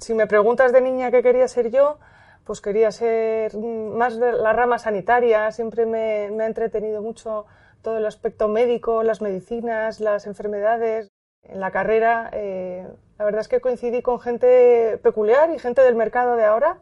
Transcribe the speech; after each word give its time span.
si 0.00 0.14
me 0.14 0.26
preguntas 0.26 0.72
de 0.72 0.80
niña 0.80 1.10
qué 1.10 1.22
quería 1.22 1.48
ser 1.48 1.70
yo, 1.70 1.98
pues 2.44 2.60
quería 2.60 2.90
ser 2.90 3.56
más 3.56 4.18
de 4.18 4.32
la 4.32 4.52
rama 4.52 4.78
sanitaria, 4.78 5.50
siempre 5.52 5.86
me, 5.86 6.26
ha 6.42 6.46
entretenido 6.46 7.02
mucho 7.02 7.46
todo 7.82 7.98
el 7.98 8.06
aspecto 8.06 8.48
médico, 8.48 9.02
las 9.02 9.20
medicinas, 9.20 10.00
las 10.00 10.26
enfermedades. 10.26 11.10
En 11.44 11.58
la 11.58 11.72
carrera, 11.72 12.30
eh, 12.32 12.86
la 13.18 13.24
verdad 13.24 13.40
es 13.40 13.48
que 13.48 13.60
coincidí 13.60 14.00
con 14.00 14.20
gente 14.20 14.98
peculiar 15.02 15.50
y 15.50 15.58
gente 15.58 15.82
del 15.82 15.96
mercado 15.96 16.36
de 16.36 16.44
ahora. 16.44 16.78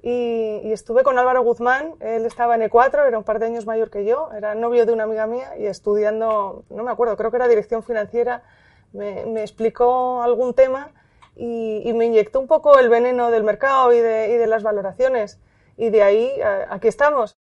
Y, 0.00 0.60
y, 0.62 0.72
estuve 0.72 1.02
con 1.02 1.18
Álvaro 1.18 1.42
Guzmán, 1.42 1.94
él 1.98 2.24
estaba 2.24 2.54
en 2.54 2.62
E4, 2.62 3.08
era 3.08 3.18
un 3.18 3.24
par 3.24 3.40
de 3.40 3.46
años 3.46 3.66
mayor 3.66 3.90
que 3.90 4.04
yo, 4.04 4.30
era 4.32 4.54
novio 4.54 4.86
de 4.86 4.92
una 4.92 5.02
amiga 5.02 5.26
mía 5.26 5.58
y 5.58 5.66
estudiando, 5.66 6.64
no 6.70 6.84
me 6.84 6.92
acuerdo, 6.92 7.16
creo 7.16 7.32
que 7.32 7.36
era 7.36 7.48
dirección 7.48 7.82
financiera, 7.82 8.44
me, 8.92 9.26
me 9.26 9.40
explicó 9.40 10.22
algún 10.22 10.54
tema 10.54 10.92
y, 11.38 11.92
me 11.94 12.06
inyectó 12.06 12.40
un 12.40 12.46
poco 12.46 12.78
el 12.78 12.88
veneno 12.88 13.30
del 13.30 13.44
mercado 13.44 13.92
y 13.92 14.00
de, 14.00 14.30
y 14.30 14.36
de 14.36 14.46
las 14.46 14.62
valoraciones. 14.62 15.40
Y 15.76 15.90
de 15.90 16.02
ahí, 16.02 16.40
aquí 16.68 16.88
estamos. 16.88 17.38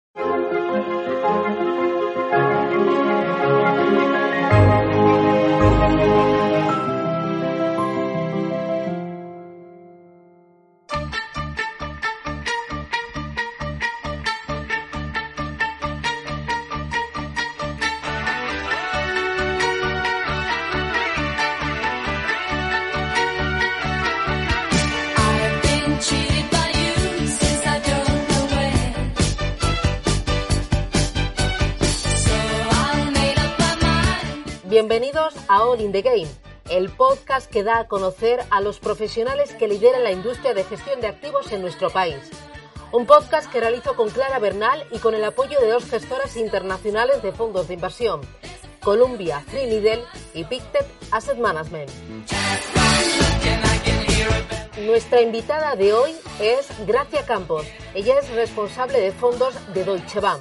Bienvenidos 34.89 35.35
a 35.49 35.65
All 35.65 35.81
in 35.81 35.91
the 35.91 36.01
Game, 36.01 36.29
el 36.71 36.91
podcast 36.91 37.51
que 37.51 37.65
da 37.65 37.81
a 37.81 37.89
conocer 37.89 38.45
a 38.51 38.61
los 38.61 38.79
profesionales 38.79 39.53
que 39.53 39.67
lideran 39.67 40.05
la 40.05 40.13
industria 40.13 40.55
de 40.55 40.63
gestión 40.63 41.01
de 41.01 41.09
activos 41.09 41.51
en 41.51 41.61
nuestro 41.61 41.91
país. 41.91 42.31
Un 42.93 43.05
podcast 43.05 43.51
que 43.51 43.59
realizo 43.59 43.97
con 43.97 44.11
Clara 44.11 44.39
Bernal 44.39 44.87
y 44.93 45.01
con 45.01 45.17
el 45.17 45.25
apoyo 45.25 45.59
de 45.59 45.73
dos 45.73 45.87
gestoras 45.87 46.37
internacionales 46.37 47.21
de 47.21 47.33
fondos 47.33 47.67
de 47.67 47.75
inversión, 47.75 48.21
Columbia 48.81 49.43
Trinidad 49.51 49.99
y 50.35 50.45
Pictet 50.45 50.87
Asset 51.11 51.39
Management. 51.39 51.91
Nuestra 54.83 55.21
invitada 55.21 55.75
de 55.75 55.95
hoy 55.95 56.15
es 56.39 56.69
Gracia 56.87 57.27
Campos. 57.27 57.67
Ella 57.93 58.21
es 58.21 58.29
responsable 58.31 59.01
de 59.01 59.11
fondos 59.11 59.53
de 59.75 59.83
Deutsche 59.83 60.21
Bank. 60.21 60.41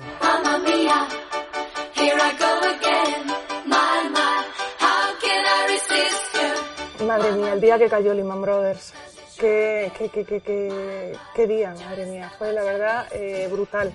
Madre 7.04 7.34
mía, 7.34 7.54
el 7.54 7.62
día 7.62 7.78
que 7.78 7.90
cayó 7.90 8.14
Lehman 8.14 8.42
Brothers. 8.42 8.94
Qué, 9.38 9.92
qué, 9.98 10.10
qué, 10.10 11.12
qué, 11.36 11.48
día, 11.48 11.76
madre 11.78 12.06
mía. 12.06 12.32
Fue 12.38 12.54
la 12.54 12.64
verdad 12.64 13.08
eh, 13.12 13.50
brutal. 13.52 13.92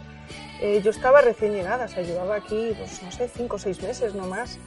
Eh, 0.60 0.82
yo 0.84 0.90
estaba 0.90 1.22
recién 1.22 1.54
llegada, 1.54 1.86
o 1.86 1.88
sea, 1.88 2.02
llevaba 2.02 2.36
aquí, 2.36 2.74
pues 2.76 3.02
no 3.02 3.10
sé, 3.10 3.28
cinco 3.28 3.56
o 3.56 3.58
seis 3.58 3.82
meses 3.82 4.14
no 4.14 4.26
más. 4.26 4.58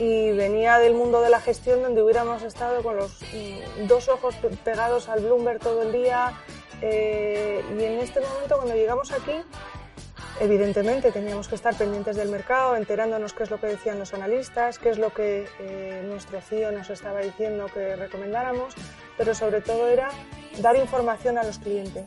Y 0.00 0.32
venía 0.32 0.78
del 0.78 0.94
mundo 0.94 1.20
de 1.20 1.30
la 1.30 1.40
gestión 1.40 1.80
donde 1.80 2.02
hubiéramos 2.02 2.42
estado 2.42 2.82
con 2.82 2.96
los 2.96 3.22
mm, 3.32 3.86
dos 3.86 4.08
ojos 4.08 4.34
pegados 4.64 5.08
al 5.08 5.20
Bloomberg 5.20 5.60
todo 5.60 5.82
el 5.82 5.92
día. 5.92 6.32
Eh, 6.82 7.62
y 7.78 7.84
en 7.84 8.00
este 8.00 8.20
momento, 8.20 8.56
cuando 8.56 8.74
llegamos 8.74 9.12
aquí, 9.12 9.42
Evidentemente 10.38 11.12
teníamos 11.12 11.48
que 11.48 11.54
estar 11.54 11.74
pendientes 11.74 12.14
del 12.16 12.28
mercado, 12.28 12.76
enterándonos 12.76 13.32
qué 13.32 13.44
es 13.44 13.50
lo 13.50 13.58
que 13.58 13.68
decían 13.68 13.98
los 13.98 14.12
analistas, 14.12 14.78
qué 14.78 14.90
es 14.90 14.98
lo 14.98 15.10
que 15.10 15.48
eh, 15.58 16.02
nuestro 16.06 16.42
CIO 16.42 16.72
nos 16.72 16.90
estaba 16.90 17.20
diciendo 17.20 17.66
que 17.72 17.96
recomendáramos, 17.96 18.74
pero 19.16 19.34
sobre 19.34 19.62
todo 19.62 19.88
era 19.88 20.10
dar 20.58 20.76
información 20.76 21.38
a 21.38 21.42
los 21.42 21.58
clientes. 21.58 22.04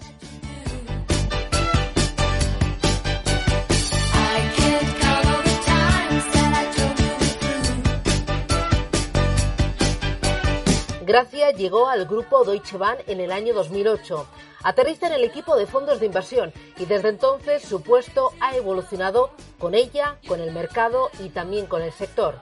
Gracia 11.09 11.49
llegó 11.49 11.89
al 11.89 12.05
grupo 12.05 12.43
Deutsche 12.43 12.77
Bank 12.77 12.99
en 13.07 13.19
el 13.19 13.31
año 13.31 13.55
2008. 13.55 14.27
Aterriza 14.61 15.07
en 15.07 15.13
el 15.13 15.23
equipo 15.23 15.55
de 15.55 15.65
fondos 15.65 15.99
de 15.99 16.05
inversión 16.05 16.53
y 16.77 16.85
desde 16.85 17.09
entonces 17.09 17.63
su 17.63 17.81
puesto 17.81 18.31
ha 18.39 18.55
evolucionado 18.55 19.31
con 19.57 19.73
ella, 19.73 20.19
con 20.27 20.39
el 20.39 20.51
mercado 20.51 21.09
y 21.19 21.29
también 21.29 21.65
con 21.65 21.81
el 21.81 21.91
sector. 21.93 22.35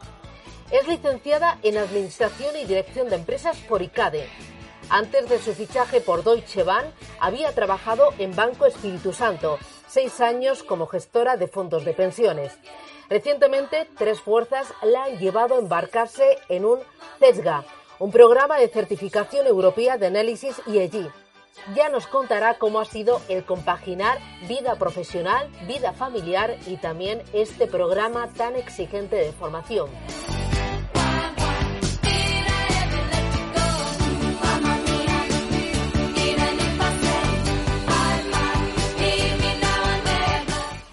Es 0.69 0.85
licenciada 0.85 1.59
en 1.63 1.77
Administración 1.77 2.57
y 2.57 2.65
Dirección 2.65 3.07
de 3.07 3.15
Empresas 3.15 3.55
por 3.69 3.81
ICADE. 3.81 4.27
Antes 4.89 5.29
de 5.29 5.39
su 5.39 5.53
fichaje 5.53 6.01
por 6.01 6.25
Deutsche 6.25 6.63
Bank, 6.63 6.87
había 7.21 7.53
trabajado 7.53 8.13
en 8.17 8.35
Banco 8.35 8.65
Espíritu 8.65 9.13
Santo, 9.13 9.59
seis 9.87 10.19
años 10.19 10.63
como 10.63 10.87
gestora 10.87 11.37
de 11.37 11.47
fondos 11.47 11.85
de 11.85 11.93
pensiones. 11.93 12.51
Recientemente, 13.09 13.87
tres 13.97 14.19
fuerzas 14.19 14.67
la 14.81 15.05
han 15.05 15.19
llevado 15.19 15.55
a 15.55 15.59
embarcarse 15.59 16.37
en 16.49 16.65
un 16.65 16.79
CESGA, 17.19 17.63
un 17.99 18.11
programa 18.11 18.57
de 18.57 18.67
certificación 18.67 19.47
europea 19.47 19.97
de 19.97 20.07
análisis 20.07 20.61
IEG. 20.67 21.11
Ya 21.75 21.89
nos 21.89 22.05
contará 22.05 22.59
cómo 22.59 22.79
ha 22.79 22.85
sido 22.85 23.19
el 23.29 23.43
compaginar 23.43 24.19
vida 24.47 24.75
profesional, 24.75 25.49
vida 25.67 25.93
familiar 25.93 26.55
y 26.67 26.77
también 26.77 27.23
este 27.33 27.65
programa 27.65 28.27
tan 28.37 28.55
exigente 28.55 29.15
de 29.15 29.31
formación. 29.31 29.89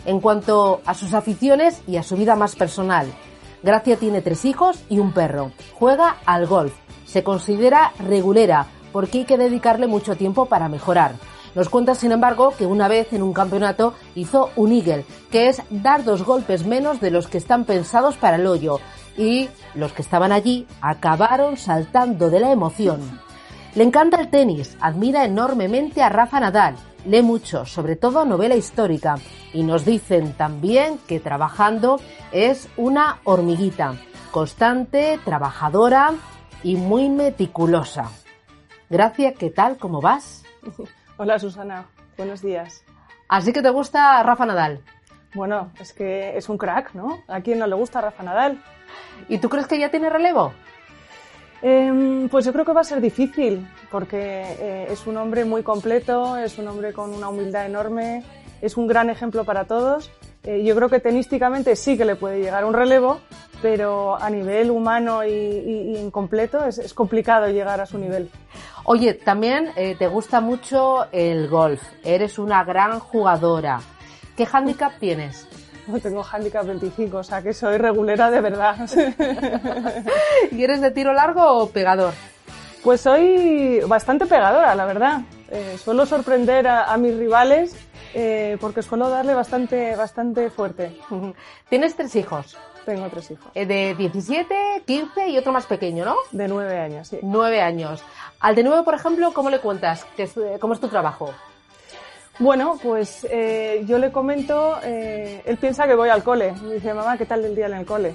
En 0.07 0.21
cuanto 0.21 0.83
a 0.85 0.95
sus 0.95 1.15
aficiones 1.15 1.83
y 1.87 1.97
a 1.97 2.03
su 2.03 2.17
vida 2.17 2.37
más 2.37 2.57
personal, 2.57 3.07
Gracia 3.63 3.97
tiene 3.97 4.21
tres 4.21 4.45
hijos 4.45 4.85
y 4.91 4.99
un 4.99 5.13
perro. 5.13 5.51
Juega 5.73 6.19
al 6.27 6.47
golf 6.47 6.75
se 7.15 7.23
considera 7.23 7.93
regulera 8.01 8.67
porque 8.91 9.19
hay 9.19 9.25
que 9.25 9.39
dedicarle 9.39 9.87
mucho 9.87 10.17
tiempo 10.17 10.47
para 10.47 10.69
mejorar. 10.69 11.13
Nos 11.55 11.69
cuenta, 11.69 11.95
sin 11.95 12.11
embargo, 12.11 12.53
que 12.59 12.67
una 12.67 12.89
vez 12.89 13.13
en 13.13 13.23
un 13.23 13.33
campeonato 13.33 13.95
hizo 14.17 14.51
un 14.57 14.73
eagle, 14.73 15.07
que 15.31 15.49
es 15.49 15.63
dar 15.71 16.03
dos 16.03 16.25
golpes 16.25 16.67
menos 16.67 17.01
de 17.01 17.13
los 17.13 17.29
que 17.29 17.39
están 17.39 17.67
pensados 17.67 18.17
para 18.17 18.35
el 18.35 18.49
hoyo, 18.49 18.81
y 19.17 19.49
los 19.77 19.93
que 19.93 20.03
estaban 20.03 20.33
allí 20.33 20.67
acabaron 20.81 21.57
saltando 21.57 22.31
de 22.31 22.41
la 22.41 22.51
emoción. 22.51 23.21
Le 23.77 23.85
encanta 23.85 24.21
el 24.21 24.29
tenis, 24.29 24.77
admira 24.81 25.25
enormemente 25.25 26.03
a 26.03 26.09
Rafa 26.09 26.41
Nadal, 26.41 26.75
lee 27.07 27.23
mucho, 27.23 27.65
sobre 27.65 27.95
todo 27.95 28.25
novela 28.25 28.57
histórica, 28.57 29.19
y 29.53 29.63
nos 29.63 29.85
dicen 29.85 30.33
también 30.33 30.99
que 31.07 31.21
trabajando 31.21 32.01
es 32.33 32.67
una 32.77 33.21
hormiguita, 33.23 33.95
constante, 34.33 35.21
trabajadora, 35.25 36.15
y 36.65 36.77
muy 36.77 37.11
meticulosa. 37.11 38.11
Gracias, 38.91 39.35
¿qué 39.39 39.51
tal? 39.51 39.77
¿Cómo 39.77 40.01
vas? 40.01 40.43
Hola 41.19 41.39
Susana, 41.39 41.87
buenos 42.17 42.43
días. 42.43 42.83
Así 43.29 43.53
que 43.53 43.63
te 43.63 43.71
gusta 43.71 44.21
Rafa 44.23 44.47
Nadal. 44.47 44.81
Bueno, 45.35 45.71
es 45.79 45.93
que 45.93 46.37
es 46.37 46.49
un 46.49 46.59
crack, 46.59 46.95
¿no? 46.95 47.23
¿A 47.29 47.41
quién 47.41 47.59
no 47.59 47.67
le 47.67 47.75
gusta 47.75 48.01
Rafa 48.01 48.23
Nadal? 48.23 48.63
¿Y 49.29 49.39
tú 49.39 49.49
crees 49.49 49.67
que 49.67 49.79
ya 49.79 49.91
tiene 49.91 50.09
relevo? 50.09 50.53
Em, 51.61 52.29
pues 52.29 52.45
yo 52.45 52.53
creo 52.53 52.65
que 52.65 52.73
va 52.73 52.81
a 52.81 52.85
ser 52.85 53.01
difícil, 53.01 53.67
porque 53.91 54.43
eh, 54.59 54.87
es 54.91 55.07
un 55.07 55.17
hombre 55.17 55.45
muy 55.45 55.63
completo, 55.63 56.37
es 56.37 56.59
un 56.59 56.69
hombre 56.69 56.93
con 56.93 57.13
una 57.13 57.29
humildad 57.29 57.67
enorme, 57.67 58.23
es 58.61 58.77
un 58.77 58.87
gran 58.87 59.11
ejemplo 59.11 59.45
para 59.45 59.65
todos. 59.67 60.11
Eh, 60.45 60.63
yo 60.63 60.77
creo 60.77 60.91
que 60.91 61.01
tenísticamente 61.01 61.75
sí 61.75 61.97
que 61.97 62.05
le 62.05 62.17
puede 62.17 62.41
llegar 62.41 62.65
un 62.65 62.75
relevo, 62.75 63.21
pero 63.63 64.21
a 64.21 64.29
nivel 64.29 64.71
humano 64.71 65.25
y, 65.25 65.31
y, 65.31 66.11
completo 66.11 66.65
es, 66.67 66.93
complicado 66.93 67.49
llegar 67.49 67.81
a 67.81 67.87
su 67.87 67.99
nivel. 67.99 68.31
Oye, 68.85 69.15
también 69.15 69.71
eh, 69.77 69.97
te 69.99 70.07
gusta 70.07 70.43
mucho 70.43 71.07
el 71.13 71.49
golf, 71.49 71.83
eres 72.05 72.39
una 72.39 72.63
gran 72.63 73.01
jugadora. 73.01 73.81
¿Qué 74.37 74.45
hándicap 74.45 74.99
tienes? 74.99 75.49
No 75.87 75.99
tengo 75.99 76.23
handicap 76.23 76.67
25, 76.67 77.19
o 77.19 77.23
sea 77.25 77.41
que 77.41 77.55
soy 77.55 77.79
regulera 77.79 78.31
de 78.31 78.41
verdad. 78.41 78.77
¿Y 80.51 80.63
eres 80.63 80.81
de 80.83 80.91
tiro 80.91 81.15
largo 81.15 81.43
o 81.43 81.71
pegador? 81.71 82.13
Pues 82.85 83.01
soy 83.01 83.81
bastante 83.89 84.27
pegadora, 84.27 84.75
la 84.75 84.85
verdad. 84.85 85.23
Eh, 85.51 85.79
suelo 85.83 86.05
sorprender 86.05 86.69
a, 86.69 86.95
mis 86.99 87.17
rivales 87.17 87.75
eh, 88.13 88.59
porque 88.61 88.83
suelo 88.83 89.09
darle 89.09 89.33
bastante, 89.33 89.97
bastante 89.97 90.51
fuerte. 90.51 90.95
¿Tienes 91.71 91.97
tres 91.97 92.15
hijos? 92.15 92.59
Tengo 92.85 93.09
tres 93.09 93.31
hijos. 93.31 93.47
Eh, 93.55 93.65
de 93.65 93.95
17, 93.95 94.83
15 94.85 95.29
y 95.31 95.39
otro 95.39 95.51
más 95.51 95.65
pequeño, 95.65 96.05
¿no? 96.05 96.17
De 96.31 96.47
nueve 96.47 96.79
años, 96.79 97.09
sí. 97.09 97.21
Nueve 97.23 97.63
años. 97.63 98.03
Al 98.41 98.55
de 98.55 98.63
nueve, 98.63 98.83
por 98.83 98.95
ejemplo, 98.95 99.33
¿cómo 99.33 99.49
le 99.49 99.61
cuentas? 99.61 100.07
¿Cómo 100.61 100.75
es 100.75 100.81
tu 100.81 100.89
trabajo? 100.89 101.33
Bueno, 102.39 102.79
pues 102.83 103.27
eh, 103.31 103.85
yo 103.87 103.97
le 103.99 104.11
comento, 104.11 104.79
eh, 104.83 105.41
él 105.47 105.57
piensa 105.57 105.87
que 105.87 105.95
voy 105.95 106.09
al 106.09 106.25
cole. 106.25 106.53
Me 106.65 106.75
dice, 106.75 106.93
mamá, 106.93 107.17
¿qué 107.17 107.27
tal 107.27 107.45
el 107.45 107.55
día 107.55 107.67
en 107.67 107.75
el 107.75 107.87
cole? 107.87 108.15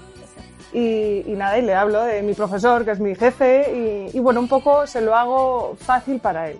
Y, 0.72 1.24
nada, 1.36 1.58
y 1.58 1.64
le 1.64 1.74
hablo 1.74 2.04
de 2.04 2.22
mi 2.22 2.34
profesor, 2.34 2.86
que 2.86 2.92
es 2.92 3.00
mi 3.00 3.16
jefe, 3.16 4.10
y, 4.14 4.20
bueno, 4.20 4.40
un 4.40 4.48
poco 4.48 4.86
se 4.86 5.02
lo 5.02 5.16
hago 5.16 5.76
fácil 5.80 6.20
para 6.20 6.50
él. 6.50 6.60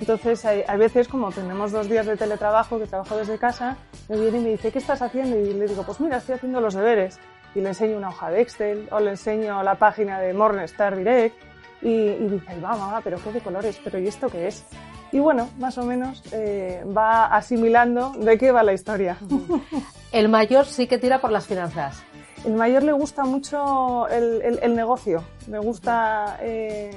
Entonces, 0.00 0.44
hay, 0.44 0.78
veces, 0.78 1.08
como 1.08 1.32
tenemos 1.32 1.72
dos 1.72 1.88
días 1.88 2.06
de 2.06 2.16
teletrabajo, 2.16 2.78
que 2.78 2.86
trabajo 2.86 3.16
desde 3.16 3.36
casa, 3.36 3.76
me 4.08 4.16
viene 4.16 4.38
y 4.38 4.42
me 4.42 4.50
dice, 4.50 4.70
¿qué 4.70 4.78
estás 4.78 5.02
haciendo? 5.02 5.36
Y 5.36 5.54
le 5.54 5.66
digo, 5.66 5.82
pues 5.82 6.00
mira, 6.00 6.18
estoy 6.18 6.36
haciendo 6.36 6.60
los 6.60 6.74
deberes. 6.74 7.18
Y 7.54 7.60
le 7.60 7.68
enseño 7.68 7.96
una 7.96 8.10
hoja 8.10 8.30
de 8.30 8.42
Excel, 8.42 8.88
o 8.92 9.00
le 9.00 9.10
enseño 9.10 9.62
la 9.62 9.74
página 9.74 10.20
de 10.20 10.32
Morningstar 10.34 10.96
Direct, 10.96 11.36
y, 11.82 11.88
y 11.88 12.28
dice, 12.28 12.60
va, 12.60 12.76
mamá, 12.76 13.00
pero 13.02 13.18
qué 13.22 13.32
de 13.32 13.40
colores, 13.40 13.80
pero 13.82 13.98
¿y 13.98 14.06
esto 14.06 14.28
qué 14.28 14.48
es? 14.48 14.64
Y 15.10 15.20
bueno, 15.20 15.48
más 15.58 15.78
o 15.78 15.84
menos 15.84 16.22
eh, 16.32 16.84
va 16.96 17.26
asimilando 17.26 18.12
de 18.18 18.36
qué 18.36 18.52
va 18.52 18.62
la 18.62 18.74
historia. 18.74 19.16
El 20.12 20.28
mayor 20.28 20.66
sí 20.66 20.86
que 20.86 20.98
tira 20.98 21.20
por 21.20 21.30
las 21.30 21.46
finanzas. 21.46 22.02
El 22.44 22.54
mayor 22.54 22.82
le 22.82 22.92
gusta 22.92 23.24
mucho 23.24 24.08
el, 24.08 24.74
negocio, 24.74 25.24
le 25.50 25.58
gusta 25.58 26.38
eh, 26.40 26.90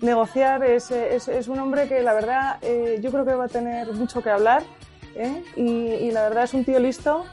negociar, 0.00 0.64
es, 0.64 0.90
es, 0.90 1.48
un 1.48 1.58
hombre 1.60 1.88
que 1.88 2.02
la 2.02 2.12
verdad 2.12 2.56
eh, 2.62 2.98
yo 3.00 3.10
creo 3.10 3.24
que 3.24 3.34
va 3.34 3.44
a 3.44 3.48
tener 3.48 3.92
mucho 3.92 4.22
que 4.22 4.30
hablar 4.30 4.62
y, 5.56 5.62
y 5.62 6.10
la 6.10 6.22
verdad 6.22 6.44
es 6.44 6.54
un 6.54 6.64
tío 6.64 6.78
listo 6.78 7.24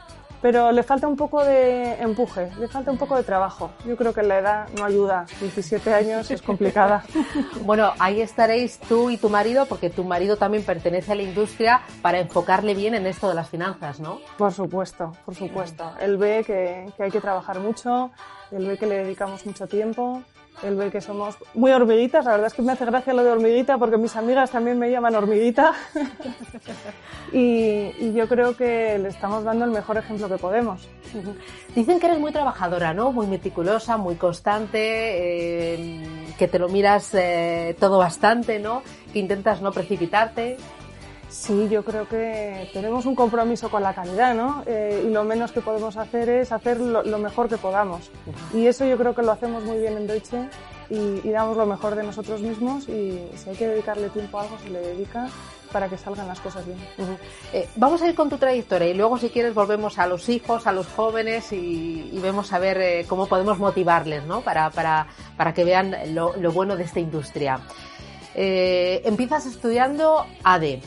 pero 0.41 0.71
le 0.71 0.83
falta 0.83 1.07
un 1.07 1.15
poco 1.15 1.43
de 1.43 1.93
empuje, 2.01 2.51
le 2.59 2.67
falta 2.67 2.91
un 2.91 2.97
poco 2.97 3.15
de 3.15 3.23
trabajo. 3.23 3.71
Yo 3.85 3.95
creo 3.95 4.13
que 4.13 4.23
la 4.23 4.39
edad 4.39 4.67
no 4.77 4.85
ayuda, 4.85 5.25
17 5.39 5.93
años 5.93 6.31
es 6.31 6.41
complicada. 6.41 7.03
bueno, 7.65 7.93
ahí 7.99 8.21
estaréis 8.21 8.79
tú 8.79 9.09
y 9.09 9.17
tu 9.17 9.29
marido, 9.29 9.65
porque 9.65 9.89
tu 9.89 10.03
marido 10.03 10.37
también 10.37 10.63
pertenece 10.63 11.11
a 11.11 11.15
la 11.15 11.23
industria, 11.23 11.81
para 12.01 12.19
enfocarle 12.19 12.73
bien 12.73 12.95
en 12.95 13.05
esto 13.05 13.27
de 13.29 13.35
las 13.35 13.49
finanzas, 13.49 13.99
¿no? 13.99 14.19
Por 14.37 14.53
supuesto, 14.53 15.11
por 15.25 15.35
supuesto. 15.35 15.91
Él 15.99 16.17
ve 16.17 16.43
que, 16.45 16.91
que 16.95 17.03
hay 17.03 17.11
que 17.11 17.21
trabajar 17.21 17.59
mucho, 17.59 18.11
él 18.51 18.67
ve 18.67 18.77
que 18.77 18.85
le 18.85 19.03
dedicamos 19.03 19.45
mucho 19.45 19.67
tiempo 19.67 20.23
él 20.63 20.75
ve 20.75 20.91
que 20.91 21.01
somos 21.01 21.35
muy 21.53 21.71
hormiguitas. 21.71 22.25
La 22.25 22.31
verdad 22.31 22.47
es 22.47 22.53
que 22.53 22.61
me 22.61 22.71
hace 22.71 22.85
gracia 22.85 23.13
lo 23.13 23.23
de 23.23 23.31
hormiguita 23.31 23.77
porque 23.77 23.97
mis 23.97 24.15
amigas 24.15 24.51
también 24.51 24.77
me 24.77 24.91
llaman 24.91 25.15
hormiguita. 25.15 25.73
y, 27.31 28.13
yo 28.13 28.27
creo 28.27 28.55
que 28.55 28.97
le 28.97 29.09
estamos 29.09 29.43
dando 29.43 29.65
el 29.65 29.71
mejor 29.71 29.97
ejemplo 29.97 30.27
que 30.27 30.37
podemos. 30.37 30.87
Dicen 31.75 31.99
que 31.99 32.07
eres 32.07 32.19
muy 32.19 32.31
trabajadora, 32.31 32.93
¿no? 32.93 33.11
Muy 33.11 33.27
meticulosa, 33.27 33.97
muy 33.97 34.15
constante, 34.15 34.79
eh, 34.81 36.03
que 36.37 36.47
te 36.47 36.59
lo 36.59 36.69
miras 36.69 37.13
eh, 37.13 37.75
todo 37.79 37.97
bastante, 37.97 38.59
¿no? 38.59 38.81
Que 39.13 39.19
intentas 39.19 39.61
no 39.61 39.71
precipitarte. 39.71 40.57
Sí, 41.29 41.69
yo 41.69 41.83
creo 41.83 42.07
que 42.07 42.69
tenemos 42.73 43.05
un 43.05 43.13
compromiso 43.13 43.69
con 43.69 43.83
la 43.83 43.93
calidad, 43.93 44.33
¿no? 44.33 44.63
Eh, 44.65 45.05
y 45.05 45.09
lo 45.11 45.23
menos 45.23 45.51
que 45.51 45.61
podemos 45.61 45.95
hacer 45.95 46.27
es 46.27 46.51
hacer 46.51 46.79
lo, 46.79 47.03
mejor 47.19 47.47
que 47.47 47.57
podamos. 47.57 48.09
Y 48.51 48.65
eso 48.65 48.83
yo 48.83 48.97
creo 48.97 49.13
que 49.13 49.21
lo 49.21 49.31
hacemos 49.31 49.63
muy 49.63 49.77
bien 49.77 49.95
en 49.95 50.07
Deutsche 50.07 50.49
y, 50.89 51.29
damos 51.29 51.55
lo 51.55 51.67
mejor 51.67 51.93
de 51.93 52.01
nosotros 52.01 52.41
mismos 52.41 52.89
y 52.89 53.29
si 53.35 53.51
hay 53.51 53.55
que 53.55 53.67
dedicarle 53.67 54.09
tiempo 54.09 54.39
a 54.39 54.43
algo, 54.43 54.57
se 54.57 54.71
le 54.71 54.79
dedica 54.79 55.29
para 55.71 55.87
que 55.87 55.99
salgan 55.99 56.27
las 56.27 56.39
cosas 56.39 56.65
bien. 56.65 56.79
Eh, 57.53 57.69
vamos 57.75 58.01
a 58.01 58.07
ir 58.07 58.15
con 58.15 58.27
tu 58.27 58.37
trayectoria 58.37 58.87
y 58.87 58.95
luego 58.95 59.19
si 59.19 59.29
quieres 59.29 59.53
volvemos 59.53 59.99
a 59.99 60.07
los 60.07 60.29
hijos, 60.29 60.65
a 60.65 60.71
los 60.71 60.87
jóvenes 60.87 61.53
y, 61.53 62.19
vemos 62.23 62.51
a 62.53 62.59
ver 62.59 62.81
eh, 62.81 63.05
cómo 63.07 63.27
podemos 63.27 63.59
motivarles, 63.59 64.25
¿no? 64.25 64.41
Para, 64.41 64.71
para, 64.71 65.07
para 65.37 65.53
que 65.53 65.63
vean 65.63 65.95
lo, 66.15 66.35
lo 66.37 66.51
bueno 66.51 66.75
de 66.75 66.85
esta 66.85 66.99
industria. 66.99 67.59
Eh, 68.35 69.01
empiezas 69.05 69.45
estudiando 69.45 70.25
AD. 70.43 70.63
Eh, 70.63 70.81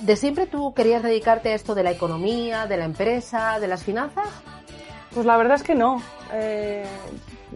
¿De 0.00 0.16
siempre 0.16 0.46
tú 0.46 0.74
querías 0.74 1.02
dedicarte 1.02 1.50
a 1.50 1.54
esto 1.54 1.74
de 1.74 1.82
la 1.82 1.90
economía, 1.90 2.66
de 2.66 2.76
la 2.76 2.84
empresa, 2.84 3.58
de 3.60 3.68
las 3.68 3.84
finanzas? 3.84 4.28
Pues 5.14 5.26
la 5.26 5.36
verdad 5.36 5.56
es 5.56 5.62
que 5.62 5.74
no. 5.74 6.02
Eh, 6.32 6.84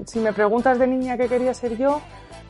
si 0.07 0.19
me 0.19 0.33
preguntas 0.33 0.79
de 0.79 0.87
niña 0.87 1.17
qué 1.17 1.29
quería 1.29 1.55
ser 1.55 1.77
yo, 1.77 2.01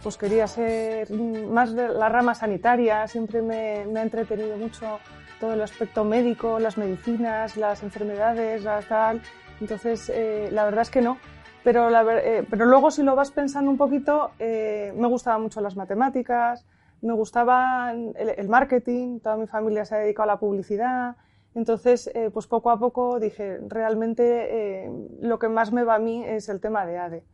pues 0.03 0.17
quería 0.17 0.47
ser 0.47 1.11
más 1.11 1.75
de 1.75 1.89
la 1.89 2.09
rama 2.09 2.35
sanitaria. 2.35 3.07
Siempre 3.07 3.41
me, 3.41 3.85
me 3.87 4.01
ha 4.01 4.03
entretenido 4.03 4.57
mucho 4.57 4.99
todo 5.41 5.53
el 5.53 5.63
aspecto 5.63 6.05
médico, 6.05 6.59
las 6.59 6.77
medicinas, 6.77 7.57
las 7.57 7.83
enfermedades, 7.83 8.65
la 8.65 8.81
tal. 8.83 9.23
Entonces, 9.61 10.13
la 10.51 10.65
verdad 10.65 10.83
es 10.83 10.91
que 10.91 11.01
no. 11.01 11.19
Pero, 11.65 11.89
eh, 12.11 12.47
pero 12.49 12.67
luego 12.67 12.91
si 12.91 13.03
lo 13.03 13.17
vas 13.17 13.31
pensando 13.31 13.71
un 13.71 13.79
poquito, 13.79 14.33
eh, 14.39 14.93
me 14.97 15.09
gustaban 15.09 15.41
mucho 15.41 15.63
las 15.63 15.77
matemáticas, 15.77 16.67
me 17.01 17.15
gustaba 17.15 17.93
el, 17.93 18.49
marketing, 18.49 19.21
toda 19.21 19.37
mi 19.37 19.47
familia 19.47 19.85
se 19.87 19.95
ha 19.95 19.99
dedicado 19.99 20.31
a 20.31 20.35
la 20.35 20.39
publicidad. 20.39 21.17
Entonces, 21.55 22.11
eh, 22.15 22.31
pues 22.33 22.47
poco 22.47 22.71
a 22.71 22.79
poco 22.79 23.19
dije, 23.19 23.61
realmente 23.69 24.91
lo 25.21 25.39
que 25.39 25.49
más 25.49 25.73
me 25.73 25.85
va 25.85 25.95
a 25.95 25.99
mí 25.99 26.23
es 26.25 26.49
el 26.49 26.61
tema 26.61 26.85
de 26.85 26.99
ADE. 26.99 27.25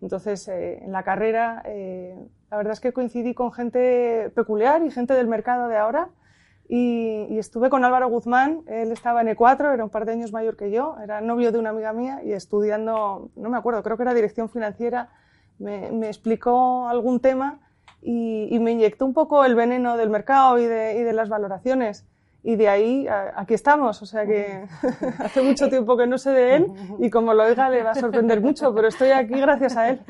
Entonces, 0.00 0.48
en 0.48 0.92
la 0.92 1.02
carrera, 1.02 1.62
la 2.50 2.56
verdad 2.56 2.72
es 2.72 2.80
que 2.80 2.92
coincidí 2.92 3.34
con 3.34 3.52
gente 3.52 4.30
peculiar 4.34 4.82
y 4.82 4.90
gente 4.90 5.14
del 5.14 5.26
mercado 5.26 5.68
de 5.68 5.76
ahora 5.76 6.08
y, 6.68 7.38
estuve 7.38 7.68
con 7.70 7.84
Álvaro 7.84 8.08
Guzmán, 8.08 8.62
él 8.66 8.90
estaba 8.92 9.20
en 9.20 9.28
E4, 9.28 9.74
era 9.74 9.84
un 9.84 9.90
par 9.90 10.06
de 10.06 10.12
años 10.12 10.32
mayor 10.32 10.56
que 10.56 10.70
yo, 10.70 10.96
era 11.02 11.20
novio 11.20 11.52
de 11.52 11.58
una 11.58 11.70
amiga 11.70 11.92
mía 11.92 12.20
y 12.24 12.32
estudiando, 12.32 13.30
no 13.36 13.50
me 13.50 13.58
acuerdo, 13.58 13.82
creo 13.82 13.96
que 13.96 14.02
era 14.02 14.14
dirección 14.14 14.48
financiera, 14.48 15.10
me, 15.58 15.92
me 15.92 16.06
explicó 16.08 16.88
algún 16.88 17.20
tema 17.20 17.60
y, 18.04 18.58
me 18.60 18.72
inyectó 18.72 19.06
un 19.06 19.14
poco 19.14 19.44
el 19.44 19.54
veneno 19.54 19.96
del 19.96 20.10
mercado 20.10 20.58
y 20.58 20.66
de, 20.66 20.98
y 20.98 21.02
de 21.02 21.12
las 21.12 21.28
valoraciones. 21.28 22.06
Y 22.42 22.56
de 22.56 22.68
ahí 22.68 23.06
aquí 23.08 23.54
estamos, 23.54 24.02
o 24.02 24.06
sea 24.06 24.26
que 24.26 24.66
hace 25.18 25.42
mucho 25.42 25.70
tiempo 25.70 25.96
que 25.96 26.06
no 26.06 26.18
sé 26.18 26.30
de 26.30 26.56
él 26.56 26.66
y 26.98 27.08
como 27.08 27.32
lo 27.32 27.44
oiga 27.44 27.70
le 27.70 27.82
va 27.82 27.92
a 27.92 27.94
sorprender 27.94 28.42
mucho, 28.42 28.74
pero 28.74 28.88
estoy 28.88 29.12
aquí 29.12 29.40
gracias 29.40 29.78
a 29.78 29.88
él. 29.88 30.02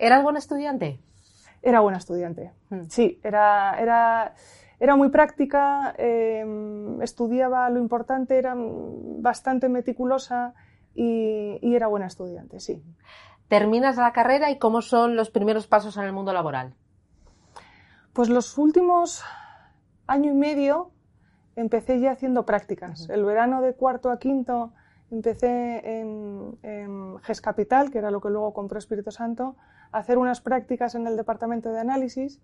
¿Eras 0.00 0.22
buen 0.22 0.38
estudiante? 0.38 0.98
Era 1.60 1.80
buena 1.80 1.98
estudiante, 1.98 2.52
hmm. 2.70 2.84
sí, 2.88 3.20
era, 3.22 3.78
era, 3.78 4.34
era 4.84 4.96
muy 4.96 5.08
práctica, 5.08 5.94
em, 5.96 7.00
estudiaba 7.00 7.70
lo 7.70 7.78
importante, 7.80 8.36
era 8.36 8.54
bastante 8.54 9.70
meticulosa 9.70 10.52
y, 10.94 11.58
era 11.62 11.86
buena 11.86 12.06
estudiante, 12.06 12.60
sí. 12.60 12.82
¿Terminas 13.48 13.96
la 13.96 14.12
carrera 14.12 14.50
y 14.50 14.58
cómo 14.58 14.82
son 14.82 15.16
los 15.16 15.30
primeros 15.30 15.66
pasos 15.66 15.96
en 15.96 16.04
el 16.04 16.12
mundo 16.12 16.34
laboral? 16.34 16.74
Pues 18.12 18.28
los 18.28 18.58
últimos 18.58 19.24
año 20.06 20.32
y 20.32 20.34
medio 20.34 20.90
empecé 21.56 21.98
ya 21.98 22.10
haciendo 22.10 22.44
prácticas. 22.44 23.08
El 23.08 23.24
verano 23.24 23.62
de 23.62 23.72
cuarto 23.72 24.10
a 24.10 24.18
quinto 24.18 24.74
empecé 25.10 26.00
en, 26.00 26.58
en 26.62 27.18
GES 27.20 27.40
Capital, 27.40 27.90
que 27.90 27.98
era 27.98 28.10
lo 28.10 28.20
que 28.20 28.28
luego 28.28 28.52
compró 28.52 28.78
Espíritu 28.78 29.10
Santo, 29.10 29.56
a 29.92 29.98
hacer 30.00 30.18
unas 30.18 30.42
prácticas 30.42 30.94
en 30.94 31.06
el 31.06 31.16
departamento 31.16 31.72
de 31.72 31.80
análisis 31.80 32.42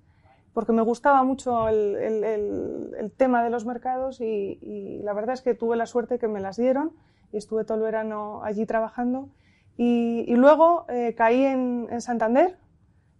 porque 0.52 0.72
me 0.72 0.82
gustaba 0.82 1.22
mucho 1.22 1.68
el, 1.68 3.12
tema 3.16 3.42
de 3.44 3.50
los 3.50 3.64
mercados 3.64 4.20
y, 4.20 5.00
la 5.04 5.12
verdad 5.12 5.34
es 5.34 5.42
que 5.42 5.54
tuve 5.54 5.76
la 5.76 5.86
suerte 5.86 6.18
que 6.18 6.28
me 6.28 6.40
las 6.40 6.56
dieron 6.56 6.92
y 7.32 7.36
estuve 7.36 7.64
todo 7.64 7.78
el 7.78 7.84
verano 7.84 8.42
allí 8.42 8.66
trabajando. 8.66 9.28
Y, 9.76 10.34
luego 10.34 10.86
eh, 10.88 11.14
caí 11.16 11.44
en, 11.44 12.00
Santander, 12.00 12.58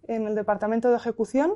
en 0.07 0.27
el 0.27 0.35
departamento 0.35 0.89
de 0.89 0.97
ejecución. 0.97 1.53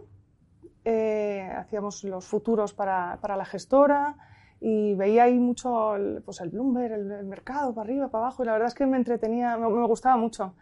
Eh, 0.86 1.50
hacíamos 1.58 2.04
los 2.04 2.26
futuros 2.26 2.74
para, 2.74 3.18
para, 3.20 3.36
la 3.36 3.46
gestora 3.46 4.18
y 4.62 4.94
veía 4.96 5.24
ahí 5.24 5.38
mucho 5.40 5.96
el, 5.96 6.22
pues 6.24 6.42
el 6.42 6.50
Bloomberg, 6.50 6.94
el, 6.94 7.26
mercado, 7.26 7.74
para 7.74 7.86
arriba, 7.86 8.08
para 8.10 8.26
abajo, 8.26 8.44
y 8.44 8.46
la 8.46 8.54
verdad 8.54 8.68
es 8.68 8.76
que 8.76 8.86
me 8.86 8.98
entretenía, 8.98 9.58
me, 9.58 9.68
me 9.68 9.88
gustaba 9.88 10.16
mucho. 10.16 10.54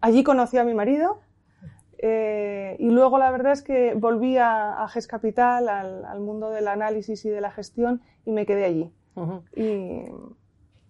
Allí 0.00 0.22
conocí 0.22 0.58
a 0.58 0.64
mi 0.64 0.74
marido, 0.74 1.20
eh, 2.02 2.76
y 2.78 2.90
luego 2.90 3.18
la 3.18 3.30
verdad 3.30 3.52
es 3.52 3.62
que 3.62 3.94
volví 3.94 4.36
a, 4.38 4.86
GES 4.88 5.06
Capital, 5.06 5.68
al, 5.68 6.20
mundo 6.20 6.50
del 6.50 6.68
análisis 6.68 7.24
y 7.24 7.28
de 7.30 7.40
la 7.40 7.50
gestión, 7.50 8.00
y 8.24 8.32
me 8.32 8.46
quedé 8.46 8.64
allí. 8.64 8.92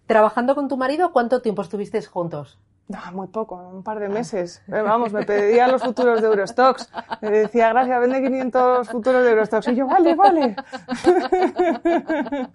¿Trabajando 0.06 0.54
con 0.54 0.68
tu 0.68 0.76
marido, 0.76 1.12
cuánto 1.12 1.42
tiempo 1.42 1.62
estuvisteis 1.62 2.08
juntos? 2.08 2.58
No, 2.90 2.98
muy 3.12 3.28
poco, 3.28 3.54
un 3.54 3.84
par 3.84 4.00
de 4.00 4.08
meses. 4.08 4.64
Eh, 4.66 4.82
vamos, 4.82 5.12
me 5.12 5.24
pedía 5.24 5.68
los 5.68 5.80
futuros 5.80 6.20
de 6.20 6.26
Eurostox. 6.26 6.90
Me 7.20 7.30
decía, 7.30 7.68
gracias, 7.68 8.00
vende 8.00 8.20
500 8.20 8.88
futuros 8.88 9.22
de 9.22 9.30
Eurostox. 9.30 9.68
Y 9.68 9.76
yo, 9.76 9.86
vale, 9.86 10.16
vale. 10.16 10.56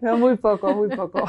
No, 0.00 0.16
muy 0.16 0.36
poco, 0.36 0.72
muy 0.72 0.88
poco. 0.88 1.22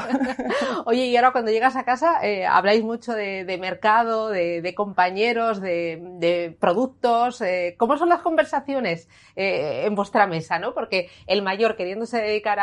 Oye, 0.86 1.06
y 1.06 1.16
ahora 1.16 1.32
cuando 1.32 1.50
llegas 1.50 1.76
a 1.76 1.84
casa, 1.84 2.26
eh, 2.26 2.46
habláis 2.46 2.82
mucho 2.82 3.12
de, 3.12 3.58
mercado, 3.60 4.30
de, 4.30 4.74
compañeros, 4.74 5.60
de, 5.60 6.56
productos. 6.58 7.42
Eh, 7.42 7.74
¿Cómo 7.78 7.98
son 7.98 8.08
las 8.08 8.22
conversaciones 8.22 9.08
en 9.34 9.94
vuestra 9.94 10.26
mesa? 10.26 10.58
¿no? 10.58 10.72
Porque 10.72 11.10
el 11.26 11.42
mayor 11.42 11.76
queriéndose 11.76 12.18
dedicar 12.22 12.58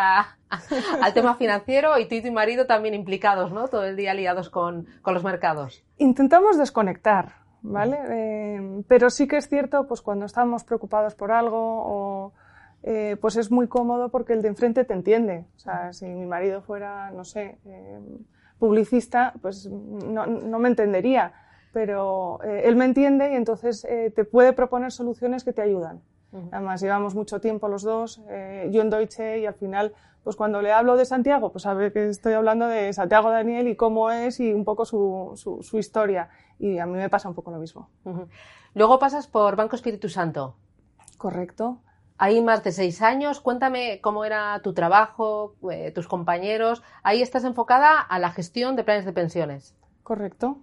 al 1.02 1.14
tema 1.14 1.36
financiero 1.36 1.98
y 1.98 2.08
tú 2.08 2.16
y 2.16 2.22
tu 2.22 2.32
marido 2.32 2.66
también 2.66 2.94
implicados, 2.94 3.52
¿no? 3.52 3.68
Todo 3.68 3.86
el 3.86 3.96
día 3.96 4.14
liados 4.14 4.50
con 4.50 4.88
los 5.06 5.24
mercados. 5.24 5.84
Intentamos 5.98 6.58
desconectar, 6.58 7.44
¿vale? 7.64 7.98
Eh, 8.10 8.84
pero 8.88 9.10
sí 9.10 9.28
que 9.28 9.38
es 9.38 9.48
cierto, 9.48 9.88
pues 9.88 10.02
cuando 10.02 10.26
estamos 10.26 10.64
preocupados 10.64 11.16
por 11.16 11.32
algo 11.32 11.58
o 11.58 12.34
eh, 12.84 13.18
pues 13.22 13.38
es 13.38 13.50
muy 13.50 13.68
cómodo 13.68 14.10
porque 14.10 14.34
el 14.34 14.42
de 14.42 14.50
enfrente 14.50 14.84
te 14.84 14.94
entiende. 14.94 15.46
O 15.56 15.60
sea, 15.60 15.94
si 15.94 16.06
mi 16.06 16.26
marido 16.26 16.62
fuera, 16.62 17.10
no 17.12 17.24
sé, 17.24 17.58
eh, 17.66 18.00
publicista, 18.60 19.34
pues 19.42 19.68
no, 19.68 20.26
no, 20.26 20.60
me 20.60 20.70
entendería. 20.70 21.34
Pero 21.72 22.40
él 22.44 22.76
me 22.76 22.86
entiende 22.86 23.32
y 23.32 23.36
entonces 23.36 23.82
te 23.82 24.26
puede 24.26 24.54
proponer 24.54 24.92
soluciones 24.92 25.44
que 25.44 25.54
te 25.54 25.64
ayudan. 25.64 26.04
Además, 26.52 26.82
llevamos 26.82 27.16
mucho 27.16 27.40
tiempo 27.40 27.68
los 27.68 27.84
dos, 27.84 28.22
yo 28.70 28.82
en 28.82 28.90
Deutsche 28.90 29.40
y 29.40 29.46
al 29.46 29.54
final 29.54 29.94
pues 30.24 30.38
cuando 30.38 30.62
le 30.62 30.72
hablo 30.72 30.96
de 30.96 31.06
Santiago, 31.06 31.52
pues 31.52 31.64
sabe 31.64 31.92
que 31.92 32.08
estoy 32.08 32.34
hablando 32.34 32.68
de 32.68 32.94
Santiago 32.94 33.30
Daniel 33.30 33.68
y 33.68 33.76
cómo 33.76 34.10
es 34.10 34.40
y 34.40 34.54
un 34.54 34.64
poco 34.64 34.86
su, 34.86 35.34
su, 35.36 35.78
historia. 35.78 36.30
Y 36.60 36.78
a 36.80 36.86
mí 36.86 36.94
me 36.94 37.10
pasa 37.10 37.28
un 37.28 37.36
poco 37.36 37.52
lo 37.52 37.58
mismo. 37.58 37.90
Luego 38.74 39.00
pasas 39.00 39.28
por 39.28 39.58
Banco 39.58 39.76
Espíritu 39.76 40.08
Santo. 40.08 40.56
Correcto. 41.18 41.80
Ahí 42.18 42.42
más 42.42 42.64
de 42.64 42.72
seis 42.72 43.02
años. 43.02 43.42
Cuéntame 43.42 44.00
cómo 44.00 44.24
era 44.24 44.62
tu 44.64 44.74
trabajo, 44.74 45.56
eh, 45.70 45.92
tus 45.92 46.08
compañeros. 46.08 46.84
Ahí 47.04 47.22
estás 47.22 47.44
enfocada 47.44 48.00
a 48.00 48.18
la 48.18 48.32
gestión 48.32 48.78
de 48.78 48.86
planes 48.86 49.04
de 49.04 49.12
pensiones. 49.12 49.76
Correcto. 50.04 50.58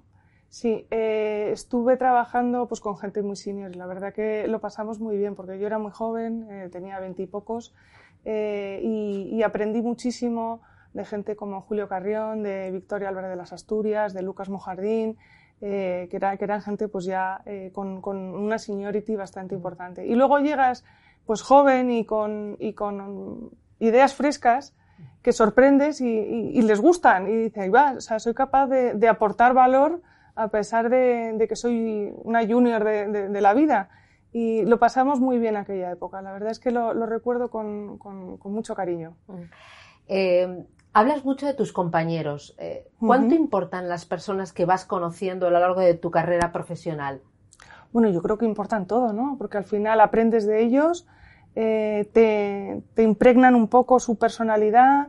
Sí, 0.50 0.85
eh, 0.90 1.50
estuve 1.52 1.97
trabajando 1.97 2.66
pues, 2.66 2.80
con 2.80 2.99
gente 2.99 3.23
muy 3.23 3.37
senior. 3.37 3.76
La 3.76 3.87
verdad 3.87 4.12
que 4.12 4.49
lo 4.49 4.61
pasamos 4.61 4.99
muy 4.99 5.16
bien 5.16 5.37
porque 5.37 5.61
yo 5.61 5.66
era 5.69 5.78
muy 5.78 5.92
joven, 5.92 6.49
eh, 6.50 6.69
tenía 6.73 6.99
veintipocos 6.99 7.73
eh, 8.25 8.80
y, 8.83 9.42
aprendí 9.45 9.80
muchísimo 9.80 10.61
de 10.92 11.04
gente 11.04 11.37
como 11.37 11.61
Julio 11.61 11.88
Carrión, 11.88 12.42
de 12.42 12.73
Victoria 12.73 13.11
Álvarez 13.11 13.30
de 13.30 13.37
las 13.37 13.52
Asturias, 13.52 14.12
de 14.12 14.23
Lucas 14.23 14.49
Mojardín, 14.49 15.19
eh, 15.61 16.09
que, 16.11 16.16
era, 16.16 16.37
que, 16.37 16.45
eran 16.45 16.62
gente 16.62 16.88
pues 16.88 17.04
ya 17.04 17.45
con, 17.73 18.02
con, 18.02 18.16
una 18.16 18.59
seniority 18.59 19.14
bastante 19.14 19.54
importante. 19.54 20.04
Y 20.04 20.16
luego 20.16 20.40
llegas 20.40 20.85
pues 21.26 21.42
joven 21.42 21.92
y 21.92 22.04
con, 22.04 22.57
y 22.59 22.73
con 22.73 23.50
ideas 23.78 24.16
frescas 24.16 24.75
que 25.23 25.33
sorprendes 25.33 26.00
y, 26.00 26.09
y, 26.09 26.61
les 26.62 26.80
gustan 26.80 27.28
y 27.28 27.37
dices, 27.37 27.73
va, 27.73 27.92
o 27.92 28.00
sea, 28.00 28.19
soy 28.19 28.35
capaz 28.35 28.66
de, 28.66 28.95
de 28.95 29.09
aportar 29.09 29.54
valor 29.54 30.02
a 30.35 30.49
pesar 30.49 30.91
de, 30.91 31.35
de, 31.37 31.49
que 31.49 31.57
soy 31.57 32.13
una 32.25 32.47
junior 32.47 32.85
de, 32.85 33.29
de 33.29 33.41
la 33.41 33.55
vida 33.55 33.91
y 34.33 34.65
lo 34.65 34.79
pasamos 34.79 35.21
muy 35.21 35.39
bien 35.39 35.57
aquella 35.57 35.91
época. 35.91 36.23
La 36.23 36.33
verdad 36.33 36.51
es 36.51 36.61
que 36.61 36.71
lo, 36.71 36.93
recuerdo 37.07 37.51
con, 37.51 37.99
mucho 38.45 38.75
cariño. 38.75 39.17
Mm. 39.27 39.35
Eh, 40.09 40.65
hablas 40.93 41.25
mucho 41.25 41.47
de 41.47 41.55
tus 41.55 41.73
compañeros. 41.73 42.55
Eh, 42.59 42.89
¿Cuánto 42.99 43.35
importan 43.35 43.89
las 43.89 44.07
personas 44.07 44.53
que 44.53 44.65
vas 44.65 44.85
conociendo 44.85 45.47
a 45.47 45.51
lo 45.51 45.59
largo 45.59 45.81
de 45.81 45.95
tu 45.95 46.11
carrera 46.11 46.53
profesional? 46.53 47.23
Bueno, 47.93 48.09
yo 48.09 48.23
creo 48.23 48.39
que 48.39 48.47
importan 48.47 48.87
todo, 48.87 49.13
¿no? 49.13 49.37
Porque 49.37 49.59
al 49.59 49.65
final 49.65 50.01
aprendes 50.01 50.47
de 50.47 50.63
ellos, 50.63 51.09
eh, 51.57 52.09
te, 52.13 52.83
te, 52.95 53.03
impregnan 53.03 53.57
un 53.57 53.67
poco 53.67 53.99
su 53.99 54.17
personalidad, 54.17 55.09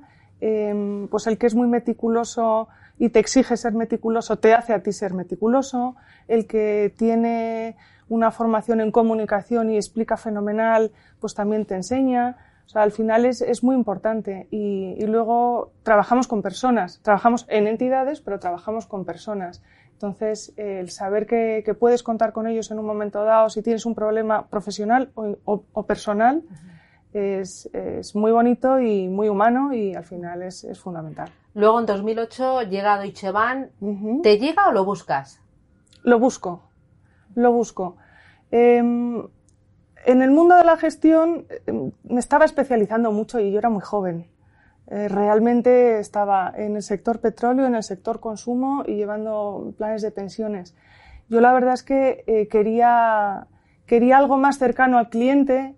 pues 1.10 1.27
el 1.27 1.38
que 1.38 1.48
es 1.48 1.55
muy 1.55 1.67
meticuloso 1.67 2.67
y 2.98 3.10
te 3.10 3.19
exige 3.19 3.57
ser 3.57 3.74
meticuloso 3.74 4.38
te 4.38 4.53
hace 4.53 4.74
a 4.74 4.83
ti 4.83 4.91
ser 4.91 5.13
meticuloso, 5.13 5.95
el 6.27 6.48
que 6.48 6.93
tiene 6.98 7.75
una 8.10 8.29
formación 8.31 8.81
en 8.81 8.91
comunicación 8.91 9.71
y 9.71 9.77
explica 9.77 10.17
fenomenal, 10.17 10.91
pues 11.19 11.33
también 11.33 11.65
te 11.65 11.75
enseña. 11.75 12.38
O 12.65 12.69
sea, 12.69 12.83
al 12.83 12.91
final 12.91 13.25
es, 13.25 13.41
es 13.41 13.63
muy 13.63 13.75
importante. 13.75 14.48
Y, 14.51 15.05
luego 15.05 15.71
trabajamos 15.83 16.27
con 16.27 16.41
personas, 16.41 17.00
trabajamos 17.03 17.45
en 17.50 17.67
entidades, 17.67 18.19
pero 18.19 18.38
trabajamos 18.38 18.86
con 18.86 19.05
personas. 19.05 19.63
Entonces, 19.93 20.53
el 20.57 20.89
saber 20.89 21.25
que, 21.25 21.75
puedes 21.79 22.03
contar 22.03 22.33
con 22.33 22.48
ellos 22.48 22.69
en 22.71 22.79
un 22.79 22.86
momento 22.86 23.24
dado, 23.24 23.50
si 23.50 23.62
tienes 23.62 23.86
un 23.86 23.95
problema 23.95 24.48
profesional 24.48 25.12
o, 25.15 25.83
personal, 25.86 26.43
es, 27.13 27.70
es, 27.74 28.15
muy 28.15 28.32
bonito 28.32 28.80
y 28.80 29.08
muy 29.08 29.30
humano 29.30 29.74
y 29.74 29.94
al 29.94 30.03
final 30.03 30.44
es, 30.44 30.63
es 30.63 30.80
fundamental. 30.80 31.30
Luego, 31.53 31.80
en 31.80 31.86
2008, 31.86 32.63
llega 32.63 33.00
Deutsche 33.00 33.32
Bahn. 33.32 33.70
¿Te 34.24 34.38
llega 34.38 34.70
o 34.70 34.72
lo 34.72 34.86
buscas? 34.86 35.41
Lo 36.03 36.20
busco 36.20 36.72
lo 37.36 37.51
busco. 37.51 37.98
Em, 38.51 39.22
en 40.06 40.22
el 40.22 40.32
mundo 40.32 40.56
de 40.56 40.63
la 40.63 40.77
gestión 40.77 41.46
em, 41.65 41.91
me 42.03 42.20
estaba 42.20 42.46
especializando 42.46 43.12
mucho 43.12 43.39
y 43.39 43.51
yo 43.51 43.60
era 43.60 43.70
muy 43.70 43.82
joven. 43.82 44.27
Eh, 44.88 45.08
realmente 45.08 46.00
estaba 46.00 46.51
en 46.56 46.75
el 46.75 46.84
sector 46.84 47.20
petróleo, 47.20 47.65
en 47.65 47.75
el 47.75 47.84
sector 47.84 48.20
consumo 48.20 48.84
y 48.86 48.96
llevando 48.96 49.74
planes 49.77 50.01
de 50.01 50.12
pensiones. 50.12 50.75
Yo 51.30 51.39
la 51.39 51.53
verdad 51.53 51.74
es 51.74 51.84
que 51.84 52.24
eh, 52.27 52.48
quería, 52.50 53.48
quería 53.86 54.18
algo 54.18 54.38
más 54.38 54.58
cercano 54.58 54.98
al 54.98 55.10
cliente, 55.10 55.75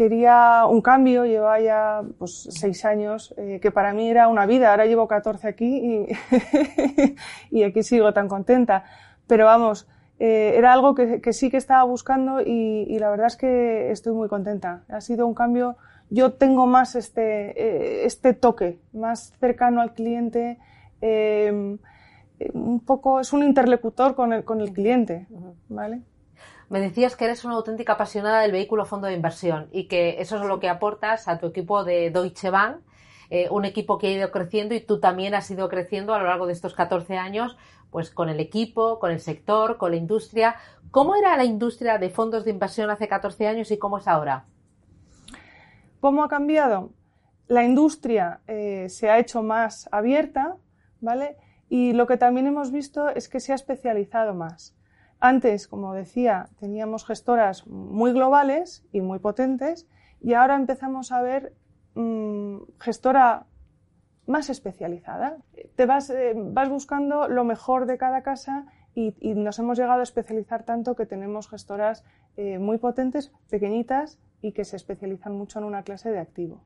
quería 0.00 0.64
un 0.64 0.80
cambio, 0.80 1.26
llevaba 1.26 1.60
ya 1.60 2.02
pues, 2.16 2.48
seis 2.48 2.86
años, 2.86 3.34
eh, 3.36 3.58
que 3.60 3.70
para 3.70 3.92
mí 3.92 4.08
era 4.08 4.28
una 4.28 4.46
vida, 4.46 4.70
ahora 4.70 4.86
llevo 4.86 5.06
14 5.06 5.46
aquí 5.46 5.66
y, 5.66 7.16
y 7.50 7.64
aquí 7.64 7.82
sigo 7.82 8.10
tan 8.14 8.26
contenta. 8.26 8.84
Pero 9.26 9.44
vamos, 9.44 9.86
eh, 10.18 10.54
era 10.56 10.72
algo 10.72 10.94
que, 10.94 11.20
sí 11.34 11.50
que 11.50 11.58
estaba 11.58 11.84
buscando 11.84 12.40
y, 12.40 12.98
la 12.98 13.10
verdad 13.10 13.26
es 13.26 13.36
que 13.36 13.90
estoy 13.90 14.14
muy 14.14 14.28
contenta. 14.28 14.84
Ha 14.88 15.02
sido 15.02 15.26
un 15.26 15.34
cambio. 15.34 15.76
Yo 16.08 16.32
tengo 16.32 16.66
más 16.66 16.94
este, 16.94 17.50
eh, 17.62 18.06
este 18.06 18.32
toque, 18.32 18.78
más 18.94 19.34
cercano 19.38 19.82
al 19.82 19.92
cliente. 19.92 20.56
Un 22.54 22.80
poco, 22.86 23.20
es 23.20 23.34
un 23.34 23.42
interlocutor 23.42 24.14
con 24.14 24.32
el, 24.32 24.44
con 24.44 24.62
el 24.62 24.72
cliente, 24.72 25.26
¿vale? 25.68 26.00
Me 26.68 26.80
decías 26.80 27.16
que 27.16 27.24
eres 27.24 27.44
una 27.44 27.54
auténtica 27.54 27.94
apasionada 27.94 28.42
del 28.42 28.52
vehículo 28.52 28.84
fondo 28.84 29.06
de 29.06 29.14
inversión 29.14 29.68
y 29.72 29.88
que 29.88 30.20
eso 30.20 30.36
es 30.36 30.42
lo 30.42 30.60
que 30.60 30.68
aportas 30.68 31.28
a 31.28 31.38
tu 31.38 31.46
equipo 31.46 31.84
de 31.84 32.10
Deutsche 32.10 32.50
Bank, 32.50 32.78
un 33.50 33.64
equipo 33.64 33.96
que 33.98 34.08
ha 34.08 34.10
ido 34.10 34.30
creciendo 34.32 34.74
y 34.74 34.80
tú 34.80 34.98
también 34.98 35.34
has 35.34 35.48
ido 35.52 35.68
creciendo 35.68 36.14
a 36.14 36.18
lo 36.18 36.26
largo 36.26 36.46
de 36.46 36.52
estos 36.52 36.74
14 36.74 37.16
años 37.16 37.56
pues 37.90 38.10
con 38.10 38.28
el 38.28 38.40
equipo, 38.40 38.98
con 38.98 39.10
el 39.10 39.20
sector, 39.20 39.76
con 39.76 39.90
la 39.90 39.96
industria. 39.96 40.56
¿Cómo 40.90 41.16
era 41.16 41.36
la 41.36 41.44
industria 41.44 41.98
de 41.98 42.10
fondos 42.10 42.44
de 42.44 42.50
inversión 42.50 42.90
hace 42.90 43.08
14 43.08 43.46
años 43.46 43.70
y 43.70 43.78
cómo 43.78 43.98
es 43.98 44.08
ahora? 44.08 44.46
¿Cómo 46.00 46.24
ha 46.24 46.28
cambiado? 46.28 46.92
La 47.46 47.64
industria 47.64 48.40
eh, 48.46 48.88
se 48.88 49.10
ha 49.10 49.18
hecho 49.18 49.42
más 49.42 49.88
abierta, 49.92 50.56
¿vale? 51.00 51.36
Y 51.68 51.92
lo 51.92 52.06
que 52.06 52.16
también 52.16 52.46
hemos 52.46 52.70
visto 52.70 53.08
es 53.08 53.28
que 53.28 53.40
se 53.40 53.52
ha 53.52 53.56
especializado 53.56 54.34
más. 54.34 54.76
Antes, 55.20 55.68
como 55.68 55.92
decía, 55.92 56.48
teníamos 56.58 57.04
gestoras 57.04 57.66
muy 57.66 58.12
globales 58.12 58.84
y 58.90 59.02
muy 59.02 59.18
potentes 59.18 59.86
y 60.22 60.32
ahora 60.32 60.56
empezamos 60.56 61.12
a 61.12 61.20
ver 61.22 61.54
mmm, 61.94 62.58
gestora 62.78 63.46
más 64.26 64.48
especializada. 64.48 65.36
Te 65.76 65.84
vas, 65.86 66.08
eh, 66.08 66.32
vas 66.34 66.70
buscando 66.70 67.28
lo 67.28 67.44
mejor 67.44 67.86
de 67.86 67.98
cada 67.98 68.22
casa 68.22 68.66
y, 68.94 69.14
nos 69.34 69.58
hemos 69.58 69.78
llegado 69.78 70.00
a 70.00 70.02
especializar 70.02 70.64
tanto 70.64 70.96
que 70.96 71.06
tenemos 71.06 71.48
gestoras 71.48 72.04
eh, 72.36 72.58
muy 72.58 72.78
potentes, 72.78 73.32
pequeñitas 73.48 74.18
y 74.40 74.52
que 74.52 74.64
se 74.64 74.76
especializan 74.76 75.36
mucho 75.36 75.58
en 75.58 75.64
una 75.66 75.82
clase 75.82 76.10
de 76.10 76.18
activo. 76.18 76.62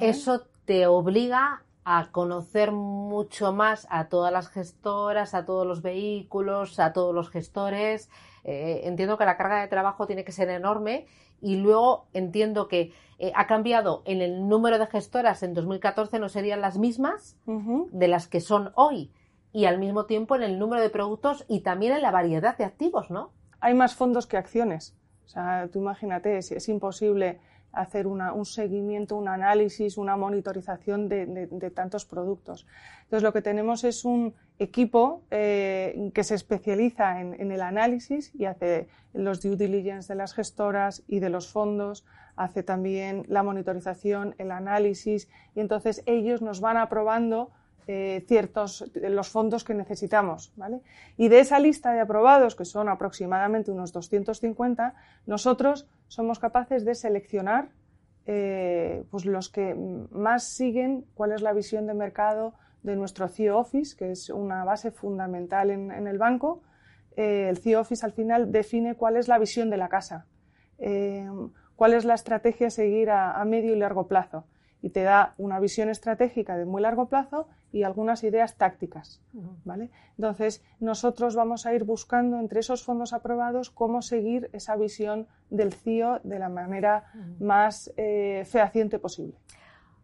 Eso 0.00 0.46
te 0.64 0.86
obliga 0.86 1.64
a 1.84 2.10
conocer 2.12 2.72
mucho 2.72 3.52
más 3.52 3.86
a 3.90 4.08
todas 4.08 4.32
las 4.32 4.48
gestoras, 4.48 5.34
a 5.34 5.44
todos 5.44 5.66
los 5.66 5.82
vehículos, 5.82 6.80
a 6.80 6.92
todos 6.92 7.14
los 7.14 7.30
gestores. 7.30 8.10
Eh, 8.44 8.82
entiendo 8.84 9.18
que 9.18 9.24
la 9.24 9.36
carga 9.36 9.60
de 9.60 9.68
trabajo 9.68 10.06
tiene 10.06 10.24
que 10.24 10.32
ser 10.32 10.48
enorme 10.48 11.06
y 11.40 11.56
luego 11.56 12.06
entiendo 12.14 12.68
que 12.68 12.92
eh, 13.18 13.32
ha 13.34 13.46
cambiado 13.46 14.02
en 14.06 14.22
el 14.22 14.48
número 14.48 14.78
de 14.78 14.86
gestoras 14.86 15.42
en 15.42 15.54
2014 15.54 16.18
no 16.18 16.28
serían 16.28 16.60
las 16.60 16.78
mismas 16.78 17.36
de 17.46 18.08
las 18.08 18.28
que 18.28 18.40
son 18.40 18.72
hoy 18.74 19.12
y 19.52 19.66
al 19.66 19.78
mismo 19.78 20.06
tiempo 20.06 20.34
en 20.36 20.42
el 20.42 20.58
número 20.58 20.82
de 20.82 20.90
productos 20.90 21.44
y 21.48 21.60
también 21.60 21.92
en 21.92 22.02
la 22.02 22.10
variedad 22.10 22.56
de 22.56 22.64
activos, 22.64 23.10
¿no? 23.10 23.30
Hay 23.60 23.74
más 23.74 23.94
fondos 23.94 24.26
que 24.26 24.36
acciones. 24.36 24.96
O 25.26 25.28
sea, 25.28 25.68
tú 25.72 25.78
imagínate, 25.78 26.38
es, 26.38 26.50
es 26.50 26.68
imposible 26.68 27.40
hacer 27.74 28.06
un 28.06 28.44
seguimiento, 28.44 29.16
un 29.16 29.28
análisis, 29.28 29.98
una 29.98 30.16
monitorización 30.16 31.08
de, 31.08 31.70
tantos 31.74 32.04
productos. 32.04 32.66
Entonces, 33.04 33.22
lo 33.22 33.32
que 33.32 33.42
tenemos 33.42 33.84
es 33.84 34.04
un 34.04 34.34
equipo 34.58 35.22
eh, 35.30 36.10
que 36.14 36.24
se 36.24 36.34
especializa 36.34 37.20
en, 37.20 37.50
el 37.50 37.60
análisis 37.60 38.34
y 38.34 38.44
hace 38.44 38.88
los 39.12 39.42
due 39.42 39.56
diligence 39.56 40.12
de 40.12 40.16
las 40.16 40.34
gestoras 40.34 41.02
y 41.06 41.20
de 41.20 41.30
los 41.30 41.48
fondos, 41.48 42.04
hace 42.36 42.62
también 42.62 43.24
la 43.28 43.42
monitorización, 43.42 44.34
el 44.38 44.50
análisis, 44.50 45.28
y 45.54 45.60
entonces 45.60 46.02
ellos 46.06 46.42
nos 46.42 46.60
van 46.60 46.76
aprobando 46.76 47.50
eh, 47.86 48.24
ciertos 48.26 48.90
los 48.94 49.28
fondos 49.28 49.62
que 49.62 49.74
necesitamos. 49.74 50.52
¿vale? 50.56 50.80
Y 51.18 51.28
de 51.28 51.40
esa 51.40 51.58
lista 51.58 51.92
de 51.92 52.00
aprobados, 52.00 52.56
que 52.56 52.64
son 52.64 52.88
aproximadamente 52.88 53.70
unos 53.70 53.92
250, 53.92 54.94
nosotros 55.26 55.86
somos 56.08 56.38
capaces 56.38 56.84
de 56.84 56.94
seleccionar 56.94 57.70
eh, 58.26 59.04
pues 59.10 59.26
los 59.26 59.50
que 59.50 59.74
más 60.10 60.44
siguen 60.44 61.04
cuál 61.14 61.32
es 61.32 61.42
la 61.42 61.52
visión 61.52 61.86
de 61.86 61.94
mercado 61.94 62.54
de 62.82 62.96
nuestro 62.96 63.28
CEO 63.28 63.58
Office, 63.58 63.96
que 63.96 64.10
es 64.10 64.30
una 64.30 64.64
base 64.64 64.90
fundamental 64.90 65.70
en, 65.70 66.06
el 66.06 66.18
banco. 66.18 66.62
Eh, 67.16 67.48
el 67.48 67.58
CEO 67.58 67.80
Office 67.80 68.04
al 68.04 68.12
final 68.12 68.50
define 68.50 68.94
cuál 68.94 69.16
es 69.16 69.28
la 69.28 69.38
visión 69.38 69.70
de 69.70 69.76
la 69.76 69.88
casa, 69.88 70.26
cuál 71.76 71.94
es 71.94 72.04
la 72.04 72.14
estrategia 72.14 72.66
a 72.68 72.70
seguir 72.70 73.10
a 73.10 73.44
medio 73.44 73.74
y 73.74 73.78
largo 73.78 74.06
plazo 74.06 74.46
y 74.84 74.90
te 74.90 75.02
da 75.02 75.32
una 75.38 75.60
visión 75.60 75.88
estratégica 75.88 76.58
de 76.58 76.66
muy 76.66 76.82
largo 76.82 77.08
plazo 77.08 77.48
y 77.74 77.82
algunas 77.82 78.22
ideas 78.22 78.56
tácticas. 78.56 79.20
¿vale? 79.64 79.90
Entonces, 80.16 80.62
nosotros 80.78 81.34
vamos 81.34 81.66
a 81.66 81.74
ir 81.74 81.82
buscando 81.82 82.38
entre 82.38 82.60
esos 82.60 82.84
fondos 82.84 83.12
aprobados 83.12 83.70
cómo 83.70 84.00
seguir 84.00 84.48
esa 84.52 84.76
visión 84.76 85.26
del 85.50 85.74
CIO 85.74 86.20
de 86.22 86.38
la 86.38 86.48
manera 86.48 87.12
más 87.40 87.92
eh, 87.96 88.44
fehaciente 88.46 89.00
posible. 89.00 89.34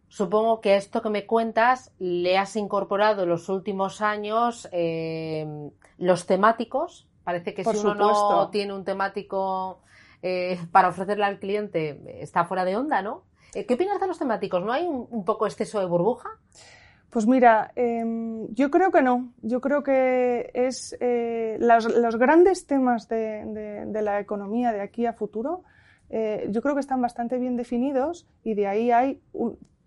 Supongo 0.09 0.59
que 0.59 0.75
esto 0.75 1.01
que 1.01 1.09
me 1.09 1.25
cuentas 1.25 1.93
le 1.97 2.37
has 2.37 2.57
incorporado 2.57 3.23
en 3.23 3.29
los 3.29 3.47
últimos 3.47 4.01
años 4.01 4.67
eh, 4.73 5.71
los 5.97 6.25
temáticos. 6.25 7.07
Parece 7.23 7.53
que 7.53 7.63
si 7.63 7.77
uno 7.77 7.95
no 7.95 8.49
tiene 8.49 8.73
un 8.73 8.83
temático 8.83 9.79
eh, 10.21 10.59
para 10.73 10.89
ofrecerle 10.89 11.23
al 11.23 11.39
cliente 11.39 12.21
está 12.21 12.43
fuera 12.43 12.65
de 12.65 12.75
onda, 12.75 13.01
¿no? 13.01 13.23
¿Qué 13.53 13.73
opinas 13.73 13.99
de 14.01 14.07
los 14.07 14.19
temáticos? 14.19 14.61
¿No 14.61 14.73
hay 14.73 14.85
un, 14.85 15.23
poco 15.23 15.45
exceso 15.45 15.79
de 15.79 15.85
burbuja? 15.85 16.29
Pues 17.11 17.27
mira, 17.27 17.71
em, 17.75 18.47
yo 18.53 18.71
creo 18.71 18.91
que 18.91 19.03
no. 19.03 19.31
Yo 19.43 19.61
creo 19.61 19.83
que 19.83 20.49
es 20.53 20.97
eh, 20.99 21.57
los, 21.59 22.15
grandes 22.17 22.65
temas 22.65 23.07
de, 23.07 23.85
la 24.01 24.19
economía 24.19 24.71
de 24.71 24.81
aquí 24.81 25.05
a 25.05 25.13
futuro. 25.13 25.63
Eh, 26.09 26.47
yo 26.49 26.61
creo 26.61 26.73
que 26.73 26.79
están 26.79 27.01
bastante 27.01 27.37
bien 27.37 27.55
definidos 27.55 28.27
y 28.43 28.55
de 28.55 28.67
ahí 28.67 28.91
hay 28.91 29.21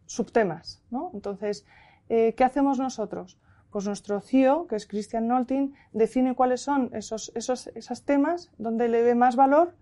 subtemas. 0.06 0.82
¿no? 0.90 1.10
Entonces, 1.14 1.66
¿qué 2.08 2.44
hacemos 2.44 2.78
nosotros? 2.78 3.38
Pues 3.70 3.86
nuestro 3.86 4.20
CEO, 4.20 4.68
que 4.68 4.76
es 4.76 4.86
Christian 4.86 5.26
Nolting, 5.26 5.74
define 5.92 6.36
cuáles 6.36 6.60
son 6.60 6.90
esos, 6.92 7.32
esos, 7.34 7.66
esos 7.74 8.04
temas 8.04 8.52
donde 8.56 8.88
le 8.88 9.02
ve 9.02 9.16
más 9.16 9.34
valor 9.34 9.74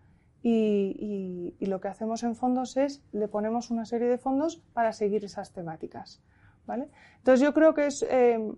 y, 0.42 1.54
lo 1.60 1.80
que 1.80 1.88
hacemos 1.88 2.22
en 2.22 2.34
fondos 2.34 2.76
es 2.76 3.02
le 3.12 3.28
ponemos 3.28 3.70
una 3.70 3.84
serie 3.84 4.08
de 4.08 4.18
fondos 4.18 4.62
para 4.72 4.92
seguir 4.92 5.24
esas 5.24 5.52
temáticas. 5.52 6.20
¿Vale? 6.72 6.88
Entonces 7.18 7.40
yo 7.40 7.52
creo 7.52 7.74
que 7.74 7.86
es, 7.86 8.02
eh, 8.08 8.50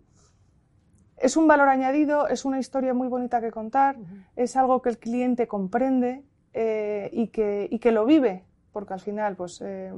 es 1.17 1.37
un 1.37 1.49
valor 1.49 1.69
añadido, 1.69 2.29
es 2.29 2.45
una 2.45 2.61
historia 2.61 2.95
muy 2.95 3.09
bonita 3.09 3.41
que 3.41 3.51
contar, 3.51 3.97
es 4.37 4.55
algo 4.55 4.81
que 4.83 4.91
el 4.91 4.99
cliente 4.99 5.49
comprende 5.49 6.23
eh, 6.53 7.11
y, 7.13 7.27
que, 7.29 7.67
y, 7.69 7.81
que, 7.81 7.91
lo 7.91 8.05
vive, 8.05 8.45
porque 8.73 8.93
al 8.95 9.01
final, 9.01 9.35
pues, 9.35 9.61
eh, 9.63 9.93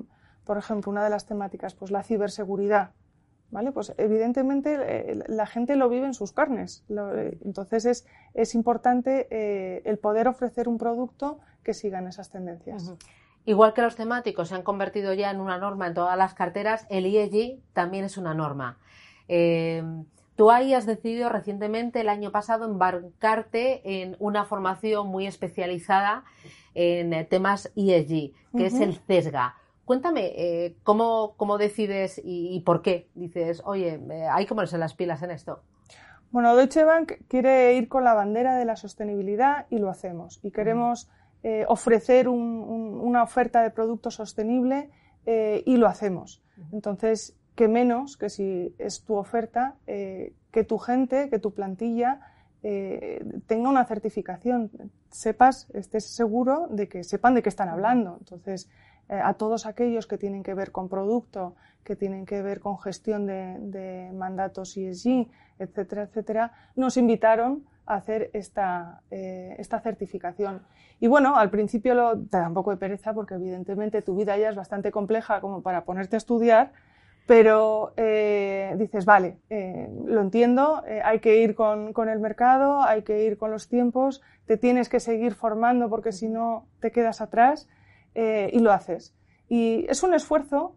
por 0.44 0.56
ejemplo, 0.56 0.90
una 0.90 1.04
de 1.04 1.10
las 1.10 1.26
temáticas, 1.26 1.74
pues 1.74 1.90
la 1.90 2.02
ciberseguridad. 2.02 2.92
¿Vale? 3.48 3.70
Pues 3.70 3.94
evidentemente 3.96 5.14
la 5.28 5.46
gente 5.46 5.76
lo 5.76 5.88
vive 5.88 6.06
en 6.06 6.14
sus 6.14 6.32
carnes. 6.32 6.84
entonces 7.44 7.84
es, 7.84 8.06
es 8.34 8.56
importante 8.56 9.28
el 9.88 9.98
poder 9.98 10.26
ofrecer 10.26 10.68
un 10.68 10.78
producto 10.78 11.38
que 11.62 11.72
sigan 11.72 12.08
esas 12.08 12.28
tendencias. 12.28 12.92
Igual 13.46 13.74
que 13.74 13.82
los 13.82 13.94
temáticos 13.94 14.48
se 14.48 14.56
han 14.56 14.62
convertido 14.62 15.14
ya 15.14 15.30
en 15.30 15.40
una 15.40 15.56
norma 15.56 15.86
en 15.86 15.94
todas 15.94 16.18
las 16.18 16.34
carteras, 16.34 16.84
el 16.90 17.06
ESG 17.06 17.60
también 17.72 18.04
es 18.04 18.18
una 18.18 18.34
norma. 18.34 18.76
Eh, 19.28 19.84
tú 20.34 20.50
ahí 20.50 20.74
has 20.74 20.84
decidido 20.84 21.28
recientemente, 21.28 22.00
el 22.00 22.08
año 22.08 22.32
pasado, 22.32 22.64
embarcarte 22.64 24.02
en 24.02 24.16
una 24.18 24.44
formación 24.44 25.06
muy 25.06 25.28
especializada 25.28 26.24
en 26.74 27.12
eh, 27.12 27.24
temas 27.24 27.72
ESG, 27.76 28.32
que 28.56 28.66
es 28.66 28.80
el 28.80 28.96
CESGA. 28.96 29.54
Cuéntame, 29.84 30.32
eh, 30.34 30.76
¿cómo, 30.82 31.56
decides 31.56 32.20
y, 32.24 32.58
por 32.66 32.82
qué 32.82 33.08
dices, 33.14 33.62
oye, 33.64 34.00
hay 34.28 34.44
que 34.44 34.54
ponerse 34.56 34.76
las 34.76 34.94
pilas 34.94 35.22
en 35.22 35.30
esto? 35.30 35.62
Bueno, 36.32 36.56
Deutsche 36.56 36.82
Bank 36.82 37.12
quiere 37.28 37.74
ir 37.74 37.86
con 37.86 38.02
la 38.02 38.12
bandera 38.12 38.56
de 38.56 38.64
la 38.64 38.74
sostenibilidad 38.74 39.66
y 39.70 39.78
lo 39.78 39.88
hacemos. 39.88 40.40
Y 40.42 40.50
queremos 40.50 41.08
eh, 41.48 41.64
ofrecer 41.68 42.26
una 42.28 43.22
oferta 43.22 43.62
de 43.62 43.70
producto 43.70 44.10
sostenible 44.10 44.90
eh, 45.26 45.62
y 45.64 45.76
lo 45.76 45.86
hacemos. 45.86 46.42
Entonces, 46.72 47.36
¿qué 47.54 47.68
menos 47.68 48.16
que 48.16 48.30
si 48.30 48.74
es 48.78 49.04
tu 49.04 49.14
oferta, 49.14 49.76
eh, 49.86 50.32
que 50.50 50.64
tu 50.64 50.78
gente, 50.78 51.30
que 51.30 51.38
tu 51.38 51.52
plantilla 51.54 52.32
tenga 53.46 53.68
una 53.68 53.84
certificación, 53.84 54.72
sepas, 55.08 55.70
estés 55.72 56.06
seguro 56.06 56.66
de 56.68 56.88
que 56.88 57.04
sepan 57.04 57.34
de 57.34 57.42
qué 57.44 57.48
están 57.48 57.68
hablando. 57.68 58.16
Entonces, 58.18 58.68
a 59.08 59.34
todos 59.34 59.66
aquellos 59.66 60.08
que 60.08 60.18
tienen 60.18 60.42
que 60.42 60.52
ver 60.52 60.72
con 60.72 60.88
producto, 60.88 61.54
que 61.84 61.94
tienen 61.94 62.26
que 62.26 62.42
ver 62.42 62.58
con 62.58 62.76
gestión 62.80 63.24
de, 63.24 63.56
de 63.60 64.10
mandatos 64.14 64.76
ESG, 64.76 65.28
etcétera, 65.60 66.02
etcétera, 66.02 66.52
nos 66.74 66.96
invitaron 66.96 67.62
hacer 67.86 68.30
esta, 68.32 69.00
eh, 69.10 69.54
esta 69.58 69.80
certificación. 69.80 70.62
Y 71.00 71.06
bueno, 71.06 71.36
al 71.36 71.50
principio 71.50 71.94
lo, 71.94 72.18
te 72.18 72.38
da 72.38 72.48
un 72.48 72.54
poco 72.54 72.70
de 72.70 72.76
pereza 72.76 73.14
porque 73.14 73.34
evidentemente 73.34 74.02
tu 74.02 74.16
vida 74.16 74.36
ya 74.36 74.50
es 74.50 74.56
bastante 74.56 74.90
compleja 74.90 75.40
como 75.40 75.62
para 75.62 75.84
ponerte 75.84 76.16
a 76.16 76.18
estudiar, 76.18 76.72
pero 77.26 77.92
eh, 77.96 78.74
dices, 78.76 79.04
vale, 79.04 79.38
eh, 79.50 79.88
lo 80.04 80.20
entiendo, 80.20 80.82
hay 81.04 81.20
que 81.20 81.42
ir 81.42 81.54
con, 81.54 81.92
con, 81.92 82.08
el 82.08 82.20
mercado, 82.20 82.82
hay 82.82 83.02
que 83.02 83.24
ir 83.24 83.36
con 83.36 83.50
los 83.50 83.68
tiempos, 83.68 84.22
te 84.46 84.56
tienes 84.56 84.88
que 84.88 85.00
seguir 85.00 85.34
formando 85.34 85.88
porque 85.88 86.12
si 86.12 86.28
no 86.28 86.66
te 86.80 86.90
quedas 86.92 87.20
atrás 87.20 87.68
y 88.14 88.58
lo 88.60 88.72
haces. 88.72 89.14
Y 89.46 89.84
es 89.90 90.02
un 90.02 90.14
esfuerzo 90.14 90.74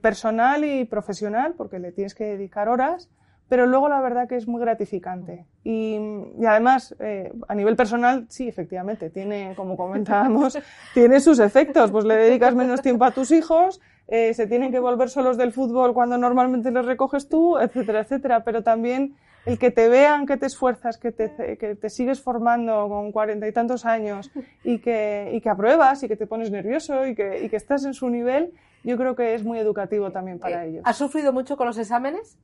personal 0.00 0.64
y 0.64 0.84
profesional 0.84 1.54
porque 1.56 1.80
le 1.80 1.90
tienes 1.90 2.14
que 2.14 2.24
dedicar 2.24 2.68
horas, 2.68 3.10
pero 3.50 3.66
luego 3.66 3.88
la 3.88 4.00
verdad 4.00 4.28
que 4.28 4.36
es 4.36 4.46
muy 4.46 4.60
gratificante. 4.60 5.44
Y, 5.64 5.98
además, 6.46 6.94
eh, 7.00 7.32
a 7.48 7.54
nivel 7.56 7.74
personal, 7.74 8.26
sí, 8.28 8.46
efectivamente, 8.46 9.10
tiene, 9.10 9.54
como 9.56 9.76
comentábamos, 9.76 10.56
tiene 10.94 11.18
sus 11.18 11.40
efectos. 11.40 11.90
Pues 11.90 12.04
le 12.04 12.14
dedicas 12.14 12.54
menos 12.54 12.80
tiempo 12.80 13.04
a 13.04 13.10
tus 13.10 13.32
hijos, 13.32 13.80
eh, 14.06 14.34
se 14.34 14.46
tienen 14.46 14.70
que 14.70 14.78
volver 14.78 15.08
solos 15.08 15.36
del 15.36 15.50
fútbol 15.50 15.92
cuando 15.94 16.16
normalmente 16.16 16.70
los 16.70 16.86
recoges 16.86 17.28
tú, 17.28 17.58
etcétera, 17.58 18.02
etcétera. 18.02 18.44
Pero 18.44 18.62
también 18.62 19.16
el 19.46 19.58
que 19.58 19.72
te 19.72 19.88
vean 19.88 20.26
que 20.26 20.36
te 20.36 20.46
esfuerzas, 20.46 20.96
que 20.96 21.10
te, 21.10 21.58
que 21.58 21.74
te 21.74 21.90
sigues 21.90 22.22
formando 22.22 22.88
con 22.88 23.10
cuarenta 23.10 23.48
y 23.48 23.52
tantos 23.52 23.84
años 23.84 24.30
y 24.62 24.78
que, 24.78 25.32
y 25.34 25.40
que 25.40 25.50
apruebas 25.50 26.04
y 26.04 26.08
que 26.08 26.16
te 26.16 26.28
pones 26.28 26.52
nervioso 26.52 27.04
y 27.04 27.16
que, 27.16 27.42
y 27.42 27.48
que 27.48 27.56
estás 27.56 27.84
en 27.84 27.94
su 27.94 28.10
nivel, 28.10 28.52
yo 28.84 28.96
creo 28.96 29.16
que 29.16 29.34
es 29.34 29.42
muy 29.42 29.58
educativo 29.58 30.12
también 30.12 30.38
para 30.38 30.64
eh, 30.64 30.68
ellos. 30.68 30.82
¿Has 30.86 30.98
sufrido 30.98 31.32
mucho 31.32 31.56
con 31.56 31.66
los 31.66 31.78
exámenes? 31.78 32.38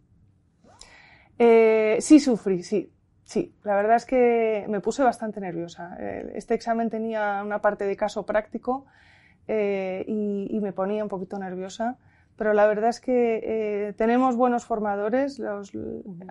Eh, 1.39 1.99
sí 2.01 2.21
sufrí, 2.21 2.63
sí. 2.63 2.93
Sí, 3.25 3.57
la 3.65 3.75
verdad 3.75 3.97
es 3.97 4.05
que 4.05 4.67
me 4.69 4.81
puse 4.81 5.03
bastante 5.03 5.41
nerviosa. 5.41 5.97
Eh, 5.99 6.33
este 6.37 6.55
examen 6.55 6.91
tenía 6.91 7.43
una 7.45 7.61
parte 7.61 7.85
de 7.85 7.97
caso 7.97 8.25
práctico 8.25 8.87
eh, 9.49 10.05
y, 10.07 10.61
me 10.61 10.73
ponía 10.73 11.03
un 11.03 11.09
poquito 11.09 11.37
nerviosa, 11.37 11.99
pero 12.37 12.53
la 12.53 12.69
verdad 12.69 12.91
es 12.91 13.01
que 13.01 13.95
tenemos 13.97 14.37
buenos 14.37 14.65
formadores, 14.65 15.43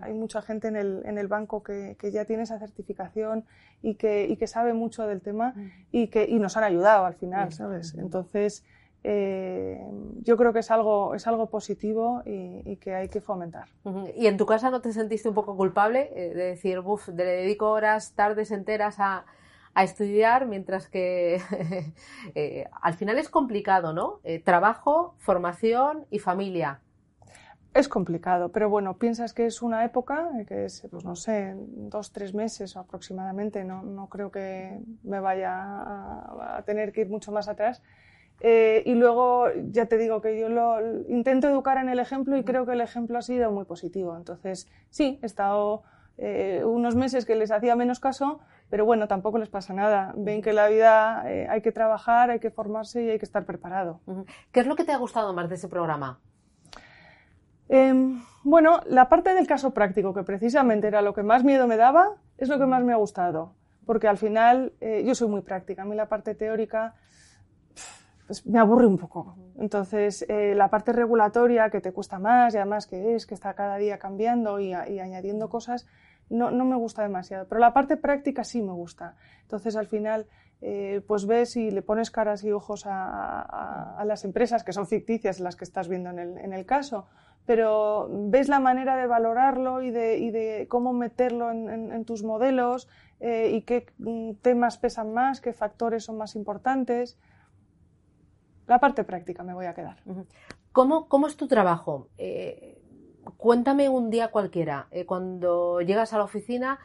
hay 0.02 0.14
mucha 0.14 0.42
gente 0.42 0.70
en 0.70 0.78
el, 0.78 1.02
en 1.06 1.18
el 1.18 1.28
banco 1.28 1.64
que, 1.64 1.98
que, 2.00 2.12
ya 2.12 2.24
tiene 2.24 2.44
esa 2.44 2.60
certificación 2.60 3.44
y 3.82 3.96
que, 3.96 4.26
y 4.30 4.38
que 4.38 4.48
sabe 4.48 4.74
mucho 4.74 5.06
del 5.06 5.20
tema 5.20 5.54
y 5.92 6.08
que 6.08 6.26
y 6.26 6.40
nos 6.40 6.56
han 6.56 6.64
ayudado 6.64 7.06
al 7.06 7.16
final, 7.16 7.52
¿sabes? 7.52 7.94
Entonces, 7.98 8.64
eh, 9.08 9.80
yo 10.24 10.36
creo 10.36 10.52
que 10.52 10.60
es 10.60 10.72
algo, 10.72 11.14
es 11.14 11.28
algo 11.28 11.48
positivo 11.48 12.24
y, 12.26 12.78
que 12.78 12.96
hay 12.96 13.08
que 13.08 13.22
fomentar. 13.22 13.68
¿Y 14.16 14.26
en 14.26 14.36
tu 14.36 14.48
casa 14.48 14.72
no 14.72 14.82
te 14.82 14.92
sentiste 14.94 15.30
un 15.30 15.36
poco 15.36 15.56
culpable 15.56 16.10
eh, 16.16 16.34
de 16.34 16.44
decir, 16.46 16.80
uff, 16.80 17.10
le 17.10 17.24
dedico 17.24 17.70
horas, 17.70 18.14
tardes 18.16 18.50
enteras 18.50 19.00
a, 19.00 19.26
estudiar, 19.78 20.48
mientras 20.48 20.88
que 20.88 21.40
eh, 22.36 22.66
al 22.82 22.94
final 22.96 23.20
es 23.20 23.30
complicado, 23.30 23.94
¿no? 23.94 24.22
trabajo, 24.44 25.16
formación 25.20 26.06
y 26.10 26.20
familia. 26.20 26.80
Es 27.74 27.90
complicado, 27.90 28.54
pero 28.54 28.70
bueno, 28.70 28.98
piensas 28.98 29.34
que 29.34 29.46
es 29.46 29.62
una 29.62 29.84
época, 29.84 30.30
que 30.48 30.66
es, 30.66 30.88
pues 30.90 31.04
no 31.04 31.16
sé, 31.16 31.54
dos, 31.58 32.14
tres 32.14 32.34
meses 32.34 32.78
aproximadamente, 32.78 33.66
no, 33.66 33.84
no 33.84 34.08
creo 34.08 34.32
que 34.32 34.80
me 35.04 35.20
vaya 35.20 35.54
a 35.60 36.64
tener 36.66 36.94
que 36.94 37.02
ir 37.02 37.10
mucho 37.10 37.34
más 37.34 37.50
atrás 37.50 37.84
Eh, 38.42 38.84
y 38.86 38.96
luego, 38.96 39.48
ya 39.72 39.86
te 39.86 39.98
digo 39.98 40.22
que 40.22 40.40
yo 40.40 40.50
lo 40.50 40.80
intento 41.08 41.48
educar 41.48 41.78
en 41.78 41.90
el 41.90 42.00
ejemplo 42.00 42.38
y 42.38 42.44
creo 42.44 42.66
que 42.66 42.74
el 42.74 42.82
ejemplo 42.82 43.18
ha 43.18 43.22
sido 43.22 43.52
muy 43.52 43.66
positivo. 43.66 44.16
Entonces, 44.16 44.68
sí, 44.90 45.20
he 45.22 45.26
estado 45.26 45.84
eh, 46.18 46.64
unos 46.66 46.96
meses 46.96 47.26
que 47.26 47.36
les 47.36 47.52
hacía 47.52 47.76
menos 47.76 48.00
caso, 48.00 48.40
pero 48.70 48.86
bueno, 48.86 49.08
tampoco 49.08 49.38
les 49.38 49.50
pasa 49.50 49.74
nada. 49.74 50.14
Ven 50.18 50.42
que 50.42 50.54
la 50.54 50.68
vida 50.68 51.24
eh, 51.28 51.48
hay 51.50 51.62
que 51.62 51.72
trabajar, 51.72 52.30
hay 52.30 52.40
que 52.40 52.52
formarse 52.52 53.04
y 53.04 53.10
hay 53.10 53.20
que 53.20 53.26
estar 53.26 53.46
preparado. 53.46 54.02
¿Qué 54.52 54.60
es 54.60 54.68
lo 54.68 54.76
que 54.76 54.84
te 54.84 54.92
ha 54.92 54.98
gustado 54.98 55.34
más 55.34 55.50
de 55.50 55.56
ese 55.56 55.70
programa? 55.70 56.20
Em, 57.70 58.22
bueno, 58.44 58.82
la 58.86 59.10
parte 59.10 59.34
del 59.34 59.48
caso 59.48 59.74
práctico, 59.74 60.14
que 60.14 60.24
precisamente 60.24 60.88
era 60.88 61.02
lo 61.02 61.14
que 61.14 61.24
más 61.24 61.44
miedo 61.44 61.68
me 61.68 61.78
daba, 61.78 62.18
es 62.38 62.50
lo 62.50 62.60
que 62.60 62.66
más 62.66 62.84
me 62.84 62.94
ha 62.94 62.98
gustado. 62.98 63.54
Porque 63.86 64.08
al 64.08 64.18
final 64.18 64.74
yo 64.82 65.14
soy 65.14 65.30
muy 65.30 65.42
práctica. 65.42 65.84
A 65.84 65.86
mí 65.86 65.96
la 65.96 66.10
parte 66.10 66.34
teórica 66.34 66.96
pues 68.28 68.46
me 68.46 68.60
aburre 68.60 68.88
un 68.88 68.98
poco. 68.98 69.36
Entonces, 69.60 70.26
eh, 70.28 70.54
la 70.56 70.70
parte 70.70 70.92
regulatoria 70.92 71.70
que 71.70 71.82
te 71.82 71.92
cuesta 71.92 72.20
más 72.20 72.54
y 72.54 72.58
además 72.58 72.88
que 72.88 73.16
es 73.16 73.26
que 73.26 73.34
está 73.34 73.54
cada 73.54 73.78
día 73.78 74.00
cambiando 74.00 74.60
y, 74.60 74.74
añadiendo 74.74 75.50
cosas, 75.50 75.86
no, 76.30 76.50
no, 76.52 76.66
me 76.66 76.76
gusta 76.76 77.04
demasiado. 77.04 77.48
Pero 77.48 77.60
la 77.60 77.74
parte 77.74 77.98
práctica 77.98 78.44
sí 78.44 78.62
me 78.62 78.74
gusta. 78.74 79.16
Entonces, 79.44 79.76
al 79.76 79.86
final, 79.86 80.26
eh, 80.62 81.02
pues 81.08 81.28
ves 81.28 81.56
y 81.56 81.70
le 81.70 81.84
pones 81.84 82.10
caras 82.10 82.44
y 82.44 82.52
ojos 82.52 82.84
a, 82.88 84.04
las 84.06 84.26
empresas 84.26 84.64
que 84.64 84.74
son 84.74 84.88
ficticias 84.88 85.40
las 85.40 85.56
que 85.56 85.64
estás 85.64 85.88
viendo 85.88 86.10
en 86.10 86.20
el, 86.20 86.38
en 86.38 86.54
el 86.54 86.66
caso, 86.66 87.08
pero 87.46 88.08
ves 88.10 88.50
la 88.50 88.60
manera 88.60 88.96
de 88.96 89.06
valorarlo 89.06 89.84
y 89.84 89.92
de, 89.92 90.18
y 90.18 90.32
de 90.32 90.66
cómo 90.68 90.94
meterlo 90.94 91.52
en, 91.52 91.92
en, 91.92 92.06
tus 92.06 92.24
modelos 92.24 92.88
eh, 93.20 93.52
y 93.54 93.62
qué 93.62 93.86
mm, 94.00 94.34
temas 94.42 94.78
pesan 94.78 95.14
más, 95.14 95.42
qué 95.42 95.54
factores 95.54 96.06
son 96.06 96.18
más 96.18 96.36
importantes. 96.36 97.18
La 98.68 98.80
parte 98.80 99.04
práctica 99.04 99.44
me 99.44 99.54
voy 99.54 99.66
a 99.66 99.74
quedar. 99.74 99.98
¿Cómo, 100.72 101.08
cómo 101.08 101.28
es 101.28 101.38
tu 101.38 101.48
trabajo? 101.48 102.10
Eh, 102.18 102.82
cuéntame 103.38 103.90
un 103.90 104.10
día 104.10 104.30
cualquiera, 104.30 104.88
eh, 104.92 105.06
cuando 105.06 105.82
llegas 105.82 106.14
a 106.14 106.18
la 106.18 106.24
oficina, 106.24 106.80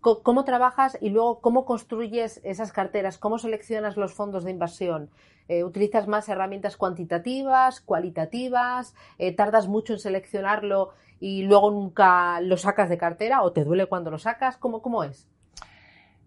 ¿cómo 0.00 0.44
trabajas 0.44 0.96
y 1.00 1.10
luego 1.10 1.40
cómo 1.40 1.64
construyes 1.64 2.40
esas 2.42 2.72
carteras? 2.72 3.18
¿Cómo 3.18 3.38
seleccionas 3.38 3.96
los 3.96 4.14
fondos 4.14 4.44
de 4.44 4.50
inversión? 4.50 5.10
Eh, 5.48 5.62
¿Utilizas 5.62 6.08
más 6.08 6.28
herramientas 6.28 6.76
cuantitativas, 6.76 7.80
cualitativas? 7.80 8.94
¿Tardas 9.36 9.68
mucho 9.68 9.92
en 9.92 9.98
seleccionarlo 9.98 10.90
y 11.20 11.42
luego 11.42 11.70
nunca 11.70 12.40
lo 12.40 12.56
sacas 12.56 12.88
de 12.88 12.98
cartera 12.98 13.42
o 13.42 13.52
te 13.52 13.64
duele 13.64 13.86
cuando 13.86 14.10
lo 14.10 14.18
sacas? 14.18 14.56
¿Cómo, 14.56 14.80
cómo 14.80 15.04
es? 15.04 15.28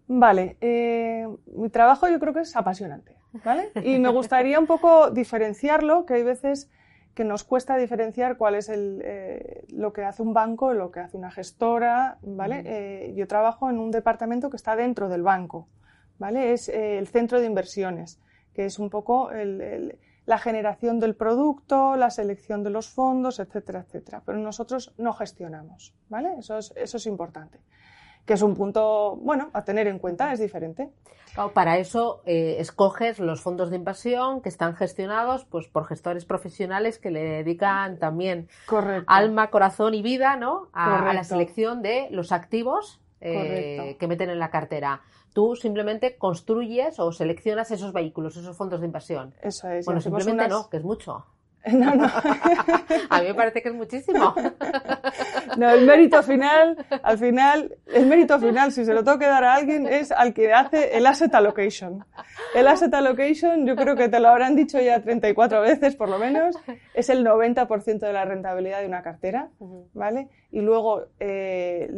Vale, 0.07 0.57
mi 1.47 1.69
trabajo 1.69 2.07
yo 2.07 2.19
creo 2.19 2.33
que 2.33 2.41
es 2.41 2.55
apasionante. 2.55 3.18
¿Vale? 3.33 3.71
Y 3.83 3.99
me 3.99 4.09
gustaría 4.09 4.59
un 4.59 4.67
poco 4.67 5.11
diferenciarlo, 5.11 6.05
que 6.05 6.15
hay 6.15 6.23
veces 6.23 6.69
que 7.13 7.23
nos 7.23 7.43
cuesta 7.43 7.75
diferenciar 7.75 8.37
cuál 8.37 8.55
es 8.55 8.69
el, 8.69 9.01
eh, 9.03 9.65
lo 9.69 9.91
que 9.91 10.03
hace 10.03 10.21
un 10.21 10.33
banco, 10.33 10.73
lo 10.73 10.91
que 10.91 11.01
hace 11.01 11.17
una 11.17 11.31
gestora, 11.31 12.17
¿vale? 12.21 12.63
Eh, 12.65 13.13
yo 13.13 13.27
trabajo 13.27 13.69
en 13.69 13.77
un 13.77 13.91
departamento 13.91 14.49
que 14.49 14.57
está 14.57 14.75
dentro 14.75 15.09
del 15.09 15.23
banco, 15.23 15.67
¿vale? 16.17 16.53
Es 16.53 16.69
eh, 16.69 16.97
el 16.97 17.07
centro 17.07 17.39
de 17.39 17.45
inversiones, 17.45 18.21
que 18.53 18.65
es 18.65 18.79
un 18.79 18.89
poco 18.89 19.31
la 19.33 20.37
generación 20.37 20.99
del 20.99 21.15
producto, 21.15 21.95
la 21.95 22.09
selección 22.09 22.63
de 22.63 22.69
los 22.69 22.89
fondos, 22.89 23.39
etcétera, 23.39 23.81
etcétera. 23.81 24.21
Pero 24.25 24.37
nosotros 24.37 24.93
no 24.97 25.11
gestionamos, 25.11 25.95
¿vale? 26.07 26.35
Eso 26.37 26.57
es, 26.57 26.71
eso 26.77 26.97
es 26.97 27.05
importante 27.05 27.59
que 28.29 28.35
es 28.35 28.43
un 28.43 28.53
punto, 28.53 29.15
bueno, 29.23 29.49
a 29.53 29.63
tener 29.63 29.87
en 29.87 29.97
cuenta, 29.97 30.31
es 30.31 30.39
diferente. 30.39 30.91
para 31.55 31.79
eso 31.79 32.21
eh, 32.27 32.57
escoges 32.59 33.17
los 33.17 33.41
fondos 33.41 33.71
de 33.71 33.75
inversión 33.75 34.41
que 34.41 34.49
están 34.49 34.75
gestionados 34.75 35.45
pues, 35.45 35.67
por 35.67 35.87
gestores 35.87 36.25
profesionales 36.25 36.99
que 36.99 37.09
le 37.09 37.23
dedican 37.23 37.97
también 37.97 38.47
alma, 39.07 39.49
corazón 39.49 39.95
y 39.95 40.03
vida 40.03 40.35
¿no? 40.35 40.67
a, 40.73 41.11
la 41.11 41.23
selección 41.23 41.81
de 41.81 42.07
los 42.11 42.31
activos 42.31 43.01
eh, 43.19 43.97
que 43.99 44.07
meten 44.07 44.29
en 44.29 44.37
la 44.37 44.51
cartera. 44.51 45.01
Tú 45.33 45.55
simplemente 45.55 46.15
construyes 46.15 46.99
o 46.99 47.11
seleccionas 47.11 47.71
esos 47.71 47.93
vehículos, 47.93 48.37
esos 48.37 48.55
fondos 48.55 48.81
de 48.81 48.85
inversión. 48.85 49.33
Eso 49.41 49.67
es. 49.69 49.85
Bueno, 49.85 50.01
simplemente 50.01 50.47
no, 50.47 50.69
que 50.69 50.77
es 50.77 50.83
mucho. 50.83 51.25
No, 51.73 51.93
no. 51.95 52.05
A 53.09 53.21
mí 53.21 53.27
me 53.27 53.33
parece 53.33 53.61
que 53.61 53.69
es 53.69 53.75
muchísimo. 53.75 54.33
No, 55.59 55.69
el 55.69 55.85
mérito 55.85 56.23
final, 56.23 56.77
al 57.03 57.17
final, 57.17 57.75
el 57.93 58.05
mérito 58.05 58.39
final, 58.39 58.71
si 58.71 58.85
se 58.85 58.93
lo 58.93 59.03
tengo 59.03 59.19
que 59.19 59.25
dar 59.25 59.43
a 59.43 59.55
alguien, 59.55 59.87
es 59.87 60.09
al 60.09 60.33
que 60.33 60.53
hace 60.53 60.97
el 60.97 61.05
asset 61.05 61.35
allocation. 61.35 62.05
El 62.55 62.65
asset 62.65 62.93
allocation, 62.93 63.65
yo 63.65 63.75
creo 63.75 63.97
que 63.97 64.07
te 64.07 64.21
lo 64.21 64.29
habrán 64.29 64.55
dicho 64.55 64.79
ya 64.79 65.01
34 65.01 65.59
veces 65.59 65.97
por 65.97 66.07
lo 66.07 66.17
menos, 66.17 66.55
es 66.93 67.09
el 67.09 67.25
90% 67.25 67.99
de 67.99 68.13
la 68.13 68.23
rentabilidad 68.23 68.79
de 68.79 68.87
una 68.87 69.01
cartera, 69.01 69.49
¿vale? 69.93 70.29
Y 70.49 70.61
luego 70.61 71.07
eh, 71.19 71.91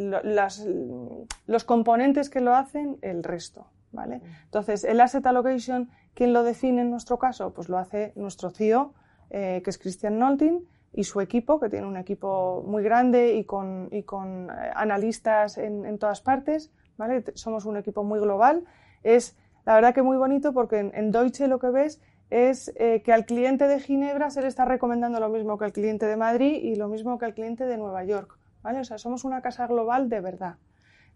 los 1.45 1.63
componentes 1.63 2.32
que 2.32 2.41
lo 2.41 2.56
hacen, 2.56 2.97
el 3.04 3.24
resto, 3.24 3.67
¿vale? 3.91 4.21
Entonces, 4.45 4.84
el 4.84 5.00
asset 5.02 5.24
allocation, 5.28 5.91
¿quién 6.15 6.34
lo 6.34 6.41
define 6.41 6.82
en 6.82 6.89
nuestro 6.89 7.19
caso? 7.19 7.54
Pues 7.54 7.69
lo 7.69 7.78
hace 7.78 8.12
nuestro 8.15 8.50
CEO, 8.50 8.95
eh, 9.30 9.62
que 9.63 9.69
es 9.69 9.78
Christian 9.78 10.17
Nolting, 10.17 10.67
y 10.93 11.04
su 11.04 11.21
equipo, 11.21 11.60
que 11.60 11.69
tiene 11.69 11.88
un 11.88 11.97
equipo 11.97 12.63
muy 12.65 12.84
grande 12.84 13.36
y 13.36 13.45
con, 13.45 13.88
y 13.91 14.04
con 14.04 14.49
eh, 14.49 14.71
analistas 14.75 15.58
en, 15.58 15.86
en, 15.86 15.97
todas 15.97 16.21
partes. 16.21 16.71
¿vale? 16.97 17.23
Somos 17.34 17.65
un 17.65 17.77
equipo 17.77 18.04
muy 18.04 18.19
global. 18.19 18.65
Es 19.04 19.38
la 19.65 19.75
verdad 19.75 19.93
que 19.93 20.01
muy 20.01 20.17
bonito 20.17 20.54
porque 20.54 20.80
en, 20.80 21.12
Deutsche 21.12 21.47
lo 21.47 21.60
que 21.60 21.69
ves 21.69 22.01
es 22.30 22.73
eh, 22.75 23.01
que 23.04 23.13
al 23.13 23.25
cliente 23.25 23.67
de 23.67 23.80
Ginebra 23.80 24.30
se 24.30 24.41
le 24.41 24.47
está 24.47 24.65
recomendando 24.65 25.19
lo 25.19 25.30
mismo 25.30 25.58
que 25.58 25.65
al 25.65 25.73
cliente 25.73 26.06
de 26.06 26.17
Madrid 26.17 26.60
y 26.62 26.75
lo 26.75 26.88
mismo 26.88 27.17
que 27.17 27.25
al 27.25 27.34
cliente 27.34 27.65
de 27.65 27.77
Nueva 27.77 28.04
York. 28.04 28.38
¿vale? 28.62 28.80
O 28.80 28.84
sea, 28.84 28.97
somos 28.97 29.23
una 29.23 29.41
casa 29.41 29.67
global 29.67 30.10
de 30.10 30.19
verdad. 30.19 30.56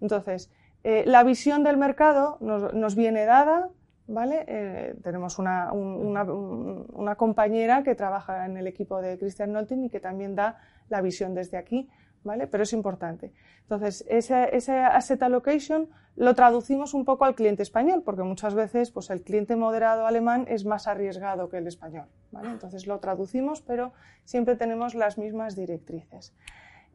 Entonces, 0.01 0.51
la 0.83 1.23
visión 1.23 1.63
del 1.63 1.77
mercado 1.77 2.37
nos, 2.41 2.73
nos 2.73 2.95
viene 2.95 3.25
dada, 3.25 3.69
¿vale? 4.07 4.45
Eh, 4.47 4.95
tenemos 5.03 5.39
una, 5.39 5.71
compañera 7.17 7.83
que 7.83 7.95
trabaja 7.95 8.45
en 8.45 8.57
el 8.57 8.67
equipo 8.67 9.01
de 9.01 9.17
Christian 9.17 9.51
Nolting 9.51 9.85
y 9.85 9.89
que 9.89 9.99
también 9.99 10.35
da 10.35 10.57
la 10.89 11.01
visión 11.01 11.33
desde 11.33 11.57
aquí, 11.57 11.89
¿vale? 12.23 12.47
Pero 12.47 12.63
es 12.63 12.73
importante. 12.73 13.33
Entonces, 13.61 14.05
ese, 14.07 14.55
ese, 14.55 14.73
asset 14.73 15.21
allocation 15.23 15.89
lo 16.15 16.33
traducimos 16.35 16.93
un 16.93 17.03
poco 17.03 17.25
al 17.25 17.35
cliente 17.35 17.63
español, 17.63 18.03
porque 18.05 18.23
muchas 18.23 18.53
veces 18.53 18.91
pues, 18.91 19.09
el 19.09 19.21
cliente 19.21 19.55
moderado 19.55 20.05
alemán 20.05 20.45
es 20.47 20.65
más 20.65 20.87
arriesgado 20.87 21.49
que 21.49 21.57
el 21.57 21.67
español, 21.67 22.07
¿vale? 22.31 22.49
Entonces 22.51 22.87
lo 22.87 22.99
traducimos, 22.99 23.61
pero 23.61 23.91
siempre 24.23 24.55
tenemos 24.55 24.95
las 24.95 25.17
mismas 25.17 25.55
directrices. 25.55 26.33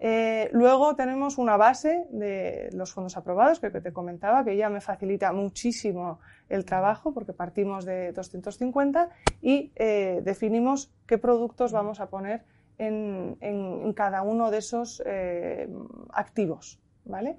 Eh, 0.03 0.49
luego 0.53 0.97
tenemos 0.97 1.37
una 1.37 1.59
base 1.59 2.07
de 2.11 2.71
los 2.73 2.93
fondos 2.93 3.19
aprobados, 3.19 3.61
que, 3.61 3.69
te 3.71 3.93
comentaba, 3.93 4.45
que 4.45 4.57
ya 4.57 4.71
me 4.71 4.81
facilita 4.81 5.31
muchísimo 5.33 6.21
el 6.51 6.65
trabajo, 6.67 7.15
porque 7.15 7.33
partimos 7.33 7.87
de 7.87 8.13
250 8.13 9.09
y 9.41 9.73
eh, 9.77 10.21
definimos 10.23 10.93
qué 11.07 11.17
productos 11.17 11.73
vamos 11.73 12.01
a 12.01 12.11
poner 12.11 12.45
en, 12.77 13.93
cada 13.95 14.23
uno 14.23 14.51
de 14.51 14.59
esos 14.59 15.03
eh, 15.07 15.69
activos. 16.13 16.81
¿vale? 17.05 17.39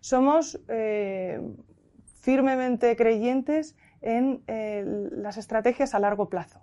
Somos 0.00 0.60
firmemente 2.20 2.96
creyentes 2.96 3.76
en 4.00 4.42
las 4.46 5.36
estrategias 5.36 5.94
a 5.94 5.98
largo 5.98 6.28
plazo. 6.28 6.60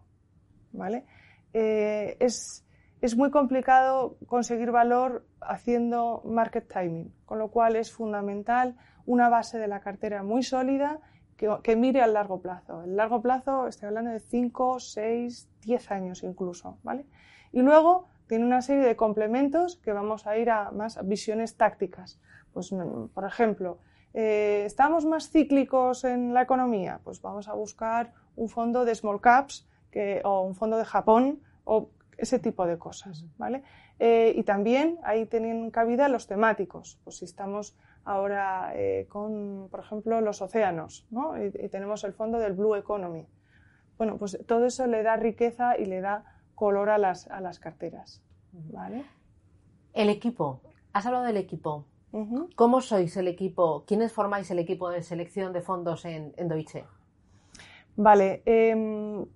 ¿vale? 0.71 1.05
es 1.53 2.67
es 2.99 3.15
muy 3.15 3.29
complicado 3.29 4.17
conseguir 4.25 4.71
valor 4.71 5.25
haciendo 5.39 6.23
market 6.25 6.67
timing, 6.67 7.13
con 7.25 7.37
lo 7.37 7.49
cual 7.49 7.75
es 7.75 7.91
fundamental 7.91 8.75
una 9.05 9.29
base 9.29 9.59
de 9.59 9.67
la 9.67 9.81
cartera 9.81 10.23
muy 10.23 10.41
sólida 10.41 10.99
que, 11.37 11.75
mire 11.75 12.01
al 12.01 12.13
largo 12.13 12.41
plazo. 12.41 12.83
El 12.83 12.95
largo 12.95 13.21
plazo, 13.21 13.67
estoy 13.67 13.87
hablando 13.87 14.11
de 14.11 14.19
5, 14.19 14.79
6, 14.79 15.49
10 15.61 15.91
años 15.91 16.23
incluso, 16.23 16.77
¿vale? 16.83 17.05
Y 17.51 17.61
luego 17.61 18.07
tiene 18.27 18.45
una 18.45 18.61
serie 18.61 18.83
de 18.83 18.95
complementos 18.95 19.77
que 19.77 19.93
vamos 19.93 20.27
a 20.27 20.37
ir 20.37 20.49
a 20.49 20.71
más 20.71 20.99
visiones 21.07 21.55
tácticas. 21.55 22.19
Pues, 22.53 22.71
mm, 22.71 23.09
por 23.13 23.25
ejemplo, 23.25 23.77
eh, 24.13 24.63
¿estamos 24.65 25.05
más 25.05 25.29
cíclicos 25.29 26.03
en 26.03 26.33
la 26.33 26.41
economía? 26.41 26.99
Pues 27.03 27.21
vamos 27.21 27.47
a 27.47 27.53
buscar 27.53 28.13
un 28.35 28.49
fondo 28.49 28.83
de 28.83 28.95
small 28.95 29.21
caps 29.21 29.67
o 30.23 30.41
un 30.41 30.53
fondo 30.53 30.77
de 30.77 30.85
Japón 30.85 31.39
o 31.63 31.89
ese 32.17 32.39
tipo 32.39 32.65
de 32.65 32.77
cosas, 32.77 33.25
¿vale? 33.37 33.63
Eh, 33.99 34.33
y 34.35 34.43
también 34.43 34.99
ahí 35.03 35.25
tienen 35.25 35.71
cabida 35.71 36.07
los 36.07 36.27
temáticos, 36.27 36.99
pues 37.03 37.17
si 37.17 37.25
estamos 37.25 37.75
ahora 38.07 38.71
eh, 38.73 39.05
con, 39.09 39.67
por 39.69 39.81
ejemplo, 39.81 40.21
los 40.21 40.41
océanos, 40.41 41.05
¿no? 41.11 41.43
Y, 41.43 41.51
tenemos 41.69 42.05
el 42.05 42.13
fondo 42.13 42.39
del 42.39 42.53
Blue 42.53 42.75
Economy. 42.75 43.27
Bueno, 43.97 44.17
pues 44.17 44.39
todo 44.47 44.65
eso 44.65 44.87
le 44.87 45.03
da 45.03 45.17
riqueza 45.17 45.77
y 45.77 45.85
le 45.85 45.99
da 45.99 46.23
color 46.55 46.89
a 46.89 46.97
las, 46.97 47.27
a 47.27 47.41
las 47.41 47.59
carteras, 47.59 48.23
¿vale? 48.51 49.05
El 49.93 50.09
equipo. 50.09 50.61
Has 50.93 51.05
hablado 51.05 51.25
del 51.25 51.37
equipo. 51.37 51.85
¿Cómo 52.55 52.81
sois 52.81 53.17
el 53.17 53.27
equipo? 53.27 53.83
¿Quiénes 53.85 54.13
formáis 54.13 54.49
el 54.49 54.59
equipo 54.59 54.89
de 54.89 55.03
selección 55.03 55.51
de 55.51 55.61
fondos 55.61 56.05
en, 56.05 56.33
en 56.37 56.47
Deutsche? 56.47 56.85
Vale, 57.99 58.43
eh, 58.45 58.75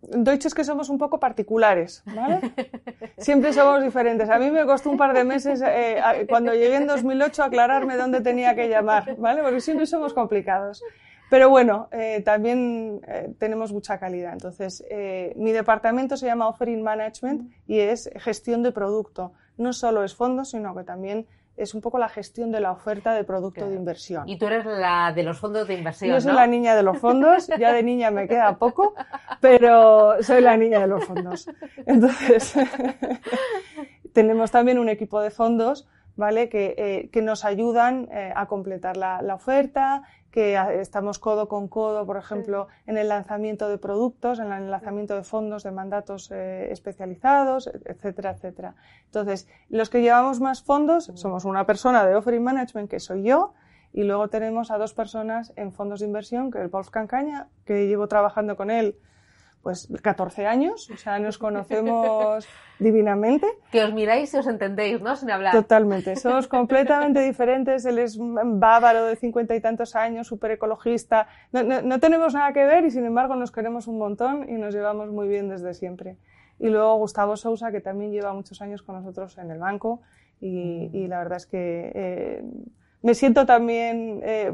Deutsche 0.01 0.47
es 0.47 0.53
que 0.53 0.63
somos 0.63 0.89
un 0.89 0.99
poco 0.99 1.19
particulares, 1.19 2.03
¿vale? 2.05 2.39
Siempre 3.17 3.53
somos 3.53 3.83
diferentes. 3.83 4.29
A 4.29 4.37
mí 4.37 4.51
me 4.51 4.65
costó 4.65 4.91
un 4.91 4.97
par 4.97 5.13
de 5.13 5.23
meses, 5.23 5.63
eh, 5.65 6.27
cuando 6.29 6.53
llegué 6.53 6.75
en 6.75 6.85
2008, 6.85 7.43
aclararme 7.43 7.97
dónde 7.97 8.21
tenía 8.21 8.53
que 8.55 8.69
llamar, 8.69 9.15
¿vale? 9.17 9.41
Porque 9.41 9.61
siempre 9.61 9.87
somos 9.87 10.13
complicados. 10.13 10.83
Pero 11.31 11.49
bueno, 11.49 11.87
eh, 11.93 12.21
también 12.25 12.99
eh, 13.07 13.33
tenemos 13.39 13.71
mucha 13.71 13.97
calidad. 13.97 14.33
Entonces, 14.33 14.83
eh, 14.89 15.31
mi 15.37 15.53
departamento 15.53 16.17
se 16.17 16.25
llama 16.25 16.49
Offering 16.49 16.83
Management 16.83 17.49
y 17.67 17.79
es 17.79 18.11
gestión 18.17 18.63
de 18.63 18.73
producto. 18.73 19.31
No 19.57 19.71
solo 19.71 20.03
es 20.03 20.13
fondos, 20.13 20.49
sino 20.49 20.75
que 20.75 20.83
también 20.83 21.25
es 21.61 21.73
un 21.73 21.81
poco 21.81 21.97
la 21.99 22.09
gestión 22.09 22.51
de 22.51 22.59
la 22.59 22.71
oferta 22.71 23.13
de 23.13 23.23
producto 23.23 23.67
de 23.67 23.75
inversión. 23.75 24.27
Y 24.27 24.37
tú 24.37 24.47
eres 24.47 24.65
la 24.65 25.11
de 25.13 25.23
los 25.23 25.39
fondos 25.39 25.67
de 25.67 25.75
inversión. 25.75 26.11
Yo 26.11 26.21
soy 26.21 26.33
la 26.33 26.47
niña 26.47 26.75
de 26.75 26.83
los 26.83 26.97
fondos, 26.97 27.47
ya 27.59 27.71
de 27.71 27.83
niña 27.83 28.11
me 28.11 28.27
queda 28.27 28.57
poco, 28.57 28.93
pero 29.39 30.21
soy 30.21 30.41
la 30.41 30.57
niña 30.57 30.79
de 30.79 30.87
los 30.87 31.05
fondos. 31.05 31.47
Entonces, 31.85 32.55
tenemos 34.13 34.51
también 34.51 34.79
un 34.79 34.89
equipo 34.89 35.21
de 35.21 35.29
fondos 35.29 35.87
¿vale? 36.15 36.49
que, 36.49 36.75
eh, 36.77 37.09
que 37.11 37.21
nos 37.21 37.45
ayudan 37.45 38.07
eh, 38.11 38.33
a 38.35 38.47
completar 38.47 38.97
la, 38.97 39.21
la, 39.21 39.35
oferta, 39.35 40.03
que 40.31 40.57
estamos 40.79 41.19
codo 41.19 41.47
con 41.47 41.67
codo, 41.67 42.05
por 42.05 42.17
ejemplo, 42.17 42.67
en 42.87 42.97
el 42.97 43.09
lanzamiento 43.09 43.67
de 43.67 43.77
productos, 43.77 44.39
en 44.39 44.51
el 44.51 44.71
lanzamiento 44.71 45.15
de 45.15 45.23
fondos, 45.23 45.63
de 45.63 45.71
mandatos 45.71 46.31
eh, 46.31 46.71
especializados, 46.71 47.67
etcétera, 47.85 48.31
etcétera. 48.31 48.75
Entonces, 49.05 49.47
los 49.69 49.89
que 49.89 50.01
llevamos 50.01 50.39
más 50.39 50.63
fondos 50.63 51.11
somos 51.15 51.43
una 51.43 51.65
persona 51.65 52.05
de 52.05 52.15
Offering 52.15 52.43
Management, 52.43 52.89
que 52.89 52.99
soy 52.99 53.23
yo, 53.23 53.53
y 53.93 54.03
luego 54.03 54.29
tenemos 54.29 54.71
a 54.71 54.77
dos 54.77 54.93
personas 54.93 55.51
en 55.57 55.73
fondos 55.73 55.99
de 55.99 56.05
inversión, 56.05 56.49
que 56.49 56.59
es 56.59 56.63
el 56.63 56.69
Wolfgang 56.69 57.07
Caña, 57.07 57.49
que 57.65 57.87
llevo 57.87 58.07
trabajando 58.07 58.55
con 58.55 58.71
él 58.71 58.95
pues 59.61 59.87
14 60.01 60.47
años, 60.47 60.89
o 60.89 60.97
sea, 60.97 61.19
nos 61.19 61.37
conocemos 61.37 62.47
divinamente. 62.79 63.47
Que 63.71 63.83
os 63.83 63.93
miráis 63.93 64.33
y 64.33 64.37
os 64.37 64.47
entendéis, 64.47 65.01
¿no? 65.01 65.15
Sin 65.15 65.29
hablar. 65.29 65.53
Totalmente, 65.53 66.15
somos 66.17 66.47
completamente 66.47 67.21
diferentes, 67.21 67.85
él 67.85 67.99
es 67.99 68.17
bávaro 68.19 69.05
de 69.05 69.15
cincuenta 69.15 69.55
y 69.55 69.61
tantos 69.61 69.95
años, 69.95 70.27
súper 70.27 70.51
ecologista, 70.51 71.27
no, 71.51 71.63
no, 71.63 71.81
no, 71.81 71.99
tenemos 71.99 72.33
nada 72.33 72.53
que 72.53 72.65
ver 72.65 72.85
y 72.85 72.91
sin 72.91 73.05
embargo 73.05 73.35
nos 73.35 73.51
queremos 73.51 73.87
un 73.87 73.97
montón 73.97 74.49
y 74.49 74.53
nos 74.53 74.73
llevamos 74.73 75.09
muy 75.11 75.27
bien 75.27 75.49
desde 75.49 75.73
siempre. 75.73 76.17
Y 76.59 76.69
luego 76.69 76.95
Gustavo 76.97 77.37
Sousa, 77.37 77.71
que 77.71 77.81
también 77.81 78.11
lleva 78.11 78.33
muchos 78.33 78.61
años 78.61 78.81
con 78.81 78.95
nosotros 78.95 79.37
en 79.37 79.49
el 79.51 79.59
banco 79.59 80.01
y, 80.39 80.89
y 80.93 81.07
la 81.07 81.19
verdad 81.19 81.37
es 81.37 81.45
que... 81.45 81.91
Eh, 81.93 82.43
me 83.01 83.15
siento 83.15 83.47
también 83.47 84.21
eh, 84.23 84.51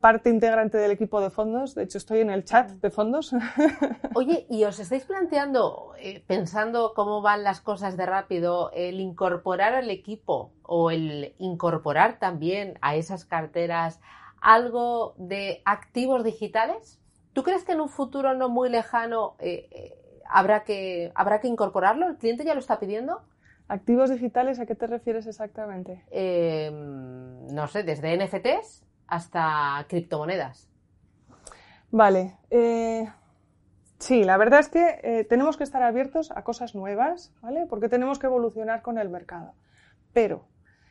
parte 0.00 0.30
integrante 0.30 0.78
del 0.78 0.90
equipo 0.90 1.20
de 1.20 1.28
fondos, 1.28 1.74
de 1.74 1.82
hecho 1.82 1.98
estoy 1.98 2.20
en 2.20 2.30
el 2.30 2.44
chat 2.44 2.70
de 2.70 2.90
fondos. 2.90 3.32
Oye, 4.14 4.46
¿y 4.48 4.64
os 4.64 4.78
estáis 4.80 5.04
planteando, 5.04 5.92
eh, 5.98 6.24
pensando 6.26 6.94
cómo 6.94 7.20
van 7.20 7.44
las 7.44 7.60
cosas 7.60 7.98
de 7.98 8.06
rápido, 8.06 8.70
el 8.72 9.00
incorporar 9.00 9.74
al 9.74 9.90
equipo 9.90 10.52
o 10.62 10.90
el 10.90 11.34
incorporar 11.38 12.18
también 12.18 12.78
a 12.80 12.96
esas 12.96 13.26
carteras 13.26 14.00
algo 14.40 15.14
de 15.18 15.60
activos 15.66 16.24
digitales? 16.24 16.98
¿Tú 17.34 17.42
crees 17.42 17.64
que 17.64 17.72
en 17.72 17.82
un 17.82 17.90
futuro 17.90 18.34
no 18.34 18.48
muy 18.48 18.70
lejano 18.70 19.36
eh, 19.40 19.94
habrá, 20.26 20.64
que, 20.64 21.12
habrá 21.14 21.40
que 21.40 21.48
incorporarlo? 21.48 22.08
¿El 22.08 22.16
cliente 22.16 22.44
ya 22.44 22.54
lo 22.54 22.60
está 22.60 22.80
pidiendo? 22.80 23.20
¿Activos 23.70 24.10
digitales 24.10 24.58
a 24.58 24.66
qué 24.66 24.74
te 24.74 24.88
refieres 24.88 25.28
exactamente? 25.28 26.04
Eh, 26.10 26.72
no 26.72 27.68
sé, 27.68 27.84
desde 27.84 28.16
NFTs 28.16 28.84
hasta 29.06 29.86
criptomonedas. 29.88 30.68
Vale. 31.92 32.36
Eh, 32.50 33.08
sí, 34.00 34.24
la 34.24 34.36
verdad 34.38 34.58
es 34.58 34.68
que 34.70 34.98
eh, 35.04 35.24
tenemos 35.24 35.56
que 35.56 35.62
estar 35.62 35.84
abiertos 35.84 36.32
a 36.32 36.42
cosas 36.42 36.74
nuevas, 36.74 37.32
¿vale? 37.42 37.66
Porque 37.70 37.88
tenemos 37.88 38.18
que 38.18 38.26
evolucionar 38.26 38.82
con 38.82 38.98
el 38.98 39.08
mercado. 39.08 39.54
Pero 40.12 40.48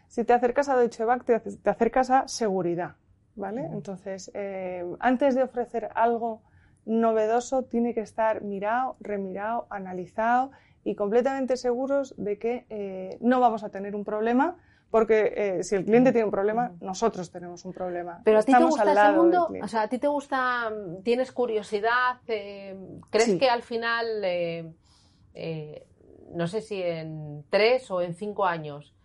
si 0.08 0.24
te 0.24 0.32
acercas 0.32 0.70
a 0.70 0.78
Deutsche 0.78 1.04
Bank, 1.04 1.26
te, 1.26 1.38
te 1.38 1.70
acercas 1.70 2.10
a 2.10 2.30
seguridad, 2.30 2.96
¿vale? 3.36 3.66
Entonces, 3.74 4.32
eh, 4.34 4.86
antes 5.02 5.36
de 5.36 5.44
ofrecer 5.44 5.90
algo 5.96 6.44
novedoso, 6.86 7.64
tiene 7.64 7.94
que 7.94 8.02
estar 8.02 8.42
mirado, 8.42 8.96
remirado, 9.02 9.68
analizado 9.70 10.52
y 10.90 10.96
completamente 10.96 11.56
seguros 11.56 12.16
de 12.18 12.40
que 12.40 12.66
eh, 12.72 13.20
no 13.22 13.40
vamos 13.40 13.64
a 13.64 13.70
tener 13.70 13.96
un 13.96 14.04
problema, 14.04 14.58
porque 14.90 15.34
eh, 15.38 15.64
si 15.64 15.76
el 15.76 15.86
cliente 15.86 16.12
tiene 16.12 16.26
un 16.26 16.32
problema, 16.32 16.72
nosotros 16.82 17.30
tenemos 17.30 17.64
un 17.64 17.74
problema. 17.74 18.22
Pero 18.24 18.40
a 18.40 18.42
ti 18.42 18.52
te 18.52 18.64
gusta 18.64 18.92
ese 18.92 19.12
mundo, 19.12 19.48
o 19.62 19.68
sea, 19.68 19.84
a 19.84 19.88
ti 19.88 20.00
te 20.00 20.08
gusta, 20.08 20.74
tienes 21.04 21.32
curiosidad, 21.32 22.18
eh, 22.26 22.76
crees 23.12 23.30
sí. 23.30 23.38
que 23.38 23.50
al 23.52 23.62
final, 23.62 24.08
eh, 24.24 25.86
no 26.34 26.48
sé 26.48 26.62
si 26.62 26.82
en 26.82 27.46
tres 27.52 27.92
o 27.92 28.02
en 28.02 28.16
cinco 28.16 28.48
años, 28.48 28.96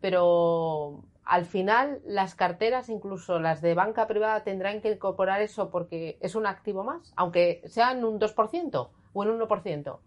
pero 0.00 1.04
al 1.26 1.44
final 1.44 2.00
las 2.06 2.34
carteras, 2.34 2.88
incluso 2.88 3.38
las 3.38 3.60
de 3.60 3.74
banca 3.74 4.06
privada, 4.06 4.44
tendrán 4.44 4.80
que 4.80 4.92
incorporar 4.92 5.42
eso 5.42 5.68
porque 5.68 6.16
es 6.22 6.36
un 6.36 6.46
activo 6.46 6.84
más, 6.84 7.12
aunque 7.16 7.60
sea 7.66 7.92
en 7.92 8.02
un 8.06 8.18
2% 8.18 8.88
o 9.12 9.22
en 9.22 9.30
un 9.30 9.40
1%. 9.40 9.98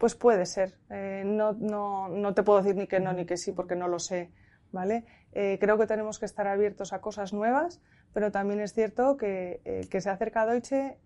Pues 0.00 0.16
puede 0.16 0.46
ser. 0.46 0.78
Eh, 0.90 1.22
no, 1.24 1.52
no, 1.52 2.08
no, 2.08 2.34
te 2.34 2.42
puedo 2.42 2.60
decir 2.60 2.74
ni 2.74 2.88
que 2.88 2.98
no 2.98 3.12
ni 3.12 3.24
que 3.26 3.36
sí 3.36 3.52
porque 3.52 3.76
no 3.76 3.86
lo 3.86 4.00
sé. 4.00 4.32
¿vale? 4.72 5.04
Eh, 5.32 5.58
creo 5.60 5.78
que 5.78 5.86
tenemos 5.86 6.18
que 6.18 6.26
estar 6.26 6.46
abiertos 6.46 6.92
a 6.92 7.00
cosas 7.00 7.32
nuevas, 7.32 7.80
pero 8.12 8.30
también 8.30 8.60
es 8.60 8.72
cierto 8.72 9.16
que, 9.16 9.60
eh, 9.64 9.86
que 9.90 10.00
se 10.00 10.10
acerca 10.10 10.42
a 10.42 10.46
Deutsche, 10.46 10.98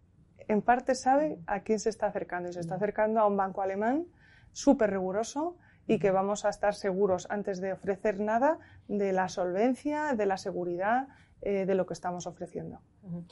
en 0.48 0.62
parte 0.62 0.94
sabe 0.94 1.38
a 1.46 1.60
quién 1.60 1.78
se 1.78 1.88
está 1.88 2.06
acercando 2.06 2.48
y 2.48 2.52
se 2.52 2.60
está 2.60 2.76
acercando 2.76 3.20
a 3.20 3.26
un 3.26 3.36
banco 3.36 3.62
alemán 3.62 4.06
súper 4.52 4.90
riguroso 4.90 5.56
y 5.86 5.98
que 5.98 6.10
vamos 6.10 6.44
a 6.44 6.50
estar 6.50 6.74
seguros 6.74 7.26
antes 7.30 7.60
de 7.60 7.72
ofrecer 7.72 8.20
nada 8.20 8.58
de 8.88 9.12
la 9.12 9.28
solvencia, 9.28 10.14
de 10.14 10.26
la 10.26 10.36
seguridad 10.36 11.08
eh, 11.42 11.66
de 11.66 11.74
lo 11.74 11.86
que 11.86 11.94
estamos 11.94 12.26
ofreciendo. 12.26 12.80
Uh 13.02 13.22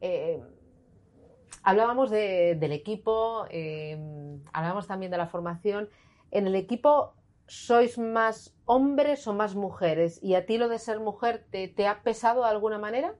-huh. 0.00 0.46
Hablábamos 1.66 2.10
de, 2.10 2.54
del 2.54 2.70
equipo, 2.70 3.44
eh, 3.50 3.98
hablábamos 4.52 4.86
también 4.86 5.10
de 5.10 5.18
la 5.18 5.26
formación. 5.26 5.88
En 6.30 6.46
el 6.46 6.54
equipo, 6.54 7.14
¿sois 7.48 7.98
más 7.98 8.54
hombres 8.66 9.26
o 9.26 9.34
más 9.34 9.56
mujeres? 9.56 10.22
¿Y 10.22 10.36
a 10.36 10.46
ti 10.46 10.58
lo 10.58 10.68
de 10.68 10.78
ser 10.78 11.00
mujer 11.00 11.44
te, 11.50 11.66
te 11.66 11.88
ha 11.88 12.04
pesado 12.04 12.44
de 12.44 12.50
alguna 12.50 12.78
manera? 12.78 13.16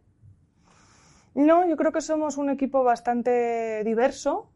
No, 1.35 1.69
yo 1.69 1.77
creo 1.77 1.91
que 1.91 2.01
somos 2.01 2.37
un 2.37 2.49
equipo 2.49 2.85
bastante 2.85 3.83
diverso, 3.83 4.49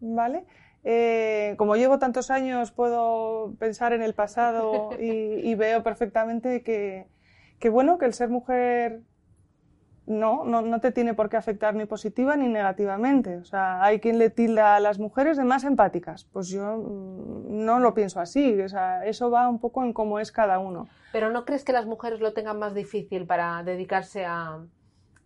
¿vale? 0.00 0.46
Eh, 0.82 1.54
como 1.58 1.76
llevo 1.76 1.98
tantos 1.98 2.30
años, 2.30 2.72
puedo 2.72 3.56
pensar 3.58 3.92
en 3.92 4.00
el 4.00 4.14
pasado 4.14 4.88
y, 4.98 5.06
y 5.06 5.54
veo 5.54 5.82
perfectamente 5.82 6.62
que, 6.62 7.08
que, 7.58 7.68
bueno, 7.68 7.98
que 7.98 8.06
el 8.06 8.14
ser 8.14 8.30
mujer 8.30 9.02
no, 10.06 10.44
no, 10.44 10.60
no, 10.62 10.80
te 10.80 10.92
tiene 10.92 11.14
por 11.14 11.30
qué 11.30 11.36
afectar 11.36 11.74
ni 11.74 11.86
positiva 11.86 12.36
ni 12.36 12.48
negativamente. 12.48 13.36
O 13.38 13.44
sea, 13.44 13.82
hay 13.82 14.00
quien 14.00 14.18
le 14.18 14.30
tilda 14.30 14.76
a 14.76 14.80
las 14.80 14.98
mujeres 14.98 15.36
de 15.36 15.44
más 15.44 15.64
empáticas. 15.64 16.24
Pues 16.24 16.48
yo 16.48 16.76
no 16.76 17.78
lo 17.78 17.94
pienso 17.94 18.20
así. 18.20 18.60
O 18.60 18.68
sea, 18.68 19.04
eso 19.06 19.30
va 19.30 19.48
un 19.48 19.58
poco 19.58 19.82
en 19.82 19.92
cómo 19.92 20.18
es 20.18 20.30
cada 20.30 20.58
uno. 20.58 20.88
Pero 21.12 21.30
¿no 21.30 21.44
crees 21.44 21.64
que 21.64 21.72
las 21.72 21.86
mujeres 21.86 22.20
lo 22.20 22.34
tengan 22.34 22.58
más 22.58 22.74
difícil 22.74 23.26
para 23.26 23.62
dedicarse 23.62 24.26
a, 24.26 24.58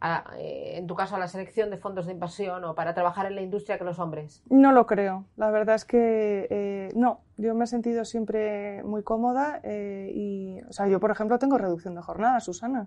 a 0.01 0.25
eh, 0.37 0.77
en 0.77 0.87
tu 0.87 0.95
caso, 0.95 1.17
a 1.17 1.19
la 1.19 1.27
selección 1.27 1.71
de 1.71 1.79
fondos 1.79 2.07
de 2.07 2.12
inversión 2.12 2.64
o 2.64 2.75
para 2.77 2.95
trabajar 2.95 3.27
en 3.27 3.35
la 3.35 3.41
industria 3.41 3.79
que 3.79 3.85
los 3.85 3.99
hombres? 3.99 4.43
No 4.49 4.71
lo 4.71 4.87
creo. 4.87 5.25
La 5.37 5.51
verdad 5.51 5.75
es 5.75 5.85
que 5.85 6.47
eh, 6.51 6.93
no. 6.95 7.23
Yo 7.37 7.55
me 7.55 7.64
he 7.64 7.67
sentido 7.67 8.05
siempre 8.05 8.83
muy 8.85 9.03
cómoda 9.03 9.61
eh, 9.64 10.12
y, 10.14 10.61
o 10.69 10.73
sea, 10.73 10.87
yo, 10.87 11.01
por 11.01 11.11
ejemplo, 11.11 11.38
tengo 11.38 11.59
reducción 11.59 11.97
de 11.97 12.03
jornada, 12.03 12.38
Susana. 12.41 12.87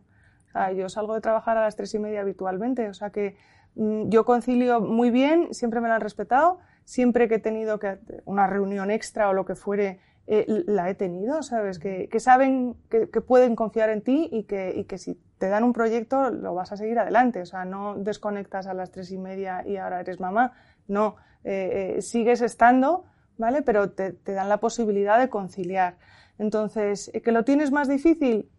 Sea, 0.51 0.71
yo 0.71 0.89
salgo 0.89 1.13
de 1.13 1.21
trabajar 1.21 1.57
a 1.57 1.61
las 1.61 1.75
tres 1.75 1.93
y 1.93 1.99
media 1.99 2.21
habitualmente, 2.21 2.89
o 2.89 2.93
sea 2.93 3.09
que 3.09 3.35
mmm, 3.75 4.09
yo 4.09 4.25
concilio 4.25 4.81
muy 4.81 5.11
bien, 5.11 5.53
siempre 5.53 5.81
me 5.81 5.87
lo 5.87 5.93
han 5.95 6.01
respetado, 6.01 6.59
siempre 6.83 7.27
que 7.27 7.35
he 7.35 7.39
tenido 7.39 7.79
que 7.79 7.99
una 8.25 8.47
reunión 8.47 8.91
extra 8.91 9.29
o 9.29 9.33
lo 9.33 9.45
que 9.45 9.55
fuere, 9.55 9.99
eh, 10.27 10.45
la 10.67 10.89
he 10.89 10.95
tenido, 10.95 11.41
¿sabes? 11.41 11.79
Que, 11.79 12.07
que 12.09 12.19
saben 12.19 12.75
que, 12.89 13.09
que, 13.09 13.21
pueden 13.21 13.55
confiar 13.55 13.89
en 13.89 14.01
ti 14.01 14.29
y 14.31 14.43
que, 14.43 14.73
y 14.75 14.83
que 14.85 14.97
si 14.97 15.19
te 15.39 15.49
dan 15.49 15.63
un 15.63 15.73
proyecto 15.73 16.29
lo 16.29 16.53
vas 16.53 16.71
a 16.71 16.77
seguir 16.77 16.99
adelante, 16.99 17.41
o 17.41 17.45
sea, 17.45 17.65
no 17.65 17.95
desconectas 17.95 18.67
a 18.67 18.73
las 18.73 18.91
tres 18.91 19.11
y 19.11 19.17
media 19.17 19.63
y 19.65 19.77
ahora 19.77 19.99
eres 19.99 20.19
mamá, 20.19 20.53
no, 20.87 21.15
eh, 21.43 21.95
eh, 21.97 22.01
sigues 22.01 22.41
estando, 22.41 23.05
¿vale? 23.37 23.61
Pero 23.63 23.91
te, 23.91 24.13
te 24.13 24.33
dan 24.33 24.47
la 24.47 24.57
posibilidad 24.57 25.19
de 25.19 25.29
conciliar. 25.29 25.97
Entonces, 26.37 27.11
¿que 27.23 27.31
lo 27.31 27.43
tienes 27.43 27.71
más 27.71 27.87
difícil? 27.87 28.49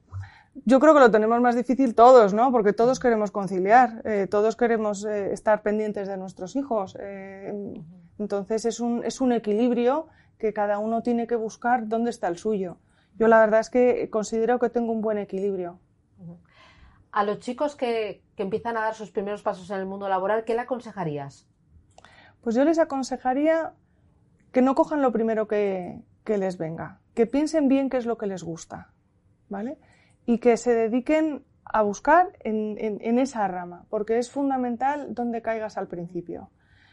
Yo 0.54 0.80
creo 0.80 0.92
que 0.92 1.00
lo 1.00 1.10
tenemos 1.10 1.40
más 1.40 1.56
difícil 1.56 1.94
todos, 1.94 2.34
¿no? 2.34 2.52
Porque 2.52 2.72
todos 2.72 3.00
queremos 3.00 3.30
conciliar, 3.30 4.02
eh, 4.04 4.26
todos 4.30 4.54
queremos 4.54 5.04
eh, 5.04 5.32
estar 5.32 5.62
pendientes 5.62 6.08
de 6.08 6.16
nuestros 6.16 6.56
hijos. 6.56 6.96
Eh, 7.00 7.52
entonces 8.18 8.66
es 8.66 8.78
un, 8.78 9.02
es 9.04 9.20
un 9.20 9.32
equilibrio 9.32 10.08
que 10.38 10.52
cada 10.52 10.78
uno 10.78 11.02
tiene 11.02 11.26
que 11.26 11.36
buscar 11.36 11.88
dónde 11.88 12.10
está 12.10 12.28
el 12.28 12.36
suyo. 12.36 12.76
Yo 13.18 13.28
la 13.28 13.40
verdad 13.40 13.60
es 13.60 13.70
que 13.70 14.10
considero 14.10 14.58
que 14.58 14.68
tengo 14.68 14.92
un 14.92 15.00
buen 15.00 15.18
equilibrio. 15.18 15.78
A 17.12 17.24
los 17.24 17.40
chicos 17.40 17.76
que, 17.76 18.22
que 18.36 18.42
empiezan 18.42 18.76
a 18.76 18.82
dar 18.82 18.94
sus 18.94 19.10
primeros 19.10 19.42
pasos 19.42 19.70
en 19.70 19.78
el 19.78 19.86
mundo 19.86 20.08
laboral, 20.08 20.44
¿qué 20.44 20.54
le 20.54 20.60
aconsejarías? 20.60 21.46
Pues 22.42 22.56
yo 22.56 22.64
les 22.64 22.78
aconsejaría 22.78 23.74
que 24.50 24.62
no 24.62 24.74
cojan 24.74 25.02
lo 25.02 25.12
primero 25.12 25.46
que, 25.46 26.02
que 26.24 26.38
les 26.38 26.58
venga, 26.58 27.00
que 27.14 27.26
piensen 27.26 27.68
bien 27.68 27.88
qué 27.90 27.96
es 27.96 28.06
lo 28.06 28.18
que 28.18 28.26
les 28.26 28.42
gusta, 28.42 28.92
¿vale? 29.48 29.78
Y 30.26 30.38
que 30.38 30.56
se 30.56 30.74
dediquen 30.74 31.44
a 31.64 31.82
buscar 31.82 32.32
en, 32.40 33.18
esa 33.18 33.48
rama, 33.48 33.86
porque 33.88 34.18
es 34.18 34.30
fundamental 34.30 35.14
donde 35.14 35.42
caigas 35.42 35.76
al 35.78 35.88
principio 35.88 36.50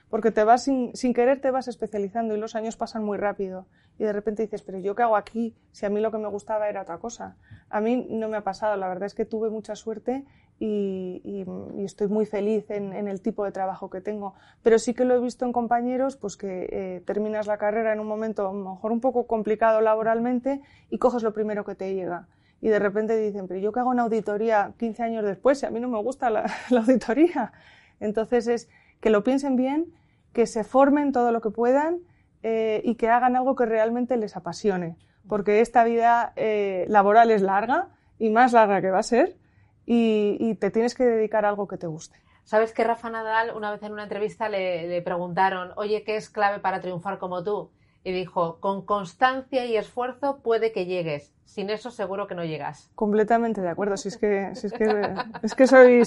porque 0.09 0.31
te 0.31 0.43
vas 0.43 0.63
sin, 0.63 0.91
querer 1.13 1.39
te 1.39 1.51
vas 1.51 1.67
especializando 1.67 2.35
y 2.35 2.39
los 2.39 2.55
años 2.55 2.75
pasan 2.75 3.03
muy 3.03 3.17
rápido 3.17 3.67
y 3.99 4.03
de 4.05 4.13
repente 4.13 4.43
dices, 4.43 4.63
pero 4.63 4.79
yo 4.79 4.95
qué 4.95 5.03
hago 5.03 5.15
aquí 5.15 5.55
si 5.71 5.85
a 5.85 5.89
mí 5.89 5.99
lo 5.99 6.09
que 6.09 6.17
me 6.17 6.27
gustaba 6.27 6.69
era 6.69 6.81
otra 6.81 6.97
cosa. 6.97 7.35
A 7.69 7.81
mí 7.81 8.07
no 8.09 8.27
me 8.29 8.37
ha 8.37 8.43
pasado, 8.43 8.75
la 8.77 8.87
verdad 8.87 9.05
es 9.05 9.13
que 9.13 9.25
tuve 9.25 9.49
mucha 9.49 9.75
suerte 9.75 10.25
y, 10.57 11.45
estoy 11.77 12.07
muy 12.07 12.25
feliz 12.25 12.69
en, 12.71 12.93
en, 12.93 13.07
el 13.07 13.21
tipo 13.21 13.45
de 13.45 13.51
trabajo 13.51 13.89
que 13.89 14.01
tengo, 14.01 14.33
pero 14.63 14.79
sí 14.79 14.93
que 14.93 15.05
lo 15.05 15.15
he 15.15 15.19
visto 15.19 15.45
en 15.45 15.53
compañeros 15.53 16.17
pues 16.17 16.37
que 16.37 16.67
eh, 16.71 17.03
terminas 17.05 17.45
la 17.47 17.57
carrera 17.57 17.93
en 17.93 17.99
un 17.99 18.07
momento 18.07 18.47
a 18.47 18.51
lo 18.51 18.71
mejor 18.71 18.91
un 18.91 18.99
poco 18.99 19.27
complicado 19.27 19.79
laboralmente 19.81 20.61
y 20.89 20.97
coges 20.97 21.23
lo 21.23 21.33
primero 21.33 21.63
que 21.63 21.75
te 21.75 21.93
llega. 21.93 22.27
Y 22.61 22.69
de 22.69 22.79
repente 22.79 23.15
dicen, 23.17 23.47
pero 23.47 23.59
yo 23.59 23.71
qué 23.71 23.79
hago 23.79 23.93
en 23.93 23.99
auditoría 23.99 24.73
15 24.77 25.03
años 25.03 25.23
después 25.23 25.59
si 25.59 25.65
a 25.65 25.69
mí 25.69 25.79
no 25.79 25.87
me 25.87 26.01
gusta 26.01 26.29
la, 26.29 26.45
auditoría. 26.71 27.53
Entonces 27.99 28.47
es 28.47 28.69
que 28.99 29.09
lo 29.09 29.23
piensen 29.23 29.55
bien, 29.55 29.93
que 30.33 30.45
se 30.45 30.63
formen 30.63 31.11
todo 31.11 31.31
lo 31.31 31.41
que 31.41 31.49
puedan 31.49 31.99
eh, 32.43 32.81
y 32.83 32.95
que 32.95 33.09
hagan 33.09 33.35
algo 33.35 33.55
que 33.55 33.65
realmente 33.65 34.17
les 34.17 34.35
apasione, 34.35 34.97
porque 35.27 35.61
esta 35.61 35.83
vida 35.83 36.33
eh, 36.35 36.85
laboral 36.87 37.31
es 37.31 37.41
larga 37.41 37.89
y 38.17 38.29
más 38.29 38.53
larga 38.53 38.81
que 38.81 38.91
va 38.91 38.99
a 38.99 39.03
ser 39.03 39.37
y, 39.85 40.37
y, 40.39 40.55
te 40.55 40.69
tienes 40.69 40.93
que 40.93 41.03
dedicar 41.03 41.45
a 41.45 41.49
algo 41.49 41.67
que 41.67 41.77
te 41.77 41.87
guste. 41.87 42.19
Sabes 42.43 42.73
que 42.73 42.83
Rafa 42.83 43.09
Nadal 43.09 43.55
una 43.55 43.71
vez 43.71 43.81
en 43.83 43.91
una 43.91 44.03
entrevista 44.03 44.49
le 44.49 45.01
preguntaron, 45.01 45.71
oye, 45.77 46.03
¿qué 46.03 46.15
es 46.15 46.29
clave 46.29 46.59
para 46.59 46.79
triunfar 46.79 47.17
como 47.17 47.43
tú? 47.43 47.71
Y 48.03 48.11
dijo, 48.11 48.59
con 48.59 48.85
constancia 48.85 49.65
y 49.65 49.75
esfuerzo 49.75 50.39
puede 50.41 50.71
que 50.71 50.85
llegues. 50.85 51.33
Sin 51.45 51.69
eso 51.71 51.89
seguro 51.89 52.27
que 52.27 52.35
no 52.35 52.45
llegas. 52.45 52.91
Completamente 52.93 53.59
de 53.59 53.69
acuerdo. 53.69 53.97
Si 53.97 54.09
es 54.09 54.17
que, 54.17 54.51
si 54.53 54.67
es 54.67 54.73
que, 54.73 55.15
es 55.41 55.55
que 55.55 55.65
soy, 55.65 56.03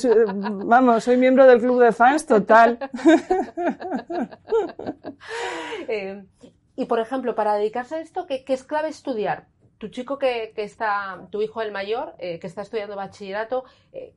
vamos, 0.65 1.05
soy 1.05 1.17
miembro 1.17 1.47
del 1.47 1.61
club 1.61 1.83
de 1.83 1.93
fans 1.93 2.27
total. 2.27 2.79
eh, 5.89 6.25
y 6.77 6.85
por 6.87 7.01
ejemplo, 7.01 7.35
para 7.35 7.55
dedicarse 7.55 7.97
a 7.97 8.01
esto, 8.01 8.27
¿qué, 8.27 8.45
qué 8.45 8.53
es 8.55 8.63
clave 8.63 8.89
estudiar? 8.89 9.49
Tu 9.79 9.89
chico 9.89 10.17
que, 10.17 10.53
que, 10.55 10.63
está, 10.63 11.27
tu 11.31 11.43
hijo 11.43 11.61
el 11.61 11.73
mayor, 11.73 12.15
eh, 12.19 12.39
que 12.39 12.47
está 12.47 12.63
estudiando 12.63 12.95
bachillerato, 12.95 13.65
eh, 13.93 14.15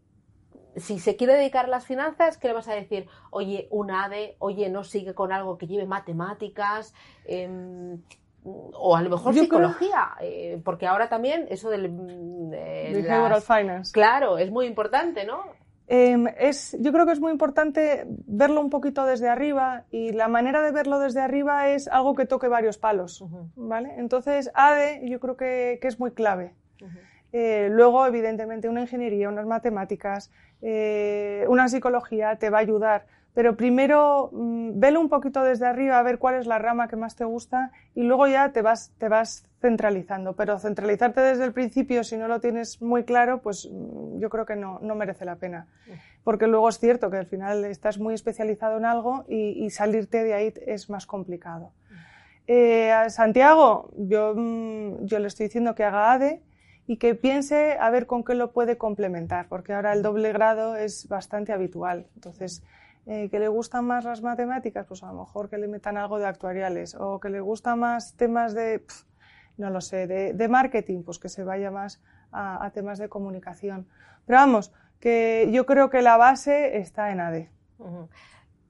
si 0.75 0.99
se 0.99 1.15
quiere 1.15 1.33
dedicar 1.33 1.65
a 1.65 1.69
las 1.69 1.85
finanzas, 1.85 2.37
¿qué 2.37 2.47
le 2.47 2.53
vas 2.53 2.67
a 2.67 2.73
decir? 2.73 3.07
Oye, 3.31 3.67
un 3.71 3.91
ADE, 3.91 4.35
oye, 4.39 4.69
no 4.69 4.83
sigue 4.83 5.13
con 5.13 5.31
algo 5.31 5.57
que 5.57 5.67
lleve 5.67 5.85
matemáticas, 5.85 6.93
eh, 7.25 7.97
o 8.43 8.95
a 8.95 9.01
lo 9.01 9.09
mejor 9.09 9.33
yo 9.33 9.41
psicología, 9.43 10.11
creo... 10.17 10.29
eh, 10.29 10.61
porque 10.63 10.85
ahora 10.85 11.09
también 11.09 11.47
eso 11.49 11.69
del... 11.69 11.83
De 12.49 13.01
Behavioral 13.03 13.41
Finance. 13.41 13.91
Claro, 13.91 14.37
es 14.37 14.51
muy 14.51 14.67
importante, 14.67 15.25
¿no? 15.25 15.43
Eh, 15.87 16.17
es, 16.39 16.75
yo 16.79 16.91
creo 16.91 17.05
que 17.05 17.11
es 17.11 17.19
muy 17.19 17.31
importante 17.31 18.05
verlo 18.07 18.59
un 18.61 18.69
poquito 18.69 19.05
desde 19.05 19.29
arriba 19.29 19.85
y 19.91 20.13
la 20.13 20.27
manera 20.27 20.61
de 20.61 20.71
verlo 20.71 20.99
desde 20.99 21.21
arriba 21.21 21.69
es 21.69 21.87
algo 21.87 22.15
que 22.15 22.25
toque 22.25 22.47
varios 22.47 22.77
palos, 22.77 23.21
uh 23.21 23.27
-huh. 23.27 23.49
¿vale? 23.55 23.93
Entonces, 23.97 24.49
ADE 24.55 25.07
yo 25.07 25.19
creo 25.19 25.37
que, 25.37 25.77
que 25.81 25.87
es 25.87 25.99
muy 25.99 26.11
clave. 26.11 26.55
Uh 26.81 26.85
-huh. 26.85 26.99
Eh, 27.33 27.67
luego, 27.69 28.05
evidentemente, 28.05 28.69
una 28.69 28.81
ingeniería, 28.81 29.27
unas 29.27 29.45
matemáticas, 29.45 30.31
eh, 30.61 31.45
una 31.47 31.67
psicología 31.67 32.35
te 32.37 32.49
va 32.49 32.59
a 32.59 32.61
ayudar. 32.61 33.05
Pero 33.33 33.57
primero, 33.57 34.29
mmm, 34.31 34.79
velo 34.79 35.01
un 35.01 35.09
poquito 35.09 35.43
desde 35.43 35.67
arriba 35.67 35.99
a 35.99 36.03
ver 36.03 36.19
cuál 36.19 36.35
es 36.35 36.47
la 36.47 36.57
rama 36.57 36.87
que 36.87 36.95
más 36.95 37.15
te 37.15 37.25
gusta 37.25 37.71
y 37.93 38.03
luego 38.03 38.27
ya 38.27 38.53
te 38.53 38.61
vas, 38.61 38.93
te 38.97 39.09
vas 39.09 39.45
centralizando. 39.59 40.35
Pero 40.37 40.57
centralizarte 40.57 41.19
desde 41.19 41.43
el 41.43 41.51
principio, 41.51 42.03
si 42.05 42.15
no 42.15 42.29
lo 42.29 42.39
tienes 42.39 42.81
muy 42.81 43.03
claro, 43.03 43.41
pues 43.41 43.69
mm, 43.69 44.19
yo 44.19 44.29
creo 44.29 44.45
que 44.45 44.55
no, 44.55 44.79
no 44.81 44.95
merece 44.95 45.25
la 45.25 45.35
pena. 45.35 45.67
Porque 46.23 46.47
luego 46.47 46.69
es 46.69 46.79
cierto 46.79 47.11
que 47.11 47.17
al 47.17 47.25
final 47.27 47.65
estás 47.65 47.99
muy 47.99 48.13
especializado 48.13 48.77
en 48.77 48.85
algo 48.85 49.25
y, 49.27 49.65
y 49.65 49.69
salirte 49.69 50.23
de 50.23 50.33
ahí 50.33 50.53
es 50.65 50.89
más 50.89 51.05
complicado. 51.05 51.73
Eh, 52.47 52.91
a 52.91 53.09
Santiago, 53.09 53.89
yo, 53.97 54.33
mm, 54.35 55.05
yo 55.05 55.19
le 55.19 55.27
estoy 55.27 55.47
diciendo 55.47 55.73
que 55.75 55.83
haga 55.83 56.13
ADE 56.13 56.41
y 56.87 56.97
que 56.97 57.15
piense 57.15 57.77
a 57.79 57.89
ver 57.89 58.05
con 58.05 58.23
qué 58.23 58.35
lo 58.35 58.51
puede 58.51 58.77
complementar, 58.77 59.47
porque 59.47 59.73
ahora 59.73 59.93
el 59.93 60.03
doble 60.03 60.31
grado 60.33 60.75
es 60.75 61.07
bastante 61.07 61.51
habitual. 61.51 62.07
Entonces, 62.15 62.63
eh, 63.07 63.29
que 63.29 63.39
le 63.39 63.47
gustan 63.47 63.85
más 63.85 64.03
las 64.03 64.21
matemáticas, 64.21 64.85
pues 64.87 65.03
a 65.03 65.07
lo 65.07 65.19
mejor 65.19 65.49
que 65.49 65.57
le 65.57 65.67
metan 65.67 65.97
algo 65.97 66.19
de 66.19 66.25
actuariales, 66.25 66.95
o 66.95 67.19
que 67.19 67.29
le 67.29 67.39
gustan 67.39 67.79
más 67.79 68.15
temas 68.15 68.53
de, 68.53 68.79
pff, 68.79 69.03
no 69.57 69.69
lo 69.69 69.81
sé, 69.81 70.07
de, 70.07 70.33
de, 70.33 70.47
marketing, 70.47 71.03
pues 71.03 71.17
que 71.17 71.29
se 71.29 71.43
vaya 71.43 71.71
más 71.71 72.01
a, 72.31 72.63
a, 72.63 72.71
temas 72.71 72.99
de 72.99 73.09
comunicación. 73.09 73.87
Pero 74.25 74.39
vamos, 74.39 74.71
que 74.99 75.49
yo 75.51 75.65
creo 75.65 75.89
que 75.89 76.01
la 76.01 76.17
base 76.17 76.77
está 76.77 77.11
en 77.11 77.19
-huh. 77.19 78.07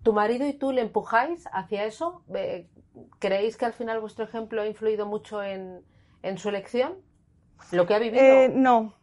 ¿Tu 0.03 0.13
marido 0.13 0.45
y 0.45 0.53
tú 0.53 0.71
le 0.71 0.81
empujáis 0.81 1.45
hacia 1.51 1.85
eso? 1.85 2.21
¿Creéis 3.19 3.57
que 3.57 3.65
al 3.65 3.73
final 3.73 3.99
vuestro 3.99 4.23
ejemplo 4.25 4.61
ha 4.61 4.67
influido 4.67 5.05
mucho 5.07 5.41
en, 5.41 5.81
en 6.21 6.37
su 6.37 6.49
elección? 6.49 6.93
¿Lo 7.71 7.85
que 7.85 7.93
ha 7.93 7.99
vivido? 7.99 8.23
Eh, 8.23 8.51
no, 8.53 8.93